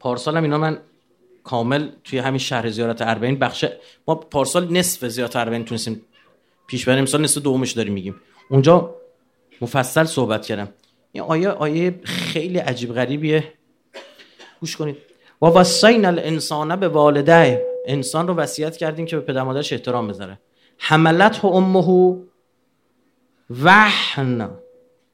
پارسال 0.00 0.36
هم 0.36 0.42
اینا 0.42 0.58
من 0.58 0.80
کامل 1.44 1.88
توی 2.04 2.18
همین 2.18 2.38
شهر 2.38 2.70
زیارت 2.70 3.02
اربعین 3.02 3.38
بخش 3.38 3.64
ما 4.08 4.14
پارسال 4.14 4.72
نصف 4.72 5.08
زیارت 5.08 5.36
اربعین 5.36 5.64
تونستیم 5.64 6.02
پیش 6.66 6.84
بریم. 6.84 6.98
امسال 6.98 7.20
نصف 7.20 7.42
دومش 7.42 7.72
داریم 7.72 7.92
میگیم. 7.92 8.20
اونجا 8.50 8.94
مفصل 9.60 10.04
صحبت 10.04 10.46
کردم. 10.46 10.68
این 11.12 11.24
آیه 11.24 11.48
آیه 11.48 12.00
خیلی 12.04 12.58
عجیب 12.58 12.94
غریبیه. 12.94 13.52
گوش 14.60 14.76
کنید. 14.76 14.96
و 15.42 15.46
وصین 15.46 16.04
الانسان 16.04 16.76
به 16.76 16.88
والده 16.88 17.66
انسان 17.86 18.28
رو 18.28 18.34
وصیت 18.34 18.76
کردیم 18.76 19.06
که 19.06 19.16
به 19.16 19.22
پدر 19.22 19.42
مادرش 19.42 19.72
احترام 19.72 20.08
بذاره. 20.08 20.38
حملت 20.78 21.44
امه 21.44 22.16
وحن. 23.50 24.50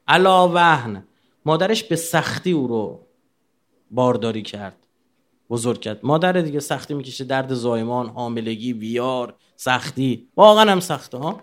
علا 0.07 0.49
وحن. 0.49 1.03
مادرش 1.45 1.83
به 1.83 1.95
سختی 1.95 2.51
او 2.51 2.67
رو 2.67 3.07
بارداری 3.91 4.41
کرد. 4.41 4.87
بزرگ 5.49 5.79
کرد. 5.79 5.99
مادر 6.03 6.31
دیگه 6.31 6.59
سختی 6.59 6.93
می‌کشه. 6.93 7.23
درد 7.23 7.53
زایمان 7.53 8.09
حاملگی 8.09 8.73
ویار 8.73 9.35
سختی. 9.55 10.27
واقعا 10.35 10.71
هم 10.71 10.79
سخته 10.79 11.17
ها؟ 11.17 11.41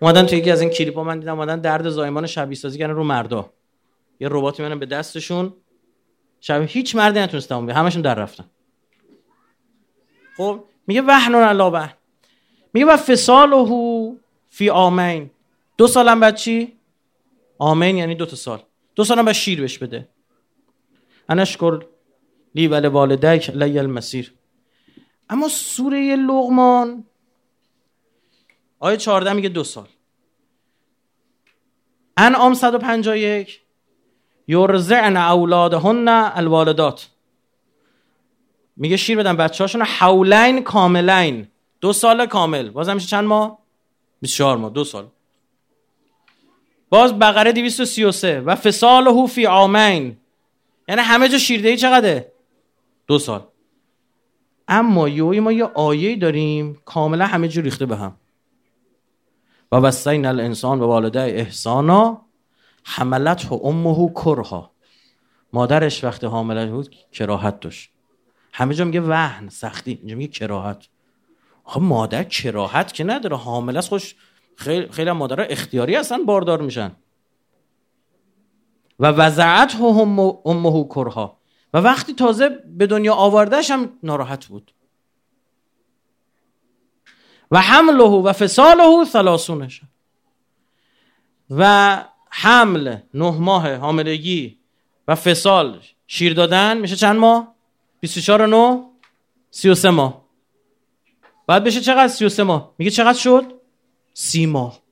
اومدن 0.00 0.26
توی 0.26 0.38
یکی 0.38 0.50
از 0.50 0.60
این 0.60 0.70
کلیپ 0.70 0.96
ها 0.96 1.04
من 1.04 1.20
دیدم 1.20 1.34
اومدن 1.34 1.60
درد 1.60 1.88
زایمان 1.88 2.26
شبیه 2.26 2.56
سازی 2.56 2.78
کردن 2.78 2.94
رو 2.94 3.04
مردا. 3.04 3.50
یه 4.20 4.28
رباتی 4.30 4.62
میانن 4.62 4.78
به 4.78 4.86
دستشون 4.86 5.54
شب 6.40 6.62
هیچ 6.68 6.96
مردی 6.96 7.20
نتونست 7.20 7.48
تمام 7.48 7.70
همشون 7.70 8.02
در 8.02 8.14
رفتن. 8.14 8.44
خب 10.36 10.64
میگه 10.86 11.02
وحن 11.02 11.34
علا 11.34 11.70
وحن. 11.70 11.94
میگه 12.72 12.86
و 12.86 12.96
فساله 12.96 14.16
فی 14.48 14.70
آمین. 14.70 15.30
دو 15.76 15.86
سالم 15.86 16.20
بعد 16.20 16.36
چی؟ 16.36 16.73
آمین 17.58 17.96
یعنی 17.96 18.14
دو 18.14 18.26
تا 18.26 18.36
سال. 18.36 18.62
دو 18.94 19.04
سالم 19.04 19.24
بعد 19.24 19.34
شیر 19.34 19.60
بهش 19.60 19.78
بده. 19.78 20.08
انشکر 21.28 21.84
لی 22.54 22.68
ول 22.68 22.88
والدک 22.88 23.50
لی 23.54 23.78
المسیر. 23.78 24.34
اما 25.30 25.48
سوره 25.48 26.16
لغمان 26.16 27.04
آیه 28.78 28.96
14 28.96 29.32
میگه 29.32 29.48
دو 29.48 29.64
سال. 29.64 29.88
انعام 32.16 32.54
151 32.54 33.60
یرزعن 34.48 35.16
اولادهن 35.16 36.08
الوالدات. 36.08 37.08
میگه 38.76 38.96
شیر 38.96 39.18
بدن 39.18 39.36
بچه 39.36 39.64
هاشون 39.64 39.82
حولین 39.82 40.62
کاملین. 40.62 41.48
دو 41.80 41.92
سال 41.92 42.26
کامل. 42.26 42.70
باز 42.70 42.88
میشه 42.88 43.08
چند 43.08 43.24
ماه؟ 43.24 43.58
24 44.20 44.56
ماه. 44.56 44.72
دو 44.72 44.84
سال. 44.84 45.06
باز 46.94 47.18
بقره 47.18 47.52
233 47.52 48.40
و 48.40 48.54
فساله 48.54 49.26
فی 49.26 49.44
عامین 49.44 50.16
یعنی 50.88 51.00
همه 51.00 51.28
جا 51.28 51.38
شیردهی 51.38 51.76
چقدره؟ 51.76 52.32
دو 53.06 53.18
سال. 53.18 53.46
اما 54.68 55.08
یوی 55.08 55.40
ما 55.40 55.52
یه 55.52 55.64
آیه 55.64 56.16
داریم 56.16 56.80
کاملا 56.84 57.26
همه 57.26 57.48
جو 57.48 57.60
ریخته 57.60 57.86
به 57.86 57.96
هم. 57.96 58.16
و 59.72 59.76
وسین 59.76 60.26
الانسان 60.26 60.80
و 60.80 60.86
والده 60.86 61.20
احسانا 61.20 62.26
حملت 62.84 63.52
و 63.52 63.60
امه 63.64 64.12
کرها. 64.14 64.70
مادرش 65.52 66.04
وقتی 66.04 66.26
حامله 66.26 66.66
بود 66.66 66.94
کراهت 67.12 67.60
داشت. 67.60 67.90
همه 68.52 68.74
جا 68.74 68.84
میگه 68.84 69.00
وهن 69.00 69.48
سختی. 69.48 69.98
اینجا 70.00 70.16
میگه 70.16 70.32
کراهت. 70.32 70.88
آخه 71.64 71.80
مادر 71.80 72.24
کراهت 72.24 72.92
که 72.92 73.04
نداره 73.04 73.36
حامله 73.36 73.78
است 73.78 73.88
خوش 73.88 74.14
خیلی 74.56 74.88
خیلی 74.88 75.12
مادر 75.12 75.52
اختیاری 75.52 75.94
هستن 75.94 76.24
باردار 76.24 76.60
میشن. 76.62 76.96
و 79.00 79.06
وضعت 79.06 79.76
امه 80.44 80.84
کرها. 80.84 81.38
و 81.74 81.78
وقتی 81.78 82.14
تازه 82.14 82.48
به 82.48 82.86
دنیا 82.86 83.14
آوردهش 83.14 83.70
هم 83.70 83.92
ناراحت 84.02 84.46
بود. 84.46 84.74
و 87.50 87.60
حمله 87.60 88.04
و 88.04 88.32
فساله 88.32 89.04
ثلاثونش. 89.04 89.82
و 91.50 92.04
حمل 92.30 92.96
نه 93.14 93.30
ماه 93.30 93.74
حاملگی 93.74 94.58
و 95.08 95.14
فسال 95.14 95.80
شیر 96.06 96.34
دادن 96.34 96.78
میشه 96.78 96.96
چند 96.96 97.16
ماه؟ 97.16 97.54
24 98.00 98.46
نو 98.46 98.90
33 99.50 99.90
ماه. 99.90 100.24
بعد 101.46 101.64
بشه 101.64 101.80
چقدر؟ 101.80 102.08
33 102.08 102.42
ماه. 102.42 102.74
میگه 102.78 102.90
چقدر 102.90 103.18
شد؟ 103.18 103.63
سی 104.14 104.46
ماه. 104.46 104.82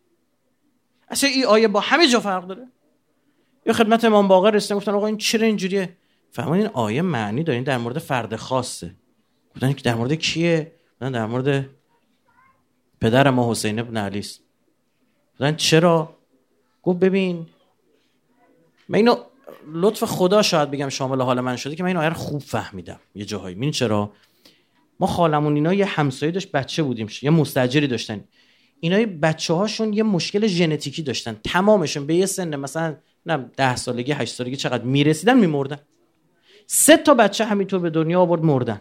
اصلا 1.08 1.30
این 1.30 1.46
آیه 1.46 1.68
با 1.68 1.80
همه 1.80 2.08
جا 2.08 2.20
فرق 2.20 2.46
داره. 2.46 2.68
یه 3.66 3.72
خدمت 3.72 4.04
امام 4.04 4.28
باقر 4.28 4.50
رسیدن 4.50 4.76
گفتن 4.76 4.92
آقا 4.92 5.06
این 5.06 5.16
چرا 5.16 5.46
اینجوریه؟ 5.46 5.96
فهمید 6.30 6.62
این 6.62 6.70
آیه 6.72 7.02
معنی 7.02 7.42
دارین 7.42 7.62
در 7.62 7.78
مورد 7.78 7.98
فرد 7.98 8.36
خاصه. 8.36 8.94
گفتن 9.54 9.72
که 9.72 9.82
در 9.82 9.94
مورد 9.94 10.12
کیه؟ 10.12 10.72
در 11.00 11.26
مورد 11.26 11.68
پدر 13.00 13.30
ما 13.30 13.50
حسین 13.50 13.78
ابن 13.78 13.96
علی 13.96 14.18
است. 14.18 14.40
گفتن 15.34 15.56
چرا؟ 15.56 16.16
گفت 16.82 16.98
ببین 16.98 17.46
من 18.88 18.96
اینو 18.96 19.16
لطف 19.72 20.04
خدا 20.04 20.42
شاید 20.42 20.70
بگم 20.70 20.88
شامل 20.88 21.20
حال 21.20 21.40
من 21.40 21.56
شده 21.56 21.76
که 21.76 21.82
من 21.82 21.86
این 21.86 21.96
آیه 21.96 22.08
رو 22.08 22.14
خوب 22.14 22.42
فهمیدم. 22.42 23.00
یه 23.14 23.24
جاهایی. 23.24 23.54
ببین 23.54 23.70
چرا؟ 23.70 24.12
ما 25.00 25.06
خالمون 25.06 25.54
اینا 25.54 25.74
یه 25.74 25.84
همسایه 25.84 26.32
داشت 26.32 26.52
بچه 26.52 26.82
بودیم. 26.82 27.08
یه 27.22 27.30
مستجری 27.30 27.86
داشتن. 27.86 28.24
اینا 28.84 29.06
بچه 29.22 29.54
هاشون 29.54 29.92
یه 29.92 30.02
مشکل 30.02 30.46
ژنتیکی 30.46 31.02
داشتن. 31.02 31.36
تمامشون 31.44 32.06
به 32.06 32.14
یه 32.14 32.26
سن 32.26 32.56
مثلا 32.56 32.96
نه 33.26 33.50
ده 33.56 33.76
سالگی 33.76 34.12
هشت 34.12 34.34
سالگی 34.34 34.56
چقدر 34.56 34.84
می‌رسیدن 34.84 35.38
میمردن. 35.38 35.78
سه 36.66 36.96
تا 36.96 37.14
بچه 37.14 37.44
همینطور 37.44 37.80
به 37.80 37.90
دنیا 37.90 38.20
آورد 38.20 38.44
مردن. 38.44 38.80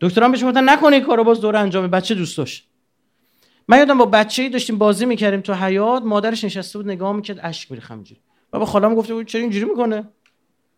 دکتران 0.00 0.32
بهش 0.32 0.44
گفتن 0.44 0.68
نکنه 0.68 0.96
این 0.96 1.04
کارو 1.04 1.24
باز 1.24 1.40
دور 1.40 1.56
انجام 1.56 1.86
بچه 1.86 2.14
دوست 2.14 2.38
داشت. 2.38 2.68
من 3.68 3.78
یادم 3.78 3.98
با 3.98 4.06
بچه 4.06 4.42
ای 4.42 4.48
داشتیم 4.48 4.78
بازی 4.78 5.06
می‌کردیم 5.06 5.40
تو 5.40 5.54
حیات 5.54 6.02
مادرش 6.02 6.44
نشسته 6.44 6.78
بود 6.78 6.88
نگاه 6.88 7.12
می‌کرد 7.12 7.40
اشک 7.42 7.70
میریخ 7.70 7.90
همینجوری. 7.90 8.20
و 8.52 8.58
با 8.58 8.64
خالم 8.64 8.94
گفته 8.94 9.14
بود 9.14 9.26
چرا 9.26 9.40
اینجوری 9.40 9.64
می‌کنه؟ 9.64 10.08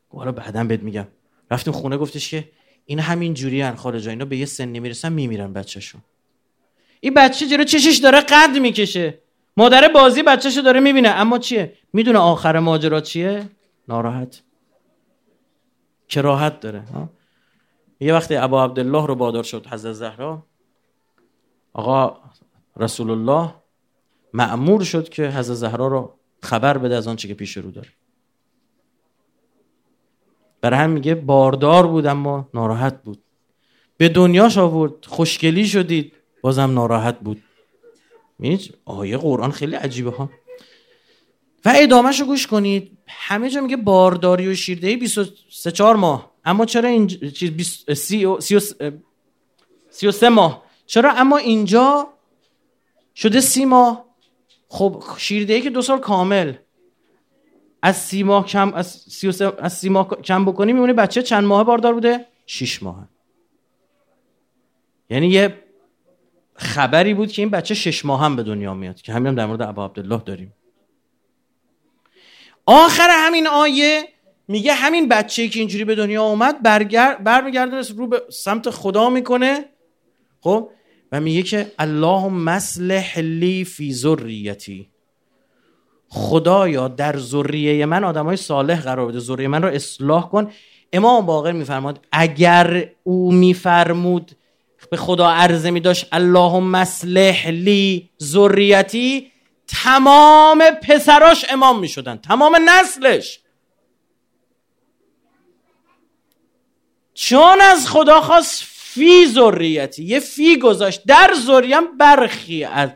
حالا 0.08 0.32
بعدا 0.32 0.64
بهت 0.64 0.82
میگم. 0.82 1.06
رفتیم 1.50 1.72
خونه 1.72 1.96
گفتش 1.96 2.30
که 2.30 2.50
این 2.84 2.98
همین 2.98 3.34
جوری 3.34 3.62
ان 3.62 3.74
خارج 3.74 4.08
اینا 4.08 4.24
به 4.24 4.36
یه 4.36 4.46
سن 4.46 4.78
می‌رسن 4.78 5.12
میمیرن 5.12 5.52
بچه‌شون. 5.52 6.00
این 7.00 7.14
بچه 7.14 7.46
جلو 7.46 7.64
چشش 7.64 7.96
داره 7.96 8.20
قد 8.20 8.58
می‌کشه. 8.58 9.18
مادر 9.56 9.88
بازی 9.88 10.22
بچه‌شو 10.22 10.60
داره 10.60 10.80
می‌بینه. 10.80 11.08
اما 11.08 11.38
چیه؟ 11.38 11.72
می‌دونه 11.92 12.18
آخر 12.18 12.58
ماجرا 12.58 13.00
چیه؟ 13.00 13.50
ناراحت. 13.88 14.42
کراهت 16.08 16.60
داره 16.60 16.80
ها؟ 16.80 17.10
یه 18.00 18.14
وقتی 18.14 18.36
ابا 18.36 18.64
عبدالله 18.64 19.06
رو 19.06 19.14
بادار 19.14 19.42
شد 19.42 19.66
حضرت 19.66 19.92
زهرا 19.92 20.46
آقا 21.72 22.16
رسول 22.76 23.10
الله 23.10 23.54
معمور 24.32 24.84
شد 24.84 25.08
که 25.08 25.28
حضرت 25.28 25.56
زهرا 25.56 25.86
رو 25.86 26.14
خبر 26.42 26.78
بده 26.78 26.96
از 26.96 27.08
آنچه 27.08 27.28
که 27.28 27.34
پیش 27.34 27.56
رو 27.56 27.70
داره. 27.70 27.88
برای 30.60 30.80
هم 30.80 30.90
میگه 30.90 31.14
باردار 31.14 31.86
بود 31.86 32.06
اما 32.06 32.48
ناراحت 32.54 33.02
بود. 33.02 33.22
به 33.96 34.08
دنیاش 34.08 34.58
آورد 34.58 35.04
خوشگلی 35.04 35.66
شدید. 35.66 36.12
بازم 36.40 36.74
ناراحت 36.74 37.18
بود. 37.20 37.42
میج 38.38 38.70
آیه 38.84 39.16
قرآن 39.16 39.50
خیلی 39.50 39.74
عجیبه 39.76 40.10
ها. 40.10 40.30
و 41.64 41.72
ادامهشو 41.76 42.24
گوش 42.24 42.46
کنید. 42.46 42.98
همه 43.06 43.50
جا 43.50 43.60
میگه 43.60 43.76
بارداری 43.76 44.48
و 44.48 44.54
شیردهی 44.54 44.96
23 44.96 45.70
4 45.70 45.96
ماه. 45.96 46.32
اما 46.44 46.66
چرا 46.66 46.88
این 46.88 47.06
چیز 47.06 47.84
33 49.90 50.28
ماه؟ 50.28 50.62
چرا؟ 50.86 51.12
اما 51.12 51.36
اینجا 51.36 52.08
شده 53.14 53.40
سی 53.40 53.64
ماه. 53.64 54.04
خب 54.68 55.04
شیردهی 55.16 55.60
که 55.60 55.70
دو 55.70 55.82
سال 55.82 55.98
کامل. 55.98 56.54
از 57.82 57.96
سی 57.96 58.22
ماه 58.22 58.46
کم 58.46 58.74
از 58.74 58.86
سی, 58.86 59.28
از 59.58 59.78
سی 59.78 59.88
ماه 59.88 60.08
کم 60.08 60.44
بکنی 60.44 60.72
میمونه 60.72 60.92
بچه 60.92 61.22
چند 61.22 61.44
ماه 61.44 61.64
باردار 61.64 61.94
بوده؟ 61.94 62.26
شیش 62.46 62.82
ماه. 62.82 63.08
یعنی 65.10 65.28
یه 65.28 65.67
خبری 66.58 67.14
بود 67.14 67.32
که 67.32 67.42
این 67.42 67.50
بچه 67.50 67.74
شش 67.74 68.04
ماه 68.04 68.24
هم 68.24 68.36
به 68.36 68.42
دنیا 68.42 68.74
میاد 68.74 69.00
که 69.00 69.12
همین 69.12 69.26
هم 69.26 69.34
در 69.34 69.46
مورد 69.46 69.62
ابا 69.62 69.84
عبدالله 69.84 70.22
داریم. 70.26 70.54
آخر 72.66 73.08
همین 73.10 73.46
آیه 73.46 74.02
میگه 74.48 74.74
همین 74.74 75.08
بچه 75.08 75.48
که 75.48 75.58
اینجوری 75.58 75.84
به 75.84 75.94
دنیا 75.94 76.22
اومد 76.22 76.62
برگر 76.62 77.14
برمیگرده 77.14 77.80
رو 77.96 78.06
به 78.06 78.22
سمت 78.30 78.70
خدا 78.70 79.10
می‌کنه 79.10 79.64
خب؟ 80.40 80.70
و 81.12 81.20
میگه 81.20 81.42
که 81.42 81.72
الله 81.78 82.28
مسلح 82.28 83.18
لی 83.18 83.64
فی 83.64 83.92
ذریتی. 83.92 84.88
خدایا 86.08 86.88
در 86.88 87.18
ذریه 87.18 87.86
من 87.86 88.04
آدمای 88.04 88.36
صالح 88.36 88.80
قرار 88.80 89.06
بده. 89.06 89.18
ذریه 89.18 89.48
من 89.48 89.62
رو 89.62 89.68
اصلاح 89.68 90.30
کن. 90.30 90.50
امام 90.92 91.26
باقر 91.26 91.52
میفرماد 91.52 92.06
اگر 92.12 92.90
او 93.02 93.32
میفرمود 93.32 94.30
به 94.90 94.96
خدا 94.96 95.30
عرضه 95.30 95.70
می 95.70 95.80
داشت 95.80 96.06
اللهم 96.12 96.64
مسلح 96.64 97.48
لی 97.48 98.10
ذریتی. 98.22 99.32
تمام 99.66 100.64
پسراش 100.70 101.44
امام 101.48 101.80
می 101.80 101.88
شدن 101.88 102.16
تمام 102.16 102.56
نسلش. 102.68 103.40
چون 107.14 107.60
از 107.60 107.88
خدا 107.88 108.20
خواست 108.20 108.62
فی 108.64 109.26
ذریتی 109.26 110.04
یه 110.04 110.20
فی 110.20 110.58
گذاشت 110.58 111.02
در 111.06 111.34
ذریم 111.46 111.98
برخی 111.98 112.64
از 112.64 112.90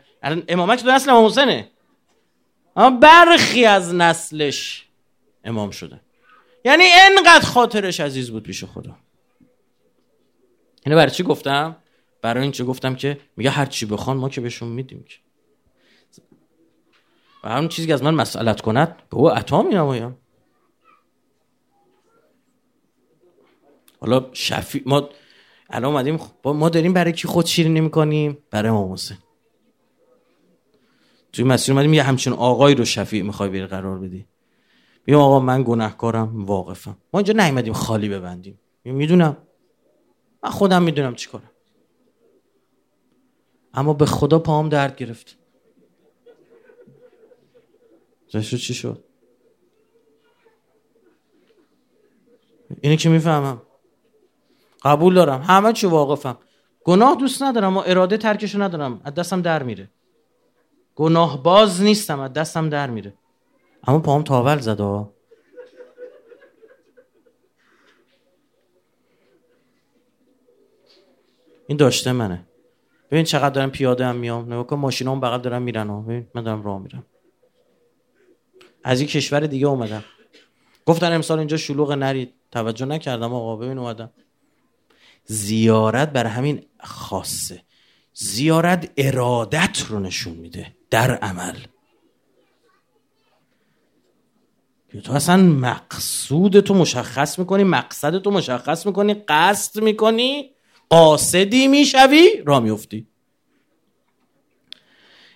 امامت 0.47 0.83
تو 0.83 0.91
نسل 0.91 1.09
امام 1.09 1.25
حسینه. 1.25 1.71
اما 2.75 2.89
برخی 2.89 3.65
از 3.65 3.93
نسلش 3.93 4.85
امام 5.43 5.71
شده. 5.71 6.01
یعنی 6.65 6.83
انقدر 7.01 7.45
خاطرش 7.45 7.99
عزیز 7.99 8.31
بود 8.31 8.43
پیش 8.43 8.63
خدا. 8.63 8.95
اینو 10.85 10.97
برای 10.97 11.11
چی 11.11 11.23
گفتم؟ 11.23 11.75
برای 12.21 12.43
اینکه 12.43 12.63
گفتم 12.63 12.95
که 12.95 13.19
میگه 13.37 13.49
هر 13.49 13.65
چی 13.65 13.85
بخوان 13.85 14.17
ما 14.17 14.29
که 14.29 14.41
بهشون 14.41 14.69
میدیم 14.69 15.03
که. 15.03 15.15
و 17.43 17.49
همون 17.49 17.67
چیزی 17.67 17.87
که 17.87 17.93
از 17.93 18.03
من 18.03 18.13
مسئلت 18.13 18.61
کند 18.61 18.95
به 19.09 19.17
او 19.17 19.29
عطا 19.29 19.61
می 19.61 19.75
نمایم 19.75 20.17
حالا 23.99 24.29
شفی 24.33 24.83
ما 24.85 25.09
الان 25.69 25.91
اومدیم 25.91 26.19
ما 26.45 26.69
داریم 26.69 26.93
برای 26.93 27.13
کی 27.13 27.27
خود 27.27 27.45
شیرینی 27.45 27.81
می‌کنیم؟ 27.81 28.37
برای 28.51 28.69
امام 28.69 28.93
حسین. 28.93 29.17
توی 31.33 31.45
مسیر 31.45 31.73
اومدیم 31.73 31.93
یه 31.93 32.03
همچین 32.03 32.33
آقایی 32.33 32.75
رو 32.75 32.85
شفیع 32.85 33.23
می‌خوای 33.23 33.49
بری 33.49 33.65
قرار 33.65 33.99
بدی. 33.99 34.27
بیم 35.03 35.15
آقا 35.15 35.39
من 35.39 35.63
گناهکارم 35.63 36.45
واقفم. 36.45 36.97
ما 37.13 37.19
اینجا 37.19 37.33
نیومدیم 37.33 37.73
خالی 37.73 38.09
ببندیم. 38.09 38.59
می‌دونم. 38.85 39.37
من 40.43 40.49
خودم 40.49 40.83
می‌دونم 40.83 41.15
چی 41.15 41.29
کنم. 41.29 41.51
اما 43.73 43.93
به 43.93 44.05
خدا 44.05 44.39
پام 44.39 44.69
درد 44.69 44.95
گرفت. 44.95 45.37
زشو 48.27 48.57
چی 48.57 48.73
شد؟ 48.73 49.03
اینه 52.81 52.97
که 52.97 53.09
می‌فهمم. 53.09 53.61
قبول 54.83 55.13
دارم. 55.13 55.41
همه 55.41 55.73
چی 55.73 55.87
واقفم. 55.87 56.37
گناه 56.83 57.15
دوست 57.15 57.43
ندارم 57.43 57.77
و 57.77 57.83
اراده 57.85 58.17
ترکشو 58.17 58.61
ندارم. 58.61 59.01
از 59.03 59.13
دستم 59.13 59.41
در 59.41 59.63
میره. 59.63 59.89
گناه 60.95 61.43
باز 61.43 61.81
نیستم 61.81 62.19
از 62.19 62.33
دستم 62.33 62.69
در 62.69 62.89
میره. 62.89 63.13
اما 63.83 63.99
پام 63.99 64.23
تاول 64.23 64.57
زده 64.57 65.05
این 71.73 71.77
داشته 71.77 72.11
منه. 72.11 72.47
ببین 73.11 73.23
چقدر 73.23 73.49
دارم 73.49 73.71
پیاده 73.71 74.05
هم 74.05 74.15
میام. 74.15 74.45
نگاه 74.45 74.67
کن 74.67 74.75
ماشینام 74.75 75.19
بغل 75.19 75.41
دارم 75.41 75.61
میرن 75.61 75.89
ها. 75.89 76.01
ببین 76.01 76.27
من 76.35 76.43
دارم 76.43 76.63
راه 76.63 76.81
میرم. 76.81 77.05
از 78.83 78.99
این 78.99 79.09
کشور 79.09 79.39
دیگه 79.39 79.67
اومدم. 79.67 80.03
گفتن 80.85 81.13
امسال 81.13 81.39
اینجا 81.39 81.57
شلوغ 81.57 81.91
نرید 81.91 82.33
توجه 82.51 82.85
نکردم 82.85 83.33
آقا. 83.33 83.55
ببین 83.55 83.77
اومدم. 83.77 84.11
زیارت 85.25 86.09
بر 86.09 86.25
همین 86.25 86.65
خاصه. 86.79 87.61
زیارت 88.13 88.91
ارادت 88.97 89.85
رو 89.89 89.99
نشون 89.99 90.33
میده. 90.33 90.75
در 90.89 91.15
عمل. 91.15 91.55
تو 95.03 95.13
اصلا 95.13 95.37
مقصود 95.37 96.59
تو 96.59 96.73
مشخص 96.73 97.39
می‌کنی 97.39 97.63
مقصد 97.63 98.19
تو 98.19 98.31
مشخص 98.31 98.85
می‌کنی 98.85 99.13
قصد 99.13 99.83
می‌کنی. 99.83 100.52
قاصدی 100.93 101.67
می‌شوی 101.67 102.29
را 102.45 102.59
میفتی 102.59 103.07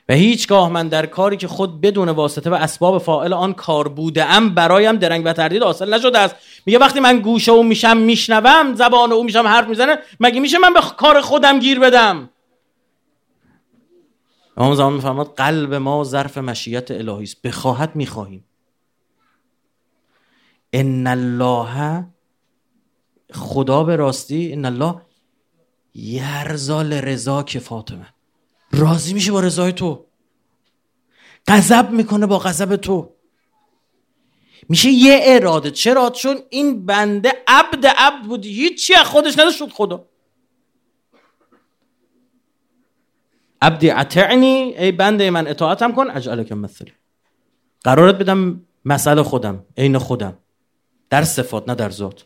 و 0.10 0.14
هیچگاه 0.14 0.70
من 0.70 0.88
در 0.88 1.06
کاری 1.06 1.38
که 1.38 1.48
خود 1.48 1.82
بدون 1.82 2.10
واسطه 2.10 2.50
و 2.50 2.54
اسباب 2.54 2.98
فائل 2.98 3.34
آن 3.34 3.54
کار 3.54 3.88
بوده 3.88 4.26
ام 4.26 4.56
برایم 4.56 4.96
درنگ 4.96 5.26
و 5.26 5.34
تردید 5.34 5.64
حاصل 5.64 5.94
نشده 5.94 6.20
است. 6.20 6.36
میگه 6.66 6.80
وقتی 6.80 7.00
من 7.00 7.20
گوشه 7.20 7.52
او 7.52 7.64
میشم 7.64 7.98
میشنوم 7.98 8.76
زبان 8.76 9.12
او 9.12 9.24
میشم 9.24 9.48
حرف 9.48 9.68
می‌زنه 9.68 9.98
مگه 10.20 10.40
میشه 10.40 10.58
من 10.58 10.74
به 10.74 10.80
کار 10.98 11.22
خودم 11.22 11.60
گیر 11.60 11.80
بدم؟ 11.80 12.30
امام 14.58 14.76
زمان 14.76 14.94
میفرماد 14.94 15.34
قلب 15.36 15.74
ما 15.74 16.04
ظرف 16.04 16.38
مشیت 16.38 16.92
الهی 16.92 17.24
است. 17.24 17.42
بخواهد 17.42 17.96
می‌خواهیم. 17.96 18.46
ان 20.74 21.08
الله 21.08 22.06
خدا 23.34 23.84
به 23.84 23.96
راستی 23.96 24.54
ان 24.54 24.66
الله 24.66 25.07
یرزال 25.98 26.94
رضا 26.94 27.44
که 27.44 27.60
فاطمه. 27.60 28.14
راضی 28.72 29.14
میشه 29.14 29.32
با 29.32 29.40
رضای 29.40 29.74
تو. 29.74 30.06
غضب 31.48 31.90
می‌کنه 31.92 32.26
با 32.26 32.40
غضب 32.40 32.76
تو. 32.76 33.14
میشه 34.70 34.90
یه 34.90 35.20
اراده. 35.24 35.72
چرا؟ 35.72 36.10
چون 36.10 36.38
این 36.50 36.86
بنده 36.86 37.34
عبد 37.48 37.88
عبد 37.88 38.26
بود. 38.26 38.46
هیچی 38.46 38.94
از 38.94 39.06
خودش 39.06 39.40
نداشت 39.40 39.70
خدا. 39.70 40.06
عبدی 43.62 43.90
اطعنی. 43.90 44.76
ای 44.78 44.92
بنده 44.92 45.30
من 45.30 45.48
اطاعتم 45.48 45.92
کن. 45.92 46.10
اجعلک 46.10 46.52
مثل 46.52 46.86
قرارت 47.84 48.16
بدم 48.16 48.62
مسئله 48.86 49.24
خودم 49.24 49.66
عین 49.78 49.98
خودم. 49.98 50.38
در 51.10 51.24
صفات 51.24 51.70
نه 51.70 51.76
در 51.76 51.90
ذات. 51.90 52.26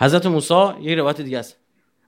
حضرت 0.00 0.26
موسی 0.26 0.54
یه 0.80 0.94
روایت 0.94 1.20
دیگه 1.20 1.38
است. 1.38 1.56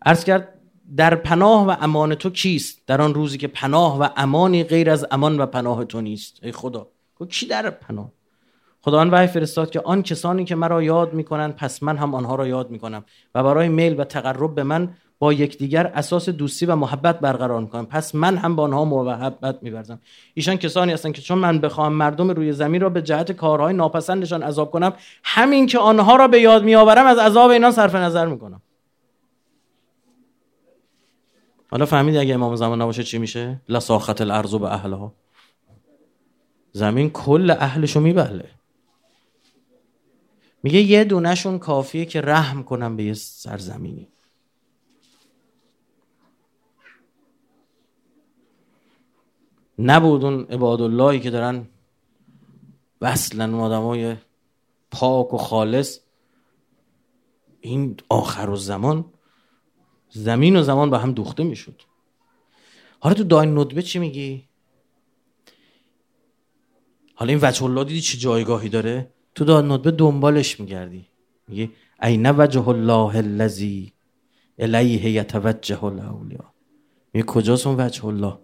عرض 0.06 0.24
کرد 0.24 0.48
در 0.96 1.14
پناه 1.14 1.66
و 1.66 1.76
امان 1.80 2.14
تو 2.14 2.30
کیست؟ 2.30 2.86
در 2.86 3.02
آن 3.02 3.14
روزی 3.14 3.38
که 3.38 3.48
پناه 3.48 3.98
و 3.98 4.08
امانی 4.16 4.64
غیر 4.64 4.90
از 4.90 5.06
امان 5.10 5.40
و 5.40 5.46
پناه 5.46 5.84
تو 5.84 6.00
نیست. 6.00 6.38
ای 6.42 6.52
خدا 6.52 6.88
کی 7.28 7.46
در 7.46 7.70
پناه؟ 7.70 8.12
خداوند 8.80 9.12
وحی 9.12 9.26
فرستاد 9.26 9.70
که 9.70 9.80
آن 9.80 10.02
کسانی 10.02 10.44
که 10.44 10.54
مرا 10.54 10.82
یاد 10.82 11.14
می‌کنند 11.14 11.56
پس 11.56 11.82
من 11.82 11.96
هم 11.96 12.14
آنها 12.14 12.34
را 12.34 12.46
یاد 12.46 12.70
می‌کنم 12.70 13.04
و 13.34 13.42
برای 13.42 13.68
میل 13.68 14.00
و 14.00 14.04
تقرب 14.04 14.54
به 14.54 14.62
من 14.62 14.94
با 15.22 15.32
یکدیگر 15.32 15.86
اساس 15.86 16.28
دوستی 16.28 16.66
و 16.66 16.76
محبت 16.76 17.20
برقرار 17.20 17.60
می‌کنم. 17.60 17.86
پس 17.86 18.14
من 18.14 18.36
هم 18.36 18.56
با 18.56 18.62
آنها 18.62 18.84
محبت 18.84 19.62
میورزم. 19.62 20.00
ایشان 20.34 20.56
کسانی 20.56 20.92
هستند 20.92 21.12
که 21.12 21.22
چون 21.22 21.38
من 21.38 21.58
بخواهم 21.58 21.92
مردم 21.92 22.30
روی 22.30 22.52
زمین 22.52 22.80
را 22.80 22.88
به 22.88 23.02
جهت 23.02 23.32
کارهای 23.32 23.74
ناپسندشان 23.74 24.42
عذاب 24.42 24.70
کنم 24.70 24.92
همین 25.24 25.66
که 25.66 25.78
آنها 25.78 26.16
را 26.16 26.28
به 26.28 26.40
یاد 26.40 26.64
میآورم 26.64 27.06
از 27.06 27.18
عذاب 27.18 27.50
اینان 27.50 27.72
صرف 27.72 27.94
نظر 27.94 28.26
می‌کنم. 28.26 28.62
حالا 31.70 31.86
فهمیدی 31.86 32.18
اگه 32.18 32.34
امام 32.34 32.56
زمان 32.56 32.82
نباشه 32.82 33.02
چی 33.02 33.18
میشه؟ 33.18 33.60
لساخت 33.68 34.20
الارض 34.20 34.54
به 34.54 34.72
اهلها. 34.72 35.14
زمین 36.72 37.10
کل 37.10 37.50
اهلشو 37.50 38.00
میبله. 38.00 38.48
میگه 40.62 40.80
یه 40.80 41.04
دونشون 41.04 41.58
کافیه 41.58 42.04
که 42.04 42.20
رحم 42.20 42.62
کنم 42.62 42.96
به 42.96 43.02
یه 43.02 43.14
سرزمینی. 43.14 44.08
نبود 49.82 50.24
اون 50.24 50.44
عباداللهی 50.44 51.20
که 51.20 51.30
دارن 51.30 51.66
وصلا 53.00 53.58
آدمای 53.58 54.16
پاک 54.90 55.34
و 55.34 55.36
خالص. 55.36 55.98
این 57.60 57.96
آخر 58.08 58.50
و 58.50 58.56
زمان 58.56 59.04
زمین 60.10 60.56
و 60.56 60.62
زمان 60.62 60.90
با 60.90 60.98
هم 60.98 61.12
دوخته 61.12 61.44
می‌شد. 61.44 61.82
حالا 63.00 63.14
تو 63.14 63.24
داین 63.24 63.58
ندبه 63.58 63.82
چی 63.82 63.98
میگی؟ 63.98 64.48
حالا 67.14 67.32
این 67.32 67.40
وجه 67.42 67.64
الله 67.64 67.84
دیدی 67.84 68.00
چه 68.00 68.18
جایگاهی 68.18 68.68
داره؟ 68.68 69.12
تو 69.34 69.44
داین 69.44 69.72
ندبه 69.72 69.90
دنبالش 69.90 70.60
میگردی. 70.60 71.06
میگی 71.48 71.70
این 72.02 72.30
وجه 72.30 72.68
الله 72.68 73.16
الذی 73.16 73.92
الیه 74.58 75.10
یتوجه 75.10 75.84
الاولیا 75.84 76.54
میگه 77.12 77.26
کجاست 77.26 77.66
اون 77.66 77.80
وجه 77.80 78.06
الله؟ 78.06 78.38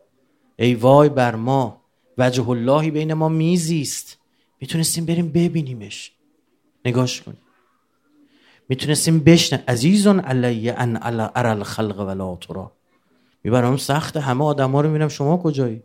ای 0.58 0.74
وای 0.74 1.08
بر 1.08 1.34
ما 1.34 1.80
وجه 2.18 2.48
اللهی 2.48 2.90
بین 2.90 3.14
ما 3.14 3.28
میزیست. 3.28 4.18
می‌تونستیم 4.60 5.06
بریم 5.06 5.28
ببینیمش. 5.28 6.12
نگاش 6.84 7.22
کنیم 7.22 7.38
می‌تونستیم 8.68 9.18
بشنه 9.18 9.64
عزیزون 9.68 10.20
علیه 10.20 10.74
ان 10.78 10.98
ارى 11.36 11.48
الخلق 11.48 12.00
ولا 12.00 12.36
ترا 12.36 12.72
می‌برم 13.44 13.76
سخت 13.76 14.16
همه 14.16 14.44
آدم 14.44 14.72
ها 14.72 14.80
رو 14.80 14.88
می‌بینم. 14.88 15.08
شما 15.08 15.36
کجایی؟ 15.36 15.82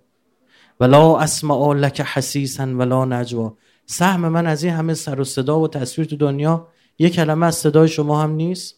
ولا 0.80 1.18
اسمع 1.18 1.74
لک 1.74 2.02
حسیسا 2.02 2.64
ولا 2.64 3.06
نجوا. 3.06 3.54
سهم 3.86 4.28
من 4.28 4.48
از 4.48 4.64
این 4.64 4.74
همه 4.74 4.94
سر 4.94 5.20
و 5.20 5.24
صدا 5.24 5.60
و 5.60 5.68
تصویر 5.68 6.08
تو 6.08 6.16
دنیا 6.16 6.68
یه 7.00 7.10
کلمه 7.10 7.46
از 7.46 7.56
صدای 7.56 7.88
شما 7.88 8.22
هم 8.22 8.32
نیست؟ 8.32 8.76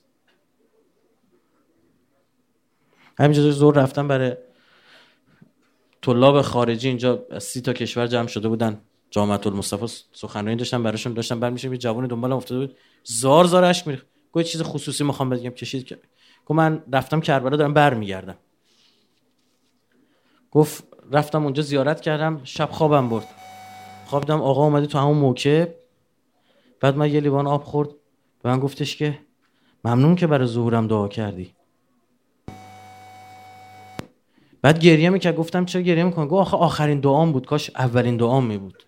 همینجا 3.20 3.52
زور 3.52 3.76
رفتم 3.76 4.08
برای 4.08 4.38
طلاب 6.06 6.42
خارجی 6.42 6.88
اینجا 6.88 7.26
از 7.32 7.44
سی 7.44 7.62
تا 7.62 7.74
کشور 7.74 8.08
جمع 8.08 8.28
شده 8.28 8.48
بودن. 8.48 8.82
جامعه 9.12 9.48
المصطفى 9.48 9.88
سخنرانی 10.12 10.56
داشتم 10.56 10.84
براشون 10.84 11.14
داشتم 11.14 11.40
برمیشه 11.40 11.70
یه 11.70 11.78
جوان 11.78 12.08
دنبالم 12.08 12.36
افتاده 12.36 12.66
بود. 12.66 12.78
زار 13.04 13.46
زار 13.46 13.64
اشک 13.64 13.88
میریخت. 13.88 14.08
گفت 14.32 14.46
چیز 14.46 14.62
خصوصی 14.62 15.04
می‌خوام 15.04 15.30
بگم 15.30 15.50
کشید 15.50 15.86
که 15.86 16.00
گفت 16.46 16.58
من 16.58 16.84
رفتم 16.94 17.22
کربلا 17.22 17.58
دارم 17.58 17.74
برمیگردم. 17.74 18.38
گفت 20.52 20.84
رفتم 21.12 21.44
اونجا 21.44 21.64
زیارت 21.64 22.02
کردم 22.02 22.42
شب 22.44 22.70
خوابم 22.72 23.10
برد. 23.10 23.28
خوابیدم 24.06 24.42
آقا 24.42 24.64
اومدی 24.64 24.88
تو 24.88 24.98
همون 24.98 25.18
موکب 25.18 25.76
بعد 26.80 26.98
من 26.98 27.14
یه 27.14 27.20
لیوان 27.20 27.48
آب 27.48 27.64
خورد. 27.64 27.90
به 28.44 28.50
من 28.50 28.60
گفتش 28.60 28.96
که 28.96 29.20
ممنون 29.86 30.16
که 30.16 30.28
برای 30.28 30.48
ظهورم 30.48 30.88
دعا 30.88 31.08
کردی. 31.08 31.55
بعد 34.66 34.80
گریه 34.80 35.10
می‌کرد 35.10 35.36
گفتم 35.36 35.66
چرا 35.66 35.82
گریه 35.82 36.04
می‌کنه 36.04 36.26
گفت 36.26 36.42
آخه 36.42 36.58
آخرین 36.58 37.00
دعام 37.00 37.32
بود. 37.32 37.46
کاش 37.46 37.72
اولین 37.76 38.18
دعام 38.18 38.46
می 38.46 38.58
بود. 38.58 38.84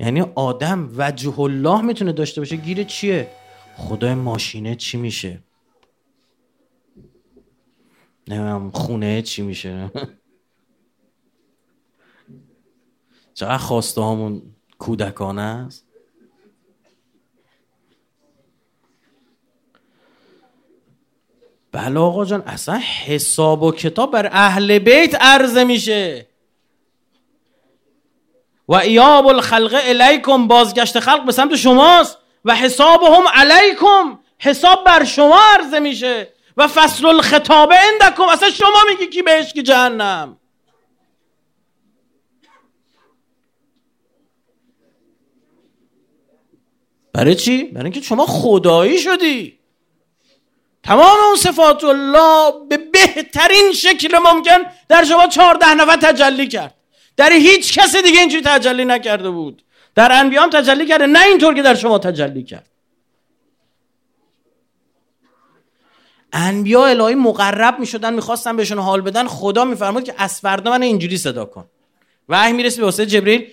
یعنی 0.00 0.20
آدم 0.20 0.90
وجه 0.96 1.40
الله 1.40 1.80
می‌تونه 1.80 2.12
داشته 2.12 2.40
باشه. 2.40 2.56
گیر 2.56 2.84
چیه؟ 2.84 3.30
خدای 3.76 4.14
ماشینه 4.14 4.74
چی 4.74 4.96
میشه؟ 4.96 5.42
نمیم 8.28 8.70
خونه 8.70 9.22
چی 9.22 9.42
میشه. 9.42 9.90
چقدر 13.34 13.58
خواسته 13.58 14.02
همون 14.02 14.42
کودکانه 14.78 15.42
است؟ 15.42 15.85
بله 21.76 22.00
آقا 22.00 22.24
جان 22.24 22.40
اصلا 22.40 22.78
حساب 23.06 23.62
و 23.62 23.72
کتاب 23.72 24.10
بر 24.10 24.26
اهل 24.32 24.78
بیت 24.78 25.14
عرضه 25.14 25.64
میشه. 25.64 26.26
و 28.68 28.74
ایاب 28.74 29.26
الخلق 29.26 29.80
الیکم 29.84 30.48
بازگشت 30.48 31.00
خلق 31.00 31.24
به 31.24 31.32
سمت 31.32 31.56
شماست. 31.56 32.18
و 32.44 32.54
حسابهم 32.54 33.28
علیکم 33.34 34.18
حساب 34.38 34.84
بر 34.84 35.04
شما 35.04 35.40
عرضه 35.54 35.78
میشه. 35.78 36.32
و 36.56 36.68
فصل 36.68 37.06
الخطاب 37.06 37.72
اندکم 37.72 38.22
اصلا 38.22 38.50
شما 38.50 38.82
میگی 38.90 39.06
کی 39.06 39.22
بهش 39.22 39.52
کی 39.52 39.62
جهنم. 39.62 40.36
برای 47.12 47.34
چی؟ 47.34 47.64
برای 47.64 47.84
اینکه 47.84 48.00
شما 48.00 48.26
خدایی 48.26 48.98
شدی. 48.98 49.55
تمام 50.86 51.16
اون 51.26 51.36
صفات 51.36 51.84
الله 51.84 52.52
به 52.68 52.76
بهترین 52.76 53.72
شکل 53.72 54.18
ممکن 54.18 54.58
در 54.88 55.04
شما 55.04 55.26
چهارده 55.26 55.74
نفر 55.74 55.96
تجلی 55.96 56.48
کرد. 56.48 56.74
در 57.16 57.32
هیچ 57.32 57.78
کس 57.78 57.96
دیگه 57.96 58.20
اینجوری 58.20 58.42
تجلی 58.42 58.84
نکرده 58.84 59.30
بود. 59.30 59.62
در 59.94 60.12
انبیا 60.12 60.42
هم 60.42 60.50
تجلی 60.50 60.86
کرده 60.86 61.06
نه 61.06 61.22
اینطور 61.22 61.54
که 61.54 61.62
در 61.62 61.74
شما 61.74 61.98
تجلی 61.98 62.42
کرد. 62.42 62.68
انبیا 66.32 66.86
الهی 66.86 67.14
مقرب 67.14 67.78
می 67.78 67.86
شدن 67.86 68.14
می‌خواستن 68.14 68.56
بهشون 68.56 68.78
حال 68.78 69.00
بدن. 69.00 69.26
خدا 69.26 69.64
میفرمود 69.64 70.04
که 70.04 70.14
از 70.18 70.40
فردا 70.40 70.70
من 70.70 70.82
اینجوری 70.82 71.16
صدا 71.16 71.44
کن. 71.44 71.64
وحی 72.28 72.52
می‌رسه 72.52 72.80
به 72.80 72.84
واسه 72.84 73.06
جبریل 73.06 73.46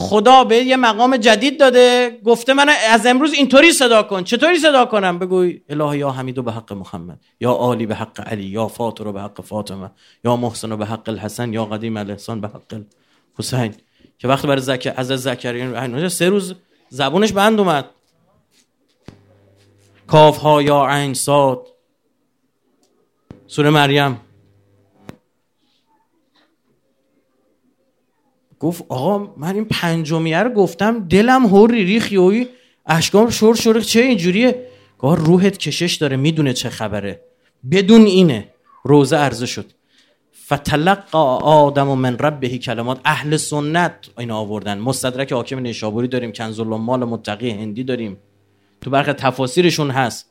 خدا 0.00 0.44
به 0.44 0.56
یه 0.56 0.76
مقام 0.76 1.16
جدید 1.16 1.60
داده 1.60 2.18
گفته 2.24 2.54
من 2.54 2.68
از 2.90 3.06
امروز 3.06 3.32
اینطوری 3.32 3.72
صدا 3.72 4.02
کن. 4.02 4.24
چطوری 4.24 4.58
صدا 4.58 4.86
کنم؟ 4.86 5.18
بگوی 5.18 5.60
اله 5.68 5.98
یا 5.98 6.10
حمید 6.10 6.44
به 6.44 6.52
حق 6.52 6.72
محمد 6.72 7.20
یا 7.40 7.50
عالی 7.50 7.86
به 7.86 7.94
حق 7.94 8.20
علی 8.26 8.44
یا 8.44 8.68
فاطر 8.68 9.12
به 9.12 9.20
حق 9.20 9.40
فاطمه 9.40 9.90
یا 10.24 10.36
محسن 10.36 10.76
به 10.76 10.86
حق 10.86 11.08
الحسن 11.08 11.52
یا 11.52 11.64
قدیم 11.64 11.96
الاحسان 11.96 12.40
به 12.40 12.48
حق 12.48 12.82
حسین 13.38 13.74
که 14.18 14.28
وقتی 14.28 14.48
برای 14.48 14.62
زکر 14.62 14.94
از 14.96 15.06
زکریا 15.06 16.08
سه 16.08 16.28
روز 16.28 16.54
زبونش 16.88 17.32
بند 17.32 17.58
اومد. 17.60 17.84
کاف 20.06 20.36
ها 20.38 20.62
یا 20.62 20.86
عین 20.86 21.14
صاد. 21.14 21.66
سوره 23.46 23.70
مریم. 23.70 24.20
گفت 28.60 28.84
آقا 28.88 29.34
من 29.36 29.54
این 29.54 29.64
پنجمیه 29.64 30.38
رو 30.38 30.50
گفتم 30.50 31.08
دلم 31.08 31.46
هوری 31.46 31.84
ریخ 31.84 32.12
یوی 32.12 32.46
اشکام 32.86 33.30
شور 33.30 33.56
شور 33.56 33.80
چه 33.80 34.00
اینجوریه؟ 34.00 34.66
گاه 34.98 35.16
روحت 35.16 35.58
کشش 35.58 35.94
داره 35.94 36.16
می‌دونه 36.16 36.52
چه 36.52 36.68
خبره. 36.68 37.20
بدون 37.70 38.04
اینه 38.04 38.48
روزه 38.84 39.16
عرضه 39.16 39.46
شد. 39.46 39.72
فتلقا 40.46 41.36
آدم 41.36 41.88
و 41.88 41.94
من 41.94 42.18
ربهی 42.18 42.58
کلمات. 42.58 43.00
اهل 43.04 43.36
سنت 43.36 43.94
این 44.18 44.30
آوردن. 44.30 44.78
مستدرک 44.78 45.32
حاکم 45.32 45.58
نیشابوری 45.58 46.08
داریم 46.08 46.32
کنز 46.32 46.60
مال 46.60 47.04
متقی 47.04 47.50
هندی 47.50 47.84
داریم. 47.84 48.16
تو 48.80 48.90
برخی 48.90 49.12
تفاسیرشون 49.12 49.90
هست 49.90 50.26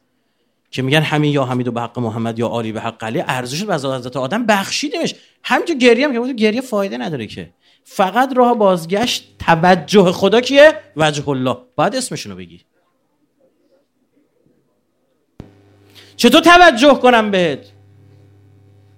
که 0.72 0.82
میگن 0.82 1.02
همین 1.02 1.32
یا 1.32 1.46
حمید 1.46 1.68
و 1.68 1.72
به 1.72 1.82
حق 1.82 2.00
محمد 2.00 2.40
یا 2.40 2.48
آلی 2.48 2.72
به 2.72 2.82
حق 2.82 3.04
علی. 3.04 3.24
ارزش 3.28 3.64
از 3.64 3.86
حضرت 3.86 4.18
آدم 4.18 4.46
بخشیدیمش. 4.46 5.16
همین 5.44 5.66
که 5.66 5.76
گریه 5.76 6.08
هم 6.08 6.28
که 6.28 6.34
گریه 6.34 6.62
فایده 6.62 6.98
نداره 6.98 7.28
که. 7.28 7.50
فقط 7.92 8.38
راه 8.38 8.58
بازگشت 8.58 9.36
توجه 9.40 10.12
خدا 10.12 10.42
کیه؟ 10.42 10.74
وجه 10.96 11.30
الله. 11.30 11.58
باید 11.76 11.96
اسمشونو 11.96 12.36
بگی. 12.36 12.62
چطور 16.16 16.42
توجه 16.42 16.94
کنم 16.94 17.32
بهت؟ 17.32 17.72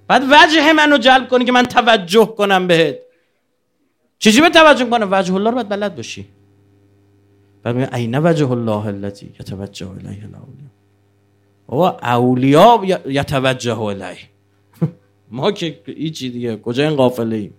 بعد 0.08 0.24
وجه 0.24 0.74
منو 0.74 0.98
جلب 0.98 1.28
کنی 1.28 1.46
که 1.46 1.52
من 1.52 1.64
توجه 1.64 2.26
کنم 2.26 2.68
بهت. 2.68 2.98
چجوری 4.20 4.42
به 4.42 4.50
توجه 4.50 4.86
کنم؟ 4.86 5.08
وجه 5.12 5.34
الله 5.36 5.50
رو 5.50 5.56
باید 5.56 5.70
بلد 5.70 5.96
باشی. 5.96 6.28
بعد 7.64 7.76
میگه 7.76 7.96
این 7.96 8.16
وجه 8.16 8.52
الله 8.52 8.86
التي 8.86 9.26
یتوجه 9.40 9.90
الیه 9.90 10.24
الاولیا 11.70 11.98
اولیا 12.02 13.02
یتوجه 13.06 13.80
الیه. 13.80 14.18
ما 15.32 15.52
که 15.52 15.80
هیچی 15.86 16.30
دیگه. 16.30 16.58
کجا 16.58 16.88
این 16.88 16.96
قافله 16.96 17.36
ایم 17.36 17.54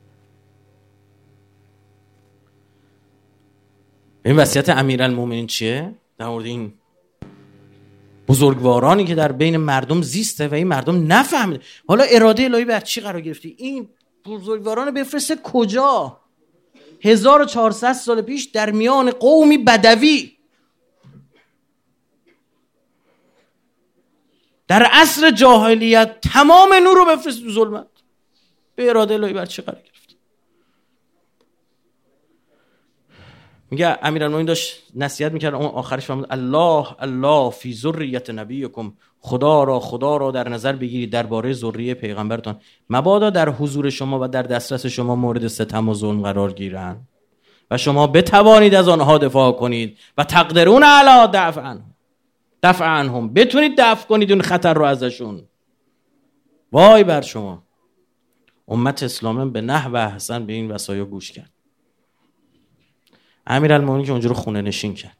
این 4.25 4.37
وصیت 4.37 4.69
امیرالمومنین 4.69 5.47
چیه؟ 5.47 5.95
در 6.19 6.29
مورد 6.29 6.47
این 6.47 6.73
بزرگوارانی 8.29 9.05
که 9.05 9.15
در 9.15 9.33
بین 9.33 9.57
مردم 9.57 10.03
زیسته 10.03 10.49
و 10.49 10.55
این 10.55 10.67
مردم 10.67 11.13
نفهمده. 11.13 11.61
حالا 11.89 12.05
اراده 12.05 12.45
الهی 12.45 12.65
بر 12.65 12.81
چی 12.81 13.01
قرار 13.01 13.21
گرفتی؟ 13.21 13.55
این 13.59 13.89
بزرگواران 14.25 14.95
بفرسته 14.95 15.37
کجا؟ 15.43 16.21
1400 17.01 17.93
سال 17.93 18.23
پیش 18.23 18.45
در 18.45 18.71
میان 18.71 19.11
قومی 19.11 19.59
بدوی. 19.59 20.33
در 24.69 24.83
عصر 24.83 25.31
جاهلیت 25.31 26.21
تمام 26.21 26.75
نور 26.75 26.97
رو 26.97 27.05
بفرست 27.05 27.43
تو 27.43 27.51
ظلمت 27.51 27.87
به 28.75 28.89
اراده 28.89 29.15
الهی 29.15 29.33
بر 29.33 29.47
چی 29.47 29.63
قرار 29.63 29.81
میگه 33.73 33.99
امیرالمومنین 34.03 34.47
داشت 34.47 34.83
نصیحت 34.95 35.33
می‌کرد 35.33 35.55
اون 35.55 35.67
آخرش 35.67 36.07
فرمود 36.07 36.27
الله 36.31 36.87
الله 36.99 37.51
فی 37.51 37.75
ذریت 37.75 38.31
نبیکم 38.31 38.93
خدا 39.19 39.65
را 39.65 39.81
خدا 39.81 40.17
را 40.17 40.31
در 40.31 40.49
نظر 40.49 40.73
بگیرید 40.73 41.11
درباره 41.11 41.53
ذریه 41.53 41.95
پیغمبرتان. 41.95 42.61
مبادا 42.91 43.31
در 43.31 43.49
حضور 43.49 43.91
شما 43.91 44.19
و 44.23 44.29
در 44.29 44.43
دسترس 44.43 44.87
شما 44.87 45.15
مورد 45.15 45.47
ستم 45.47 45.89
و 45.89 45.95
ظلم 45.95 46.23
قرار 46.23 46.53
گیرند 46.53 47.09
و 47.71 47.79
شما 47.79 48.07
بتوانید 48.07 48.75
از 48.75 48.89
آنها 48.89 49.19
دفاع 49.19 49.53
کنید 49.53 49.99
و 50.19 50.25
تقدرون 50.25 50.83
علا 50.83 51.31
دفع 51.35 51.75
دفع 52.63 53.01
عنهم. 53.01 53.33
بتونید 53.33 53.73
دفع 53.79 54.09
کنید 54.09 54.33
اون 54.33 54.43
خطر 54.43 54.75
رو 54.75 54.85
ازشون. 54.85 55.43
وای 56.73 57.05
بر 57.05 57.21
شما. 57.21 57.63
امت 58.69 59.03
اسلام 59.03 59.51
به 59.51 59.61
نحو 59.61 59.97
احسن 59.97 60.47
به 60.47 60.53
این 60.53 60.71
وسایا 60.71 61.05
گوش 61.05 61.33
کرد. 61.33 61.52
امیر 63.47 63.73
المومنین 63.73 64.07
که 64.07 64.13
اونجا 64.13 64.29
رو 64.29 64.35
خونه 64.35 64.63
نشین 64.63 64.95
کرد. 64.95 65.17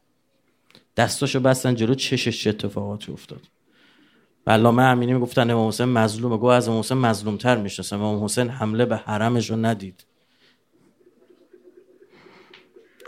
دستاشو 0.97 1.39
بستن 1.39 1.75
جلو 1.75 1.95
چشش 1.95 2.43
چه 2.43 2.49
اتفاقاتی 2.49 3.11
افتاد. 3.11 3.41
و 4.47 4.51
علامه 4.51 4.83
امینی 4.83 5.13
می‌گفتن 5.13 5.51
امام 5.51 5.67
حسین 5.67 5.85
مظلومه 5.85 6.37
گو 6.37 6.45
از 6.45 6.67
امام 6.67 6.79
حسین 6.79 6.97
مظلومتر 6.97 7.57
می‌شناسم 7.57 8.01
امام 8.01 8.23
حسین 8.23 8.49
حمله 8.49 8.85
به 8.85 8.97
حرمش 8.97 9.49
رو 9.49 9.55
ندید. 9.55 10.05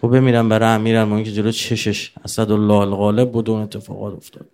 خب 0.02 0.08
بمیرم 0.08 0.50
برای 0.50 0.70
امیر 0.70 0.98
المومنین 0.98 1.26
که 1.26 1.32
جلو 1.32 1.52
چشش 1.52 2.12
اسدالله 2.26 2.74
الغالب 2.74 3.32
بود 3.32 3.50
اون 3.50 3.62
اتفاقات 3.62 4.14
افتاد. 4.14 4.50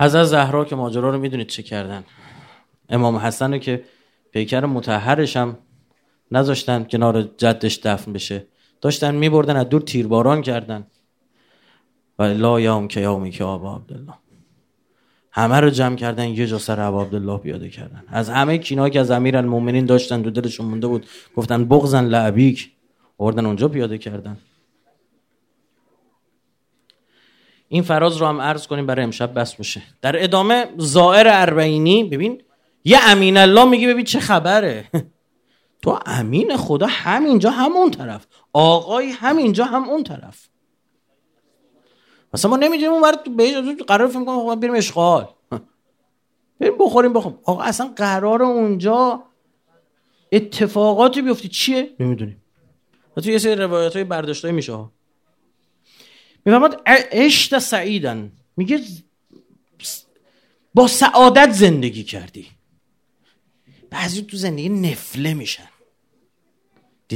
حضرت 0.00 0.24
زهرا 0.24 0.64
که 0.64 0.76
ماجرا 0.76 1.10
رو 1.10 1.18
می‌دونید 1.18 1.46
چه 1.46 1.62
کردن. 1.62 2.04
امام 2.88 3.16
حسن 3.16 3.52
رو 3.52 3.58
که 3.58 3.84
پیکر 4.30 4.64
متحرش 4.64 5.36
هم 5.36 5.58
نذاشتن 6.32 6.84
کنار 6.84 7.22
جدش 7.22 7.78
دفن 7.78 8.12
بشه. 8.12 8.46
داشتن 8.80 9.14
میبردن 9.14 9.56
از 9.56 9.68
دور 9.68 9.80
تیرباران 9.80 10.42
کردن. 10.42 10.86
و 12.18 12.22
لا 12.22 12.60
یوم 12.60 12.88
که 12.88 13.00
یومی 13.00 13.30
که 13.30 13.44
آبا 13.44 13.76
عبدالله. 13.76 14.14
همه 15.30 15.60
رو 15.60 15.70
جمع 15.70 15.96
کردن 15.96 16.28
یه 16.28 16.46
جا 16.46 16.58
سر 16.58 16.80
ابا 16.80 17.02
عبدالله 17.02 17.38
پیاده 17.38 17.68
کردن. 17.68 18.04
از 18.08 18.30
همه 18.30 18.58
کینا 18.58 18.88
که 18.88 19.00
از 19.00 19.10
امیر 19.10 19.36
المومنین 19.36 19.86
داشتن 19.86 20.22
دو 20.22 20.30
دلشون 20.30 20.66
مونده 20.66 20.86
بود 20.86 21.06
گفتن 21.36 21.64
بغزن 21.64 22.04
لعبیک. 22.04 22.70
آوردن 23.18 23.46
اونجا 23.46 23.68
پیاده 23.68 23.98
کردن. 23.98 24.36
این 27.68 27.82
فراز 27.82 28.16
رو 28.16 28.26
هم 28.26 28.40
عرض 28.40 28.66
کنیم 28.66 28.86
برای 28.86 29.04
امشب 29.04 29.34
بس 29.34 29.58
میشه 29.58 29.82
در 30.02 30.24
ادامه 30.24 30.66
زائر 30.76 31.28
اربعینی 31.28 32.04
ببین 32.04 32.42
یه 32.84 32.98
امین 33.06 33.36
الله 33.36 33.64
میگه 33.64 33.88
ببین 33.88 34.04
چه 34.04 34.20
خبره. 34.20 34.84
تو 35.82 35.98
امین 36.06 36.56
خدا 36.56 36.86
همینجا 36.86 37.50
همون 37.50 37.90
طرف. 37.90 38.26
آقای 38.52 39.10
همینجا 39.10 39.64
هم 39.64 39.88
اون 39.88 40.02
طرف. 40.04 40.48
مثلا 42.34 42.50
ما 42.50 42.56
نمی‌دونیم 42.56 42.92
اون 42.92 43.12
قرار 43.86 44.08
فکر 44.08 44.24
کنم 44.24 44.54
خب 44.54 44.60
بریم 44.60 44.74
اشغال. 44.74 45.28
بریم 46.60 46.78
بخوریم 46.78 47.12
بخوریم. 47.12 47.38
آقا 47.44 47.62
اصلا 47.62 47.92
قرار 47.96 48.42
اونجا 48.42 49.22
اتفاقاتی 50.32 51.22
بیفتی 51.22 51.48
چیه؟ 51.48 51.94
نمی‌دونیم. 52.00 52.42
تو 53.16 53.30
یه 53.30 53.38
سری 53.38 53.54
روایت 53.54 53.92
های 53.92 54.04
برداشت 54.04 54.44
های 54.44 54.54
میشه 54.54 54.84
می‌فهمد 56.44 56.80
عشت 57.12 57.58
سعیدن. 57.58 58.32
میگه 58.56 58.80
با 60.74 60.86
سعادت 60.86 61.50
زندگی 61.52 62.04
کردی. 62.04 62.46
بعضی 63.90 64.22
تو 64.22 64.36
زندگی 64.36 64.68
نفله 64.68 65.34
میشن. 65.34 65.68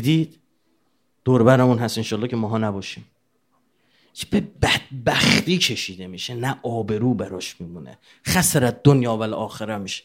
دیدید؟ 0.01 0.38
دور 1.24 1.42
برمون 1.42 1.78
هست 1.78 1.99
انشالله 1.99 2.28
که 2.28 2.36
ماها 2.36 2.59
نباشیم. 2.59 3.05
به 4.30 4.40
بدبختی 4.40 5.59
کشیده 5.59 6.07
میشه؟ 6.07 6.34
نه 6.34 6.61
آبرو 6.62 7.14
براش 7.14 7.61
میمونه. 7.61 7.99
خسرت 8.26 8.82
دنیا 8.82 9.16
و 9.16 9.34
آخره 9.34 9.78
میشه. 9.78 10.05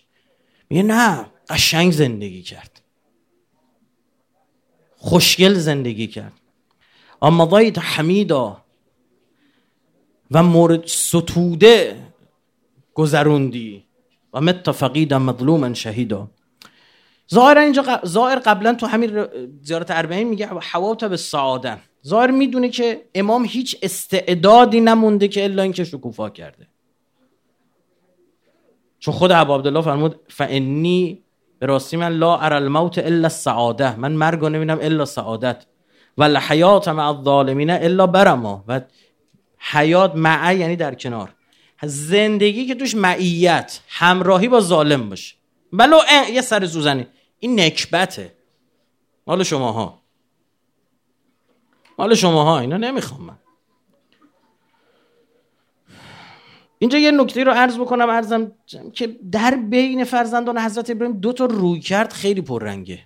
میگه 0.69 0.83
نه 0.83 1.25
قشنگ 1.49 1.91
زندگی 1.91 2.41
کرد. 2.41 2.81
خوشگل 4.97 5.53
زندگی 5.53 6.07
کرد. 6.07 6.33
اما 7.21 7.49
ضایت 7.49 7.77
حمیدا 7.79 8.63
و 10.31 10.43
مورد 10.43 10.87
ستوده 10.87 12.07
گذروندی. 12.93 13.83
و 14.33 14.41
مت 14.41 14.71
فقیدا 14.71 15.19
مظلوما 15.19 15.73
شهیدا. 15.73 16.29
ظاهر 17.33 17.57
اینجا 17.57 17.99
ظاهر 18.05 18.39
قبلا 18.39 18.73
تو 18.73 18.85
همین 18.85 19.25
زیارت 19.61 19.91
اربعین 19.91 20.27
میگه 20.27 20.47
حواط 20.47 21.03
به 21.03 21.17
سعاده 21.17 21.77
ظاهر 22.07 22.31
می‌دونه 22.31 22.69
که 22.69 23.01
امام 23.15 23.45
هیچ 23.45 23.77
استعدادی 23.81 24.81
نمونده 24.81 25.27
که 25.27 25.43
الا 25.43 25.63
اینکه 25.63 25.83
شکوفا 25.83 26.29
کرده. 26.29 26.67
چون 28.99 29.13
خود 29.13 29.31
ابو 29.31 29.55
عبدالله 29.55 29.81
فرمود 29.81 30.19
فانی 30.27 31.23
به 31.59 31.65
راستی 31.65 31.97
من 31.97 32.11
لا 32.11 32.37
ار 32.37 32.53
الموت 32.53 32.97
الا 32.97 33.23
السعاده. 33.23 33.99
من 33.99 34.11
مرگ 34.11 34.45
نمی‌بینم 34.45 34.79
الا 34.81 35.05
سعادت. 35.05 35.65
و 36.17 36.23
الحیات 36.23 36.87
مع 36.87 37.07
الظالمین 37.07 37.69
الا 37.69 38.07
برما. 38.07 38.63
و 38.67 38.81
حیات 39.59 40.15
مع 40.15 40.55
یعنی 40.55 40.75
در 40.75 40.95
کنار. 40.95 41.29
زندگی 41.83 42.65
که 42.65 42.75
توش 42.75 42.95
معیت 42.95 43.79
همراهی 43.87 44.47
با 44.47 44.59
ظالم 44.59 45.09
باشه. 45.09 45.35
ولو 45.73 45.97
یه 46.33 46.41
سر 46.41 46.65
سوزنی 46.65 47.07
این 47.41 47.59
نکبته. 47.59 48.33
مال 49.27 49.43
شماها. 49.43 50.01
مال 51.99 52.15
شماها 52.15 52.59
اینا 52.59 52.77
نمی‌خوام 52.77 53.21
من. 53.21 53.37
اینجا 56.79 56.97
یه 56.97 57.11
نکته 57.11 57.43
رو 57.43 57.51
عرض 57.51 57.77
بکنم 57.77 58.09
عرضم 58.09 58.51
که 58.93 59.07
در 59.31 59.55
بین 59.55 60.03
فرزندان 60.03 60.57
حضرت 60.57 60.89
ابراهیم 60.89 61.17
دو 61.17 61.33
تا 61.33 61.45
روی 61.45 61.79
کرد 61.79 62.13
خیلی 62.13 62.41
پررنگه. 62.41 62.99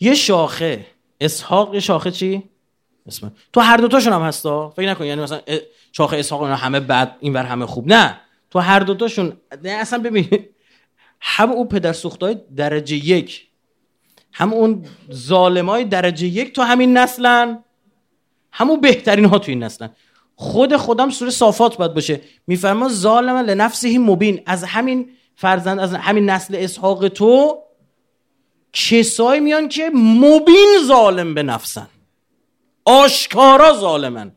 یه 0.00 0.14
شاخه 0.14 0.86
اسحاق 1.20 1.74
یه 1.74 1.80
شاخه 1.80 2.10
چی؟ 2.10 2.50
اسم 3.06 3.32
تو 3.52 3.60
هر 3.60 3.76
دوتاشون 3.76 4.12
هم 4.12 4.22
هستا؟ 4.22 4.70
فکر 4.70 4.90
نکن 4.90 5.04
یعنی 5.04 5.22
مثلا 5.22 5.40
شاخه 5.92 6.16
اسحاق 6.16 6.44
همه 6.44 6.80
بد 6.80 7.16
اینور 7.20 7.42
همه 7.44 7.66
خوب. 7.66 7.92
نه 7.92 8.20
تو 8.50 8.58
هر 8.58 8.80
دوتاشون 8.80 9.36
نه 9.62 9.70
اصلا 9.70 9.98
ببین 9.98 10.48
هم 11.20 11.52
اون 11.52 11.68
پدر 11.68 11.92
سوختای 11.92 12.36
درجه 12.56 12.96
یک 12.96 13.46
هم 14.32 14.52
اون 14.52 14.84
ظالمای 15.12 15.84
درجه 15.84 16.26
یک 16.26 16.54
تو 16.54 16.62
همین 16.62 16.96
نسلن 16.96 17.64
همون 18.52 18.80
بهترین 18.80 19.24
ها 19.24 19.38
تو 19.38 19.50
این 19.50 19.62
نسلن. 19.62 19.90
خود 20.36 20.76
خودم 20.76 21.10
سوره 21.10 21.30
صافات 21.30 21.76
باید 21.76 21.94
باشه. 21.94 22.20
میفرما 22.46 22.88
ظالم 22.88 23.36
لنفسه 23.36 23.98
مبین. 23.98 24.42
از 24.46 24.64
همین 24.64 25.10
فرزند 25.34 25.78
از 25.78 25.94
همین 25.94 26.30
نسل 26.30 26.56
اسحاق 26.58 27.08
تو 27.08 27.62
کسایی 28.72 29.40
میان 29.40 29.68
که 29.68 29.90
مبین 29.94 30.78
ظالم 30.84 31.34
به 31.34 31.42
نفسن. 31.42 31.88
آشکارا 32.84 33.72
ظالمن. 33.72 34.32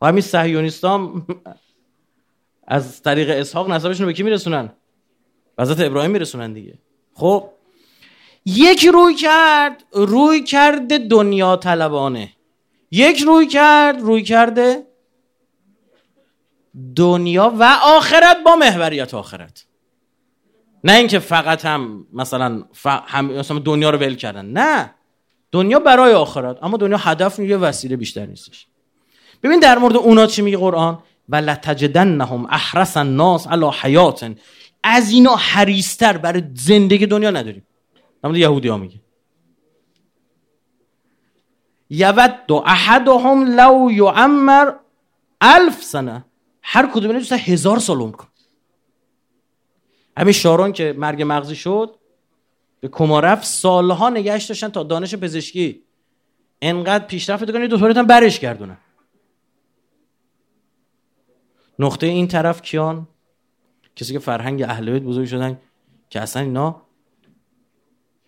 و 0.00 0.06
همین 0.06 0.22
صهیونیستان 0.22 1.26
از 2.66 3.02
طریق 3.02 3.30
اسحاق 3.30 3.70
نسبشون 3.70 4.06
به 4.06 4.12
کی 4.12 4.22
میرسونن؟ 4.22 4.72
حضرت 5.60 5.80
ابراهیم 5.80 6.10
میرسونن 6.10 6.52
دیگه. 6.52 6.78
خب 7.14 7.48
یک 8.46 8.84
روی 8.84 9.14
کرد 9.14 9.84
روی 9.92 10.42
کرده 10.42 10.98
دنیا 10.98 11.56
طلبانه. 11.56 12.32
یک 12.90 13.20
روی 13.20 13.46
کرد 13.46 14.00
روی 14.00 14.22
کرده 14.22 14.86
دنیا 16.96 17.54
و 17.58 17.76
آخرت 17.82 18.36
با 18.44 18.56
محوریت 18.56 19.14
آخرت. 19.14 19.66
نه 20.84 20.92
اینکه 20.92 21.18
فقط 21.18 21.64
هم 21.64 22.06
مثلا 22.12 22.64
هم 22.84 23.32
مثلا 23.32 23.58
دنیا 23.58 23.90
رو 23.90 23.98
ول 23.98 24.14
کردن. 24.14 24.46
نه. 24.46 24.94
دنیا 25.52 25.78
برای 25.78 26.12
آخرت 26.12 26.62
اما 26.62 26.76
دنیا 26.76 26.96
هدف 26.96 27.38
یه 27.38 27.56
وسیله 27.56 27.96
بیشتر 27.96 28.26
نیستش. 28.26 28.66
ببین 29.42 29.60
در 29.60 29.78
مورد 29.78 29.96
اونا 29.96 30.26
چی 30.26 30.42
میگه 30.42 30.56
قرآن؟ 30.56 30.98
و 31.28 31.36
لتجدنهم 31.36 32.46
احرس 32.50 32.96
الناس 32.96 33.46
علی 33.46 33.70
حیات 33.80 34.32
از 34.88 35.10
اینا 35.10 35.36
حریستر 35.36 36.16
برای 36.16 36.42
زندگی 36.54 37.06
دنیا 37.06 37.30
نداریم. 37.30 37.66
نمونده 38.24 38.40
یهودی 38.40 38.68
ها 38.68 38.76
میگه. 38.76 39.00
یود 41.90 42.52
احدهم 42.66 43.44
لو 43.44 43.90
یعمر 43.92 44.72
الف 45.40 45.82
سنه. 45.82 46.24
هر 46.62 46.86
کدوم 46.86 47.12
دوست 47.12 47.32
هزار 47.32 47.78
سال 47.78 48.00
عمر 48.00 48.12
کن. 48.12 48.26
همین 50.16 50.32
شارون 50.32 50.72
که 50.72 50.94
مرگ 50.98 51.22
مغزی 51.26 51.56
شد 51.56 51.96
به 52.80 52.88
کما 52.88 53.20
رفت 53.20 53.44
سالها 53.44 54.10
نگهش 54.10 54.44
داشتن 54.44 54.68
تا 54.68 54.82
دانش 54.82 55.14
پزشکی. 55.14 55.82
انقدر 56.62 57.06
پیشرفت 57.06 57.52
کنه 57.52 57.68
دکترات 57.68 57.96
هم 57.96 58.06
برش 58.06 58.40
گردونن. 58.40 58.78
نقطه 61.78 62.06
این 62.06 62.28
طرف 62.28 62.62
کیان؟ 62.62 63.08
کسی 63.96 64.12
که 64.12 64.18
فرهنگ 64.18 64.62
اهل 64.62 64.92
بیت 64.92 65.02
بزرگ 65.02 65.26
شدن 65.26 65.60
که 66.10 66.20
اصلا 66.20 66.42
اینا 66.42 66.82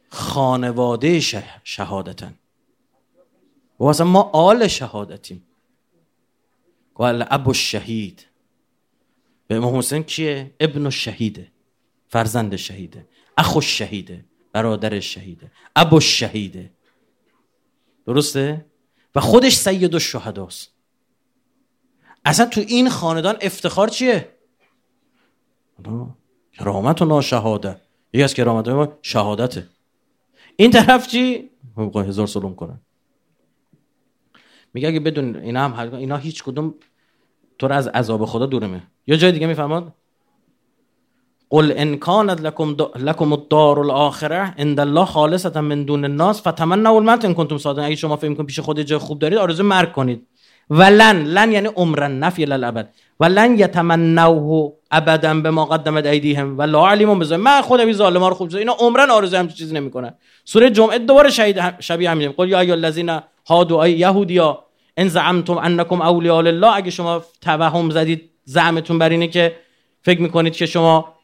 خانواده 0.08 1.20
شهادتن. 1.64 2.34
و 3.80 3.84
اصلا 3.84 4.06
ما 4.06 4.22
آل 4.32 4.66
شهادتیم. 4.66 5.46
قال 6.94 7.24
ابو 7.30 7.52
شهید 7.52 8.26
به 9.46 9.56
امام 9.56 9.78
حسین 9.78 10.02
کیه؟ 10.02 10.54
ابن 10.60 10.90
شهیده 10.90 11.52
فرزند 12.08 12.56
شهیده. 12.56 13.08
اخو 13.38 13.60
شهیده 13.60 14.24
برادر 14.52 15.00
شهیده. 15.00 15.52
ابو 15.76 16.00
شهیده 16.00 16.70
درسته؟ 18.06 18.66
و 19.14 19.20
خودش 19.20 19.56
سید 19.56 19.94
و 19.94 19.98
شهداست 19.98 20.72
اصلا 22.24 22.46
تو 22.46 22.60
این 22.60 22.88
خاندان 22.88 23.36
افتخار 23.40 23.88
چیه؟ 23.88 24.37
کرامت 26.52 27.02
و 27.02 27.04
ناشهاده. 27.04 27.76
یکی 28.12 28.22
از 28.22 28.34
کرامت 28.34 28.68
ما 28.68 28.88
شهادته. 29.02 29.66
این 30.56 30.70
طرف 30.70 31.06
چی؟ 31.06 31.50
هزار 31.94 32.26
سلوم 32.26 32.54
کنن 32.54 32.80
میگه 34.74 34.88
اگه 34.88 35.00
بدون 35.00 35.36
اینا 35.36 35.68
هم 35.68 35.94
اینا 35.94 36.16
هیچ 36.16 36.42
کدوم 36.44 36.74
تو 37.58 37.72
از 37.72 37.88
عذاب 37.88 38.24
خدا 38.24 38.46
دورمه 38.46 38.82
یا 39.06 39.16
جای 39.16 39.32
دیگه 39.32 39.46
میفهماد 39.46 39.94
قل 41.50 41.72
ان 41.76 41.96
کانت 41.96 42.40
لکم, 42.40 42.76
لکم 42.96 43.32
الدار 43.32 43.80
الاخره 43.80 44.54
عند 44.58 44.80
الله 44.80 45.04
خالصتا 45.04 45.60
من 45.60 45.84
دون 45.84 46.04
الناس 46.04 46.48
فتمنوا 46.48 46.96
الموت 46.96 47.24
ان 47.24 47.34
کنتم 47.34 47.58
صادقین. 47.58 47.84
اگه 47.84 47.96
شما 47.96 48.16
فکر 48.16 48.34
کنید 48.34 48.46
پیش 48.46 48.60
خود 48.60 48.80
جای 48.80 48.98
خوب 48.98 49.18
دارید 49.18 49.38
آرزو 49.38 49.62
مرگ 49.62 49.92
کنید. 49.92 50.26
ولن 50.70 51.24
لن 51.24 51.52
یعنی 51.52 51.68
عمرن 51.68 52.18
نفی 52.18 52.44
للابد. 52.44 52.94
ولن 53.20 53.58
یتمنوه 53.58 54.72
ابدا 54.90 55.34
به 55.34 55.50
ما 55.50 55.64
قدمت 55.64 56.06
ایدیهم. 56.06 56.58
و 56.58 56.62
لا 56.62 56.88
علیم 56.88 57.18
بزن. 57.18 57.36
من 57.36 57.60
خودم 57.60 57.84
این 57.84 57.92
ظالما 57.92 58.28
رو 58.28 58.34
خوب 58.34 58.54
اینا 58.54 58.72
عمرن 58.72 59.10
آرزو 59.10 59.36
هم 59.36 59.48
چیزی 59.48 59.74
نمی‌کنن. 59.74 60.14
سوره 60.44 60.70
جمعه 60.70 60.98
دوباره 60.98 61.30
شهید 61.30 61.58
هم 61.58 61.72
شبیه 61.80 62.10
همین 62.10 62.32
قل 62.32 62.48
یا 62.48 62.60
ایها 62.60 62.74
الذین 62.74 63.20
هادو 63.48 63.76
ای 63.76 63.92
یهودیا 63.92 64.64
ان 64.96 65.08
زعمتم 65.08 65.58
انکم 65.58 66.00
اولیاء 66.00 66.36
الله 66.36 66.76
اگه 66.76 66.90
شما 66.90 67.24
توهم 67.40 67.90
زدید 67.90 68.30
زعمتون 68.44 68.98
بر 68.98 69.08
اینه 69.08 69.28
که 69.28 69.56
فکر 70.02 70.22
می‌کنید 70.22 70.56
که 70.56 70.66
شما 70.66 71.14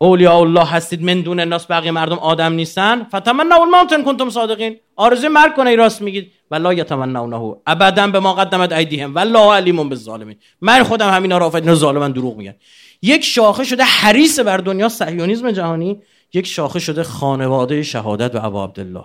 اولیاء 0.00 0.40
الله 0.40 0.64
هستید 0.64 1.02
من 1.02 1.20
دون 1.20 1.40
الناس 1.40 1.66
بقیه 1.70 1.90
مردم 1.90 2.18
آدم 2.18 2.52
نیستن. 2.52 3.04
فتمنوا 3.04 3.62
الموت 3.62 3.92
ان 3.92 4.04
کنتم 4.04 4.30
صادقین 4.30 4.76
آرزو 4.96 5.28
مرگ 5.28 5.54
کنه 5.54 5.76
راست 5.76 6.02
میگید. 6.02 6.32
ولا 6.50 6.74
یتمنونه 6.74 7.56
ابدا 7.66 8.06
به 8.06 8.20
ما 8.20 8.34
قدمت 8.34 8.72
ایدیهم. 8.72 9.14
والله 9.14 9.54
علیم 9.54 9.88
بالظالمین. 9.88 10.36
من 10.60 10.82
خودم 10.82 11.10
همینا 11.10 11.38
را 11.38 11.50
اینا 11.54 11.74
ظالمن 11.74 12.12
دروغ 12.12 12.36
میگن. 12.36 12.54
یک 13.02 13.24
شاخه 13.24 13.64
شده 13.64 13.84
حریص 13.84 14.40
بر 14.40 14.56
دنیا 14.58 14.88
صهیونیسم 14.88 15.50
جهانی. 15.50 16.02
یک 16.34 16.46
شاخه 16.46 16.78
شده 16.78 17.02
خانواده 17.02 17.82
شهادت 17.82 18.34
و 18.34 18.46
ابا 18.46 18.64
عبدالله. 18.64 19.04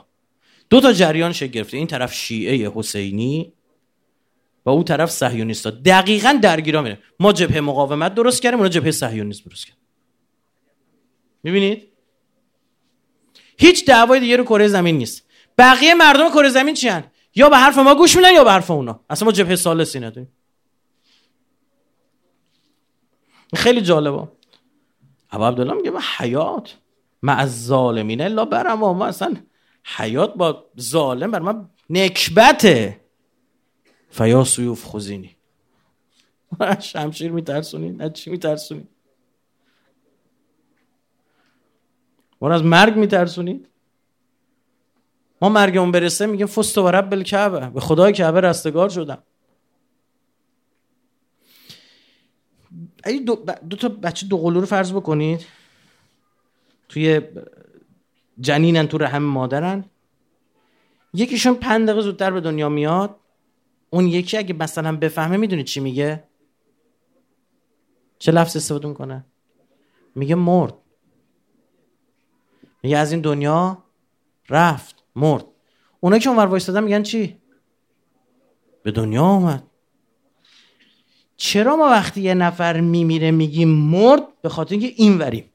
دو 0.70 0.82
تا 0.82 0.94
جریان 0.94 1.32
شکل 1.32 1.52
گرفته. 1.52 1.78
این 1.78 1.88
طرف 1.88 2.14
شیعه 2.14 2.72
حسینی 2.76 3.54
و 4.66 4.70
اون 4.70 4.84
طرف 4.84 5.12
صهیونیستا. 5.12 5.70
دقیقا 5.70 6.40
درگیرا 6.42 6.82
میره. 6.82 7.00
ما 7.20 7.34
جبهه 7.34 7.60
مقاومت 7.60 8.16
درست 8.16 8.42
کردیم 8.42 8.60
اونا 8.60 8.70
جبهه 8.70 8.92
صهیونیسم 8.92 9.44
درست 9.50 9.66
کردن. 9.66 9.83
می‌بینید؟ 11.44 11.88
هیچ 13.58 13.86
دعوای 13.86 14.20
دیگه 14.20 14.38
رو 14.38 14.44
کره 14.44 14.68
زمین 14.68 14.98
نیست. 14.98 15.24
بقیه 15.58 15.94
مردم 15.94 16.30
کره 16.30 16.50
زمین 16.50 16.74
چی 16.74 16.88
هن؟ 16.88 17.04
یا 17.36 17.50
به 17.50 17.58
حرف 17.58 17.78
ما 17.78 17.96
گوش 17.96 18.16
میدن 18.16 18.34
یا 18.34 18.44
به 18.44 18.52
حرف 18.52 18.72
اونا. 18.72 19.00
اصلا 19.10 19.26
ما 19.26 19.32
جبهه 19.32 19.56
سالسی 19.56 20.00
نداریم. 20.00 20.32
خیلی 23.56 23.82
جالبه. 23.82 24.28
ابو 25.32 25.44
عبدالله 25.44 25.74
میگه 25.74 25.92
حیات. 26.18 26.76
مع 27.22 27.40
الظالمین 27.40 28.22
الا 28.22 28.46
برم 28.46 28.80
ما 28.80 29.06
اصلا 29.06 29.36
حیات 29.84 30.34
با 30.34 30.66
ظالم 30.80 31.32
بر 31.32 31.40
من 31.40 31.70
نکبته. 31.90 33.02
فیا 34.10 34.44
سیوف 34.44 34.84
خوزینی. 34.84 35.36
شمشیر 36.80 37.32
میترسونی؟ 37.32 37.90
نه 37.90 38.10
چی 38.10 38.30
میترسونی؟ 38.30 38.88
ما 42.44 42.54
از 42.54 42.64
مرگ 42.64 42.98
میترسونید 42.98 43.68
ما 45.42 45.50
مرگمون 45.50 45.92
برسه 45.92 46.26
میگیم 46.26 46.48
فست 46.48 46.78
و 46.78 46.92
رب 46.92 47.14
الکعبه. 47.14 47.70
به 47.70 47.80
خدای 47.80 48.14
کعبه 48.14 48.42
رستگار 48.42 48.90
شدم. 48.90 49.24
دو, 53.26 53.36
دو 53.70 53.78
تا 53.78 53.90
بچه 53.90 54.28
دو 54.28 54.38
قلو 54.38 54.60
رو 54.60 54.66
فرض 54.66 54.94
بکنید. 54.94 55.46
توی 56.90 57.22
جنینن 58.40 58.88
تو 58.88 58.98
رحم 58.98 59.24
مادرن. 59.24 59.86
یکیشون 61.14 61.56
پنج 61.56 61.88
دقیقه 61.88 62.02
زودتر 62.02 62.32
به 62.32 62.42
دنیا 62.42 62.70
میاد. 62.70 63.16
اون 63.90 64.08
یکی 64.08 64.38
اگه 64.38 64.54
مثلا 64.54 64.98
بفهمه 64.98 65.38
می‌دونید 65.38 65.66
چی 65.66 65.80
میگه؟ 65.80 66.24
چه 68.20 68.32
لفظ 68.32 68.56
استفاده 68.56 68.88
می‌کنه؟ 68.88 69.26
میگه 70.16 70.36
مرد. 70.36 70.74
میگه 72.84 72.98
از 72.98 73.12
این 73.12 73.22
دنیا 73.22 73.84
رفت 74.50 75.04
مرد. 75.16 75.46
اونایی 76.00 76.22
که 76.22 76.30
اونور 76.30 76.46
وایستادن 76.46 76.84
میگن 76.84 77.04
چی؟ 77.04 77.38
به 78.84 78.92
دنیا 78.92 79.24
آمد 79.24 79.64
چرا 81.38 81.76
ما 81.76 81.86
وقتی 81.86 82.22
یه 82.22 82.34
نفر 82.34 82.80
میمیره 82.80 83.32
میگیم 83.32 83.70
مرد؟ 83.70 84.24
به 84.42 84.50
خاطر 84.50 84.72
اینکه 84.72 84.94
این 84.96 85.18
وریم. 85.18 85.50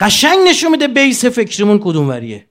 قشنگ 0.00 0.38
نشون 0.48 0.70
میده 0.70 0.88
بیس 0.88 1.24
فکرمون 1.24 1.78
کدوم 1.78 2.08
وریه. 2.08 2.46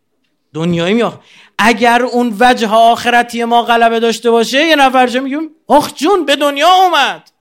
دنیایی 0.54 0.94
میاد 0.94 1.22
اگر 1.58 2.04
اون 2.04 2.38
وجه 2.40 2.70
آخرتی 2.70 3.44
ما 3.44 3.64
غلبه 3.64 4.00
داشته 4.00 4.32
باشه 4.32 4.66
یه 4.66 4.76
نفر 4.76 5.08
چه 5.08 5.20
میگیم؟ 5.20 5.50
آخ 5.68 5.94
جون 5.94 6.26
به 6.26 6.36
دنیا 6.36 6.70
اومد. 6.84 7.32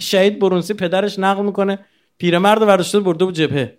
شهید 0.00 0.38
برونسی 0.38 0.74
پدرش 0.74 1.18
نقل 1.18 1.44
می‌کنه. 1.44 1.78
پیرمرد 2.18 2.62
ورشته 2.62 3.00
برده 3.00 3.24
بود 3.24 3.34
جبهه. 3.34 3.78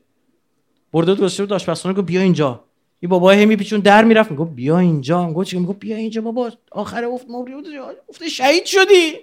برده 0.94 1.14
بود 1.14 1.38
بود 1.38 1.54
آشپزخونه 1.54 1.94
گفت 1.94 2.06
بیا 2.06 2.22
اینجا. 2.22 2.66
این 3.00 3.10
بابا 3.10 3.32
هی 3.32 3.46
میپیچون 3.46 3.80
در 3.80 4.04
می‌رفت 4.04 4.32
می‌گفت 4.32 4.52
بیا 4.52 4.80
اینجا. 4.80 5.34
گفت 5.34 5.48
چی؟ 5.48 5.60
می‌گفت 5.60 5.80
بیا 5.80 5.98
اینجا 5.98 6.22
بابا. 6.22 6.52
آخر 6.72 7.06
افت 7.06 7.26
مبری 7.30 7.54
بود 7.54 7.68
افت 8.10 8.28
شهید 8.28 8.66
شدی. 8.66 9.14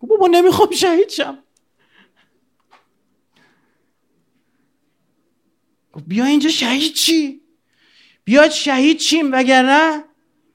گفت 0.00 0.10
بابا 0.10 0.26
نمی‌خوام 0.26 0.70
شهید 0.70 1.08
شم. 1.08 1.38
گفت 5.92 6.04
بیا 6.06 6.24
اینجا 6.24 6.50
شهید 6.50 6.94
چی؟ 6.94 7.40
بیاد 8.24 8.50
شهید 8.50 8.96
چیم 8.98 9.32
وگرنه 9.32 10.04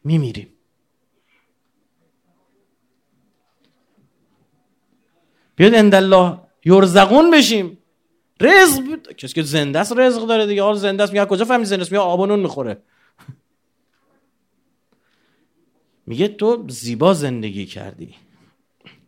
میمیریم. 0.03 0.53
بیاد 5.55 5.75
اندالله 5.75 6.39
یرزقون 6.65 7.31
بشیم. 7.31 7.77
رزق 8.41 8.85
بود 8.85 9.15
کسی 9.15 9.33
که 9.33 9.43
زنده 9.43 9.79
است 9.79 9.93
رزق 9.97 10.27
داره 10.27 10.45
دیگه. 10.45 10.63
حال 10.63 10.75
زنده 10.75 11.03
است. 11.03 11.13
میگه 11.13 11.25
کجا 11.25 11.45
فهمی 11.45 11.65
زنده 11.65 11.81
است؟ 11.81 11.91
میگه 11.91 12.01
آبانون 12.01 12.39
می‌خوره. 12.39 12.77
میگه 16.07 16.27
تو 16.27 16.65
زیبا 16.69 17.13
زندگی 17.13 17.65
کردی. 17.65 18.15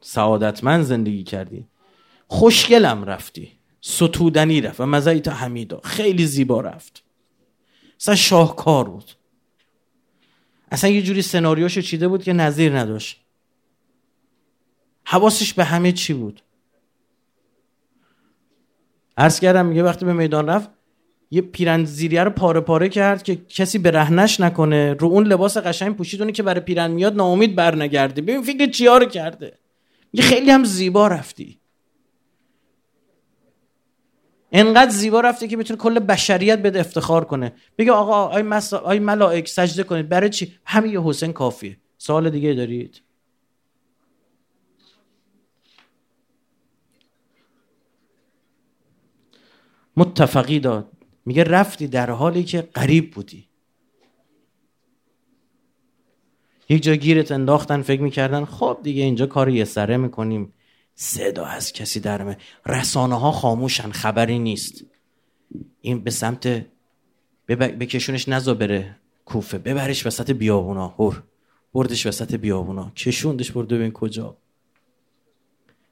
سعادتمند 0.01 0.83
زندگی 0.83 1.23
کردی. 1.23 1.65
خوشگلم 2.27 3.03
رفتی. 3.03 3.51
ستودنی 3.81 4.61
رفت. 4.61 4.79
و 4.79 4.85
مزایت 4.85 5.27
حمیدا. 5.27 5.81
خیلی 5.83 6.25
زیبا 6.25 6.61
رفت. 6.61 7.03
اصلا 7.99 8.15
شاهکار 8.15 8.89
بود. 8.89 9.11
اصلا 10.71 10.89
یه 10.89 11.01
جوری 11.01 11.21
سناریوشو 11.21 11.81
چیده 11.81 12.07
بود 12.07 12.23
که 12.23 12.33
نظیر 12.33 12.77
نداشت. 12.77 13.21
حواسش 15.03 15.53
به 15.53 15.63
همه 15.63 15.91
چی 15.91 16.13
بود. 16.13 16.41
عرض 19.19 19.39
کردم 19.39 19.65
میگه 19.65 19.83
وقتی 19.83 20.05
به 20.05 20.13
میدان 20.13 20.49
رفت 20.49 20.69
یه 21.31 21.41
پیرن 21.41 21.85
زیریه 21.85 22.23
رو 22.23 22.29
پاره 22.29 22.59
پاره 22.59 22.89
کرد 22.89 23.23
که 23.23 23.35
کسی 23.35 23.77
به 23.77 23.91
رهنش 23.91 24.39
نکنه. 24.39 24.93
رو 24.93 25.07
اون 25.07 25.27
لباس 25.27 25.57
قشنگ 25.57 25.95
پوشید 25.95 26.31
که 26.31 26.43
برای 26.43 26.59
پیرن 26.59 26.91
میاد 26.91 27.15
ناامید 27.15 27.55
برنگرده. 27.55 28.21
ببین 28.21 28.41
فکر 28.41 28.71
چیا 28.71 28.97
رو 28.97 29.05
کرده؟ 29.05 29.53
میگه 30.13 30.23
خیلی 30.25 30.51
هم 30.51 30.63
زیبا 30.63 31.07
رفتی. 31.07 31.59
انقدر 34.51 34.91
زیبا 34.91 35.21
رفته 35.21 35.47
که 35.47 35.57
می‌تونه 35.57 35.79
کل 35.79 35.99
بشریت 35.99 36.59
بده 36.59 36.79
افتخار 36.79 37.25
کنه. 37.25 37.53
بگه 37.77 37.91
آقا 37.91 38.27
آی, 38.27 38.41
مس... 38.41 38.73
آی 38.73 38.99
ملائک 38.99 39.47
سجده 39.47 39.83
کنید. 39.83 40.09
برای 40.09 40.29
چی؟ 40.29 40.53
همین 40.65 40.93
یه 40.93 41.01
حسین 41.03 41.33
کافیه. 41.33 41.77
سوال 41.97 42.29
دیگه 42.29 42.53
دارید؟ 42.53 43.01
متفقی 49.97 50.59
داد. 50.59 50.91
میگه 51.25 51.43
رفتی 51.43 51.87
در 51.87 52.11
حالی 52.11 52.43
که 52.43 52.61
قریب 52.61 53.11
بودی. 53.11 53.49
یک 56.69 56.83
جا 56.83 56.95
گیرت 56.95 57.31
انداختن 57.31 57.81
فکر 57.81 58.01
می‌کردن 58.01 58.45
خب 58.45 58.79
دیگه 58.83 59.03
اینجا 59.03 59.25
کار 59.25 59.49
یه 59.49 59.65
سره 59.65 59.97
می‌کنیم. 59.97 60.53
صدا 60.95 61.45
از 61.45 61.73
کسی 61.73 61.99
درمه 61.99 62.37
رسانه 62.65 63.19
ها 63.19 63.31
خاموشن 63.31 63.91
خبری 63.91 64.39
نیست. 64.39 64.85
این 65.81 66.03
به 66.03 66.11
سمت 66.11 66.65
بکشونش 67.47 68.29
نزا 68.29 68.53
بره 68.53 68.95
کوفه. 69.25 69.57
ببرش 69.57 70.05
وسط 70.05 70.31
بیابونا. 70.31 70.87
هر 70.87 71.23
بردش 71.73 72.05
وسط 72.05 72.35
بیابونا. 72.35 72.91
کشوندش 72.95 73.51
برده 73.51 73.75
ببین 73.75 73.91
کجا. 73.91 74.37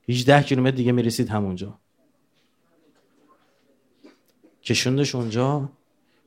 18 0.10 0.44
کیلومتر 0.44 0.76
دیگه 0.76 0.92
می‌رسید 0.92 1.30
همونجا. 1.30 1.80
کشوندش 4.68 5.16
اونجا. 5.16 5.70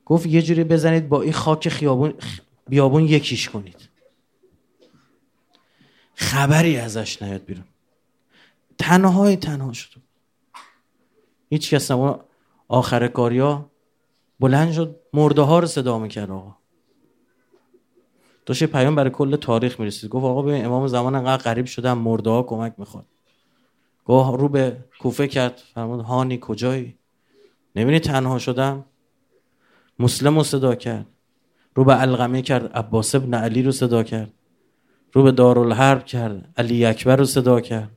گفت 0.07 0.27
یه 0.27 0.43
جوری 0.43 0.65
بزنید 0.65 1.09
با 1.09 1.23
این 1.23 1.33
خاک 1.33 1.69
خیابون 1.69 2.15
بیابون 2.69 3.05
یکیش 3.05 3.49
کنید. 3.49 3.89
خبری 6.15 6.77
ازش 6.77 7.23
نیاد 7.23 7.45
بیرون. 7.45 7.65
تنهای 8.79 9.37
تنها 9.37 9.73
شد. 9.73 10.01
هیچ 11.51 11.75
کس 11.75 11.91
نبود 11.91 12.21
آخر 12.69 13.09
کاریا 13.09 13.71
بلند 14.41 14.73
شد. 14.73 15.01
مرده 15.13 15.43
ها 15.43 15.59
رو 15.59 15.67
صدا 15.67 15.99
می‌کرد 15.99 16.31
آقا. 16.31 16.57
داشت 18.47 18.65
پیام 18.65 18.95
برای 18.95 19.11
کل 19.11 19.37
تاریخ 19.37 19.81
می‌رسید. 19.81 20.11
گفت 20.11 20.25
آقا 20.25 20.43
ببین 20.43 20.65
امام 20.65 20.87
زمان 20.87 21.15
انقدر 21.15 21.43
قریب 21.43 21.67
شدم 21.67 21.99
مرده 21.99 22.31
ها 22.31 22.43
کمک 22.43 22.75
می‌خواد. 22.79 23.07
گفت 24.05 24.41
رو 24.41 24.49
به 24.49 24.85
کوفه 25.01 25.29
کرد. 25.29 25.63
فرمود 25.75 26.01
هانی 26.01 26.39
کجایی؟ 26.41 27.00
نبینی 27.77 27.99
تنها 27.99 28.39
شدم؟ 28.39 28.85
مسلم 29.99 30.37
رو 30.37 30.45
صدا 30.45 30.75
کرد. 30.75 31.07
رو 31.75 31.85
به 31.85 32.01
القمه 32.01 32.43
کرد 32.43 32.73
عباس 32.73 33.15
ابن 33.15 33.35
علی 33.35 33.63
رو 33.63 33.73
صدا 33.73 34.03
کرد. 34.03 34.33
رو 35.13 35.23
به 35.23 35.33
دارالحرب 35.33 36.05
کرد 36.05 36.49
علی 36.57 36.85
اکبر 36.85 37.17
رو 37.17 37.25
صدا 37.25 37.61
کرد. 37.61 37.91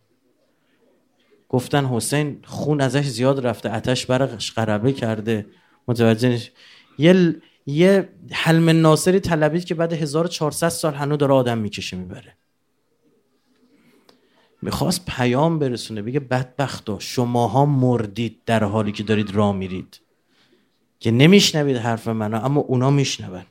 گفتن 1.50 1.86
حسین 1.86 2.40
خون 2.44 2.82
ازش 2.82 3.06
زیاد 3.06 3.46
رفته 3.46 3.74
اتش 3.74 4.06
برقش 4.06 4.52
قربه 4.52 4.94
کرده. 4.94 5.46
متوجه 5.88 6.40
یه 6.98 7.36
یه 7.66 8.10
حلم 8.32 8.70
ناصری 8.70 9.20
طلبید 9.20 9.66
که 9.66 9.76
بعد 9.76 9.94
1400 9.94 10.70
سال 10.70 10.94
هنو 10.94 11.18
داره 11.18 11.34
آدم 11.34 11.58
می‌کشه 11.58 11.98
می‌بره. 11.98 12.38
می‌خواست 14.64 15.06
پیام 15.06 15.60
برسونه 15.60 16.02
بگه 16.02 16.20
بدبختا 16.20 17.00
شماها 17.00 17.66
مردید 17.66 18.42
در 18.46 18.64
حالی 18.64 18.92
که 18.92 19.04
دارید 19.04 19.32
راه 19.32 19.56
میرید. 19.56 20.00
که 21.00 21.12
نمیشنوید 21.12 21.78
حرف 21.78 22.08
منو 22.08 22.46
اما 22.46 22.62
اونا 22.62 22.90
میشنون. 22.90 23.46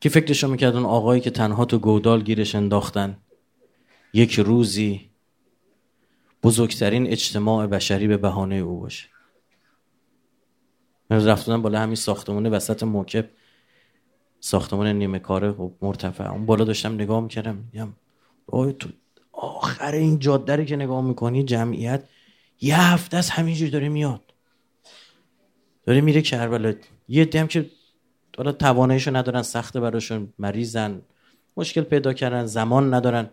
که 0.00 0.08
فکرشو 0.08 0.48
می‌کرد؟ 0.48 0.74
اون 0.76 0.84
آقایی 0.84 1.20
که 1.20 1.30
تنها 1.30 1.64
تو 1.64 1.78
گودال 1.78 2.22
گیرش 2.22 2.54
انداختن. 2.54 3.16
یک 4.12 4.38
روزی 4.38 5.10
بزرگترین 6.42 7.06
اجتماع 7.06 7.66
بشری 7.66 8.06
به 8.08 8.16
بهانه 8.16 8.54
او 8.54 8.80
باشه. 8.80 9.08
من 11.10 11.26
رفتم 11.26 11.62
بالا 11.62 11.80
همین 11.80 11.94
ساختمون 11.94 12.46
وسط 12.46 12.82
موکب. 12.82 13.28
ساختمون 14.40 14.86
نیمه 14.86 15.18
کاره 15.18 15.50
و 15.50 15.70
مرتفع. 15.82 16.30
اون 16.30 16.46
بالا 16.46 16.64
داشتم 16.64 16.94
نگاه 16.94 17.20
می‌کردم 17.20 17.64
تو 18.50 18.88
آخر 19.32 19.92
این 19.92 20.18
جاده 20.18 20.64
که 20.64 20.76
نگاه 20.76 21.04
می‌کنی 21.04 21.44
جمعیت 21.44 22.04
یه 22.60 22.80
هفته 22.80 23.16
از 23.16 23.30
همینجوری 23.30 23.70
داره 23.70 23.88
میاد. 23.88 24.34
داره 25.86 26.00
میره 26.00 26.22
کربلا. 26.22 26.74
یه 27.08 27.24
دم 27.24 27.46
که 27.46 27.70
حالا 28.36 28.52
تواناییشو 28.52 29.16
ندارن 29.16 29.42
سخته 29.42 29.80
براشون 29.80 30.32
مریضن 30.38 31.02
مشکل 31.56 31.80
پیدا 31.80 32.12
کردن 32.12 32.46
زمان 32.46 32.94
ندارن. 32.94 33.30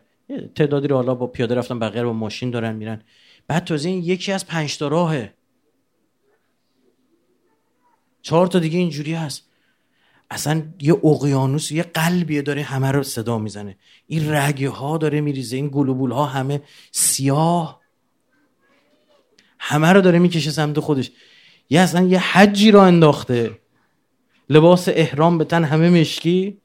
تعدادی 0.56 0.88
رو 0.88 0.96
حالا 0.96 1.16
با 1.16 1.28
پیاده 1.28 1.56
رفتن 1.56 1.80
بقیه 1.80 2.04
با 2.04 2.14
ماشین 2.14 2.52
دارن 2.52 2.76
میرن. 2.76 3.02
بعد 3.48 3.64
تازه 3.64 3.90
این 3.90 4.04
یکی 4.04 4.32
از 4.32 4.48
پنج 4.48 4.78
تا 4.78 4.88
راهه. 4.88 5.34
چهار 8.22 8.48
تا 8.48 8.60
دیگه 8.60 8.78
اینجوری 8.78 9.14
هست. 9.14 9.47
اصلا 10.30 10.64
یه 10.82 10.94
اقیانوس 11.06 11.72
یه 11.72 11.84
قلبیه 11.84 12.42
داره 12.42 12.62
همه 12.62 12.92
رو 12.92 13.04
صدا 13.04 13.38
می‌زنه. 13.38 13.78
این 14.08 14.34
رگه 14.34 14.70
ها 14.70 14.98
داره 14.98 15.22
میریزه 15.22 15.56
این 15.56 15.70
گلوبول 15.74 16.12
ها 16.12 16.26
همه 16.26 16.62
سیاه. 16.92 17.82
همه 19.60 19.94
رو 19.94 20.02
داره 20.02 20.20
می‌کشه 20.20 20.52
سمت 20.52 20.80
خودش. 20.80 21.12
یه 21.70 21.82
اصلا 21.82 22.08
یه 22.08 22.20
حجی 22.20 22.72
را 22.72 22.86
انداخته. 22.86 23.60
لباس 24.50 24.90
احرام 24.90 25.38
به 25.38 25.46
تن 25.46 25.64
همه 25.64 25.90
مشکی. 26.02 26.58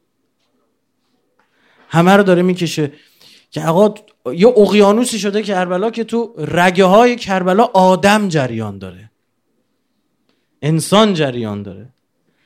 همه 1.89 2.11
رو 2.11 2.23
داره 2.23 2.41
می‌کشه. 2.41 2.91
که 3.51 3.61
آقا 3.61 3.93
یه 4.33 4.47
اقیانوسی 4.47 5.19
شده 5.19 5.43
کربلا 5.43 5.89
که 5.89 6.03
تو 6.03 6.33
رگه 6.37 6.85
های 6.85 7.15
کربلا 7.15 7.63
آدم 7.63 8.27
جریان 8.27 8.77
داره. 8.77 9.11
انسان 10.61 11.13
جریان 11.13 11.63
داره. 11.63 11.89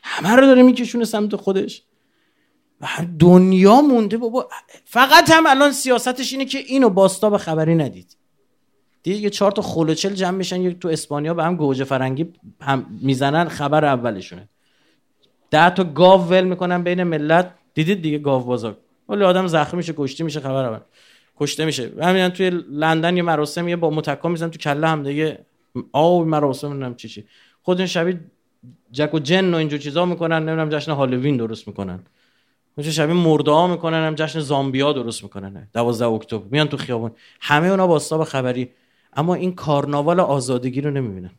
همه 0.10 0.36
رو 0.36 0.46
داره 0.46 0.64
میکشونه 0.64 1.06
سمت 1.06 1.36
خودش. 1.36 1.84
و 2.82 2.88
دنیا 3.20 3.82
مونده 3.82 4.18
بابا. 4.18 4.50
فقط 4.86 5.30
هم 5.32 5.48
الان 5.48 5.72
سیاستش 5.72 6.34
اینه 6.34 6.46
که 6.46 6.58
اینو 6.58 6.90
باستا 6.90 7.38
خبری 7.38 7.76
ندید. 7.76 8.18
دیگه 9.04 9.18
یه 9.18 9.30
چهار 9.30 9.52
تا 9.52 9.62
خلوچل 9.62 10.14
جمع 10.14 10.38
میشن 10.38 10.62
یک 10.62 10.80
تو 10.80 10.88
اسپانیا 10.88 11.34
به 11.34 11.44
هم 11.44 11.56
گوجه 11.56 11.84
فرنگی 11.84 12.34
هم 12.62 13.00
می‌زنن 13.02 13.48
خبر 13.48 13.86
اولشونه. 13.86 14.50
ده 15.52 15.70
تا 15.70 15.84
گاو 15.84 16.22
ول 16.30 16.44
می‌کنن 16.44 16.84
بین 16.84 17.04
ملت. 17.04 17.54
دیدید 17.74 18.02
دیگه 18.02 18.18
گاو 18.18 18.44
بازار. 18.44 18.78
ولی 19.10 19.24
آدم 19.24 19.48
زخمی 19.48 19.78
میشه 19.78 19.94
کشته 19.98 20.24
میشه 20.24 20.40
خبر 20.40 20.66
اول. 20.66 20.80
کشته 21.40 21.66
میشه. 21.66 21.92
همین 22.02 22.30
توی 22.30 22.50
لندن 22.70 23.18
یه 23.18 23.24
مراسم 23.24 23.68
یه 23.68 23.76
با 23.76 23.90
متکا 23.90 24.30
می‌زنن 24.30 24.52
تو 24.52 24.60
کله 24.60 24.88
هم 24.88 25.04
دیگه. 25.04 25.46
آو 25.92 26.26
مراسم 26.26 26.68
نمی‌دونم 26.68 26.96
چی 26.96 27.10
چی. 27.10 27.26
خودشون 27.62 27.86
شبیه 27.86 28.20
جک 28.92 29.14
و 29.14 29.20
جن 29.20 29.54
و 29.54 29.58
اینجور 29.58 29.80
چیزا 29.80 30.06
می‌کنن 30.06 30.36
نمی‌دونم 30.36 30.70
جشن 30.70 30.92
هالووین 30.92 31.38
درست 31.38 31.68
می‌کنن. 31.68 32.00
اونجا 32.78 32.92
شبیه 32.92 33.16
مرده 33.16 33.52
ها 33.52 33.68
می‌کنن 33.68 34.08
هم 34.08 34.16
جشن 34.16 34.40
زامبیا 34.40 34.94
درست 34.94 35.24
می‌کنن. 35.24 35.68
12 35.74 36.06
اکتبر. 36.06 36.46
میان 36.52 36.68
تو 36.68 36.78
خیابون. 36.78 37.12
همه 37.42 37.68
اونا 37.68 37.88
با 37.88 38.00
خبری. 38.00 38.70
اما 39.14 39.36
این 39.36 39.56
کارناوال 39.56 40.20
آزادگی 40.20 40.82
رو 40.82 40.92
نمی‌بینن. 40.92 41.32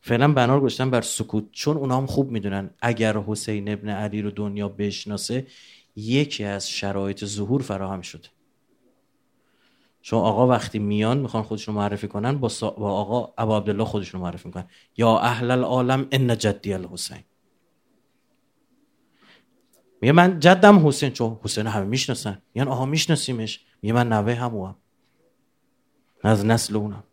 فعلا 0.00 0.32
بنار 0.32 0.60
گذاشتن 0.60 0.90
بر 0.90 1.00
سکوت. 1.00 1.44
چون 1.52 1.76
اونا 1.76 1.96
هم 1.96 2.06
خوب 2.06 2.30
می‌دونن 2.30 2.70
اگر 2.80 3.16
حسین 3.16 3.68
ابن 3.68 3.88
علی 3.88 4.22
رو 4.22 4.30
دنیا 4.30 4.68
بشناسه 4.68 5.46
یکی 5.96 6.44
از 6.44 6.70
شرایط 6.70 7.24
ظهور 7.24 7.62
فراهم 7.62 8.00
شده. 8.00 8.28
چون 10.02 10.18
آقا 10.18 10.46
وقتی 10.46 10.78
میان 10.78 11.18
می‌خوان 11.18 11.42
خودشون 11.42 11.74
معرفی 11.74 12.08
کنن 12.08 12.38
با, 12.38 12.48
با 12.60 12.92
آقا 12.92 13.34
ابا 13.38 13.56
عبدالله 13.56 13.84
خودشون 13.84 14.20
معرفی 14.20 14.48
می‌کنن. 14.48 14.68
یا 14.96 15.18
اهل 15.18 15.50
العالم 15.50 16.06
ان 16.12 16.38
جدی 16.38 16.72
الحسین. 16.72 17.24
میگه 20.00 20.12
من 20.12 20.40
جدم 20.40 20.88
حسین 20.88 21.10
چون 21.10 21.38
حسین 21.42 21.66
همه 21.66 21.84
می‌شناسن. 21.84 22.42
میگن 22.54 22.68
آها 22.68 22.86
میشناسیمش. 22.86 23.64
میگه 23.82 23.92
من 23.94 24.12
نوه 24.12 24.34
همو 24.34 24.66
هم 24.66 24.76
از 26.22 26.46
نسل 26.46 26.76
اونم. 26.76 27.04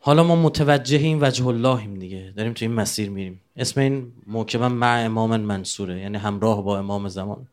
حالا 0.00 0.24
ما 0.24 0.36
متوجه 0.36 0.98
این 0.98 1.18
وجه 1.22 1.46
اللهیم 1.46 1.94
دیگه. 1.94 2.32
داریم 2.36 2.52
تو 2.52 2.64
این 2.64 2.74
مسیر 2.74 3.10
میریم. 3.10 3.40
اسم 3.56 3.80
این 3.80 4.12
موکبم 4.26 4.72
مع 4.72 5.02
امام 5.04 5.36
منصوره 5.36 6.00
یعنی 6.00 6.18
همراه 6.18 6.62
با 6.62 6.78
امام 6.78 7.08
زمان. 7.08 7.48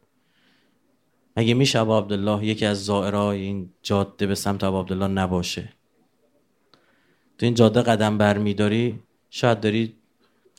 مگه 1.37 1.53
میشه 1.53 1.79
ابا 1.79 1.99
عبدالله 1.99 2.45
یکی 2.45 2.65
از 2.65 2.85
زائرای 2.85 3.41
این 3.41 3.69
جاده 3.81 4.27
به 4.27 4.35
سمت 4.35 4.63
ابا 4.63 4.79
عبدالله 4.81 5.07
نباشه؟ 5.07 5.69
تو 7.37 7.45
این 7.45 7.55
جاده 7.55 7.81
قدم 7.81 8.17
برمیداری 8.17 8.99
شاید 9.29 9.59
داری 9.59 9.95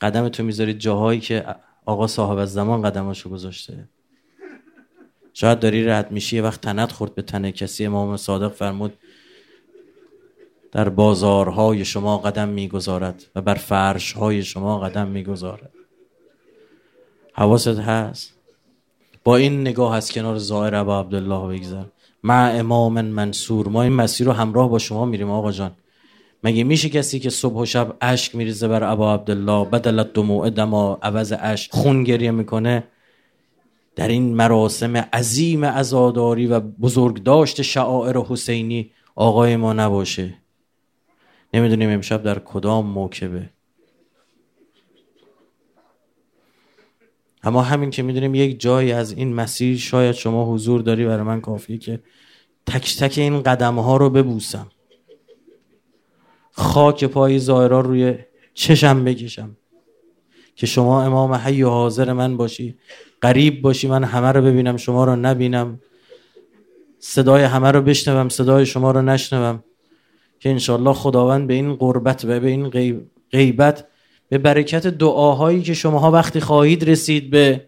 قدم 0.01 0.29
تو 0.29 0.43
می‌ذاری 0.43 0.73
جاهایی 0.73 1.19
که 1.19 1.55
آقا 1.85 2.07
صاحب 2.07 2.37
از 2.37 2.53
زمان 2.53 2.81
قدماشو 2.81 3.29
گذاشته. 3.29 3.89
شاید 5.33 5.59
داری 5.59 5.83
رد 5.83 6.11
میشی 6.11 6.35
یه 6.35 6.41
وقت 6.41 6.61
تنت 6.61 6.91
خورد 6.91 7.15
به 7.15 7.21
تن 7.21 7.51
کسی. 7.51 7.85
امام 7.85 8.17
صادق 8.17 8.53
فرمود 8.53 8.93
در 10.71 10.89
بازارهای 10.89 11.85
شما 11.85 12.17
قدم 12.17 12.49
می‌گذارد 12.49 13.25
و 13.35 13.41
بر 13.41 13.53
فرشهای 13.53 14.43
شما 14.43 14.79
قدم 14.79 15.07
می‌گذارد. 15.07 15.73
حواست 17.33 17.67
هست؟ 17.67 18.36
با 19.27 19.37
این 19.37 19.61
نگاه 19.61 19.95
از 19.95 20.11
کنار 20.11 20.37
ظاهر 20.37 20.75
ابا 20.75 20.99
عبدالله 20.99 21.57
بگذر 21.57 21.83
مع 22.23 22.51
امام 22.55 23.01
منصور. 23.01 23.67
ما 23.67 23.83
این 23.83 23.93
مسیر 23.93 24.27
رو 24.27 24.33
همراه 24.33 24.69
با 24.69 24.79
شما 24.79 25.05
میریم 25.05 25.29
آقا 25.29 25.51
جان. 25.51 25.71
مگه 26.43 26.63
میشه 26.63 26.89
کسی 26.89 27.19
که 27.19 27.29
صبح 27.29 27.61
و 27.61 27.65
شب 27.65 27.97
اشک 28.01 28.35
میریزه 28.35 28.67
بر 28.67 28.83
ابا 28.83 29.13
عبدالله 29.13 29.65
بدلت 29.65 30.13
دموع 30.13 30.49
دما 30.49 30.99
عوض 31.01 31.33
اشک 31.39 31.71
خون 31.71 32.03
گریه 32.03 32.31
می‌کنه؟ 32.31 32.83
در 33.95 34.07
این 34.07 34.35
مراسم 34.35 34.97
عظیم 34.97 35.63
ازاداری 35.63 36.47
و 36.47 36.59
بزرگداشت 36.59 37.61
شعائر 37.61 38.17
حسینی 38.17 38.91
آقای 39.15 39.55
ما 39.55 39.73
نباشه. 39.73 40.33
نمی‌دونیم 41.53 41.89
امشب 41.89 42.23
در 42.23 42.39
کدام 42.39 42.85
موکبه. 42.85 43.49
اما 47.47 47.61
همین 47.61 47.89
که 47.89 48.03
می‌دونیم 48.03 48.35
یک 48.35 48.59
جایی 48.59 48.91
از 48.91 49.11
این 49.11 49.33
مسیر 49.33 49.77
شاید 49.77 50.15
شما 50.15 50.53
حضور 50.53 50.81
داری 50.81 51.05
برای 51.05 51.23
من 51.23 51.41
کافیه 51.41 51.77
که 51.77 51.99
تک 52.65 52.97
تک 52.97 53.17
این 53.17 53.43
قدم 53.43 53.79
ها 53.79 53.97
رو 53.97 54.09
ببوسم. 54.09 54.67
خاک 56.51 57.03
پای 57.05 57.39
زائرا 57.39 57.81
روی 57.81 58.15
چشم 58.53 59.03
بکشم 59.03 59.57
که 60.55 60.65
شما 60.65 61.03
امام 61.03 61.33
حی 61.33 61.63
و 61.63 61.69
حاضر 61.69 62.13
من 62.13 62.37
باشی 62.37 62.75
قریب 63.21 63.61
باشی 63.61 63.87
من 63.87 64.03
همه 64.03 64.31
رو 64.31 64.41
ببینم 64.41 64.77
شما 64.77 65.05
رو 65.05 65.15
نبینم. 65.15 65.79
صدای 66.99 67.43
همه 67.43 67.71
رو 67.71 67.81
بشنوم 67.81 68.29
صدای 68.29 68.65
شما 68.65 68.91
رو 68.91 69.01
نشنوم. 69.01 69.63
که 70.39 70.49
انشالله 70.49 70.93
خداوند 70.93 71.47
به 71.47 71.53
این 71.53 71.75
قربت 71.75 72.25
و 72.25 72.39
به 72.39 72.47
این 72.47 72.69
غیبت 73.31 73.85
به 74.29 74.37
برکت 74.37 74.87
دعاهایی 74.87 75.61
که 75.61 75.73
شماها 75.73 76.11
وقتی 76.11 76.39
خواهید 76.39 76.89
رسید 76.89 77.29
به 77.29 77.67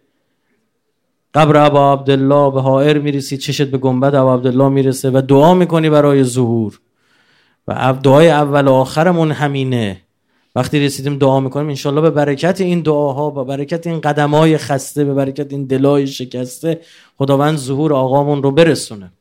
قبر 1.33 1.57
ابا 1.57 1.93
عبدالله 1.93 2.51
به 2.51 2.61
حائر 2.61 2.99
می‌رسید 2.99 3.39
چشت 3.39 3.67
به 3.67 3.77
گنبد 3.77 4.15
ابا 4.15 4.33
عبدالله 4.33 4.69
می‌رسه 4.69 5.09
و 5.09 5.21
دعا 5.21 5.53
می‌کنی 5.53 5.89
برای 5.89 6.23
ظهور. 6.23 6.79
و 7.67 7.93
دعای 8.03 8.29
اول 8.29 8.67
و 8.67 8.71
آخرمون 8.71 9.31
همینه. 9.31 10.01
وقتی 10.55 10.79
رسیدیم 10.79 11.17
دعا 11.17 11.39
می‌کنیم 11.39 11.67
انشالله 11.67 12.01
به 12.01 12.09
برکت 12.09 12.61
این 12.61 12.81
دعاها 12.81 13.29
با 13.29 13.43
برکت 13.43 13.87
این 13.87 14.01
قدم 14.01 14.35
های 14.35 14.57
خسته 14.57 15.05
به 15.05 15.13
برکت 15.13 15.53
این 15.53 15.65
دلای 15.65 16.07
شکسته 16.07 16.81
خداوند 17.17 17.57
ظهور 17.57 17.93
آقامون 17.93 18.43
رو 18.43 18.51
برسونه. 18.51 19.11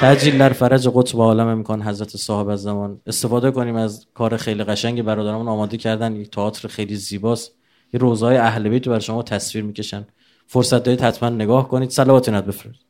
تجلیل 0.00 0.38
در 0.38 0.52
فرج 0.52 0.88
قطب 0.88 1.18
عالم 1.18 1.46
امکان 1.46 1.82
حضرت 1.82 2.16
صاحب 2.16 2.48
از 2.48 2.62
زمان 2.62 3.00
استفاده 3.06 3.50
کنیم 3.50 3.76
از 3.76 4.06
کار 4.14 4.36
خیلی 4.36 4.64
قشنگ 4.64 5.02
برادرمون 5.02 5.48
آماده 5.48 5.76
کردن. 5.76 6.16
یک 6.16 6.30
تئاتر 6.30 6.68
خیلی 6.68 6.96
زیباست. 6.96 7.52
یه 7.92 8.00
روزهای 8.00 8.36
اهل 8.36 8.68
بیت 8.68 8.86
رو 8.86 8.92
بر 8.92 8.98
شما 8.98 9.22
تصویر 9.22 9.64
می‌کشن. 9.64 10.06
فرصت 10.46 10.82
دارید 10.82 11.00
حتما 11.00 11.28
نگاه 11.28 11.68
کنید. 11.68 11.90
صلوات 11.90 12.28
نت 12.28 12.44
بفرستید 12.44 12.86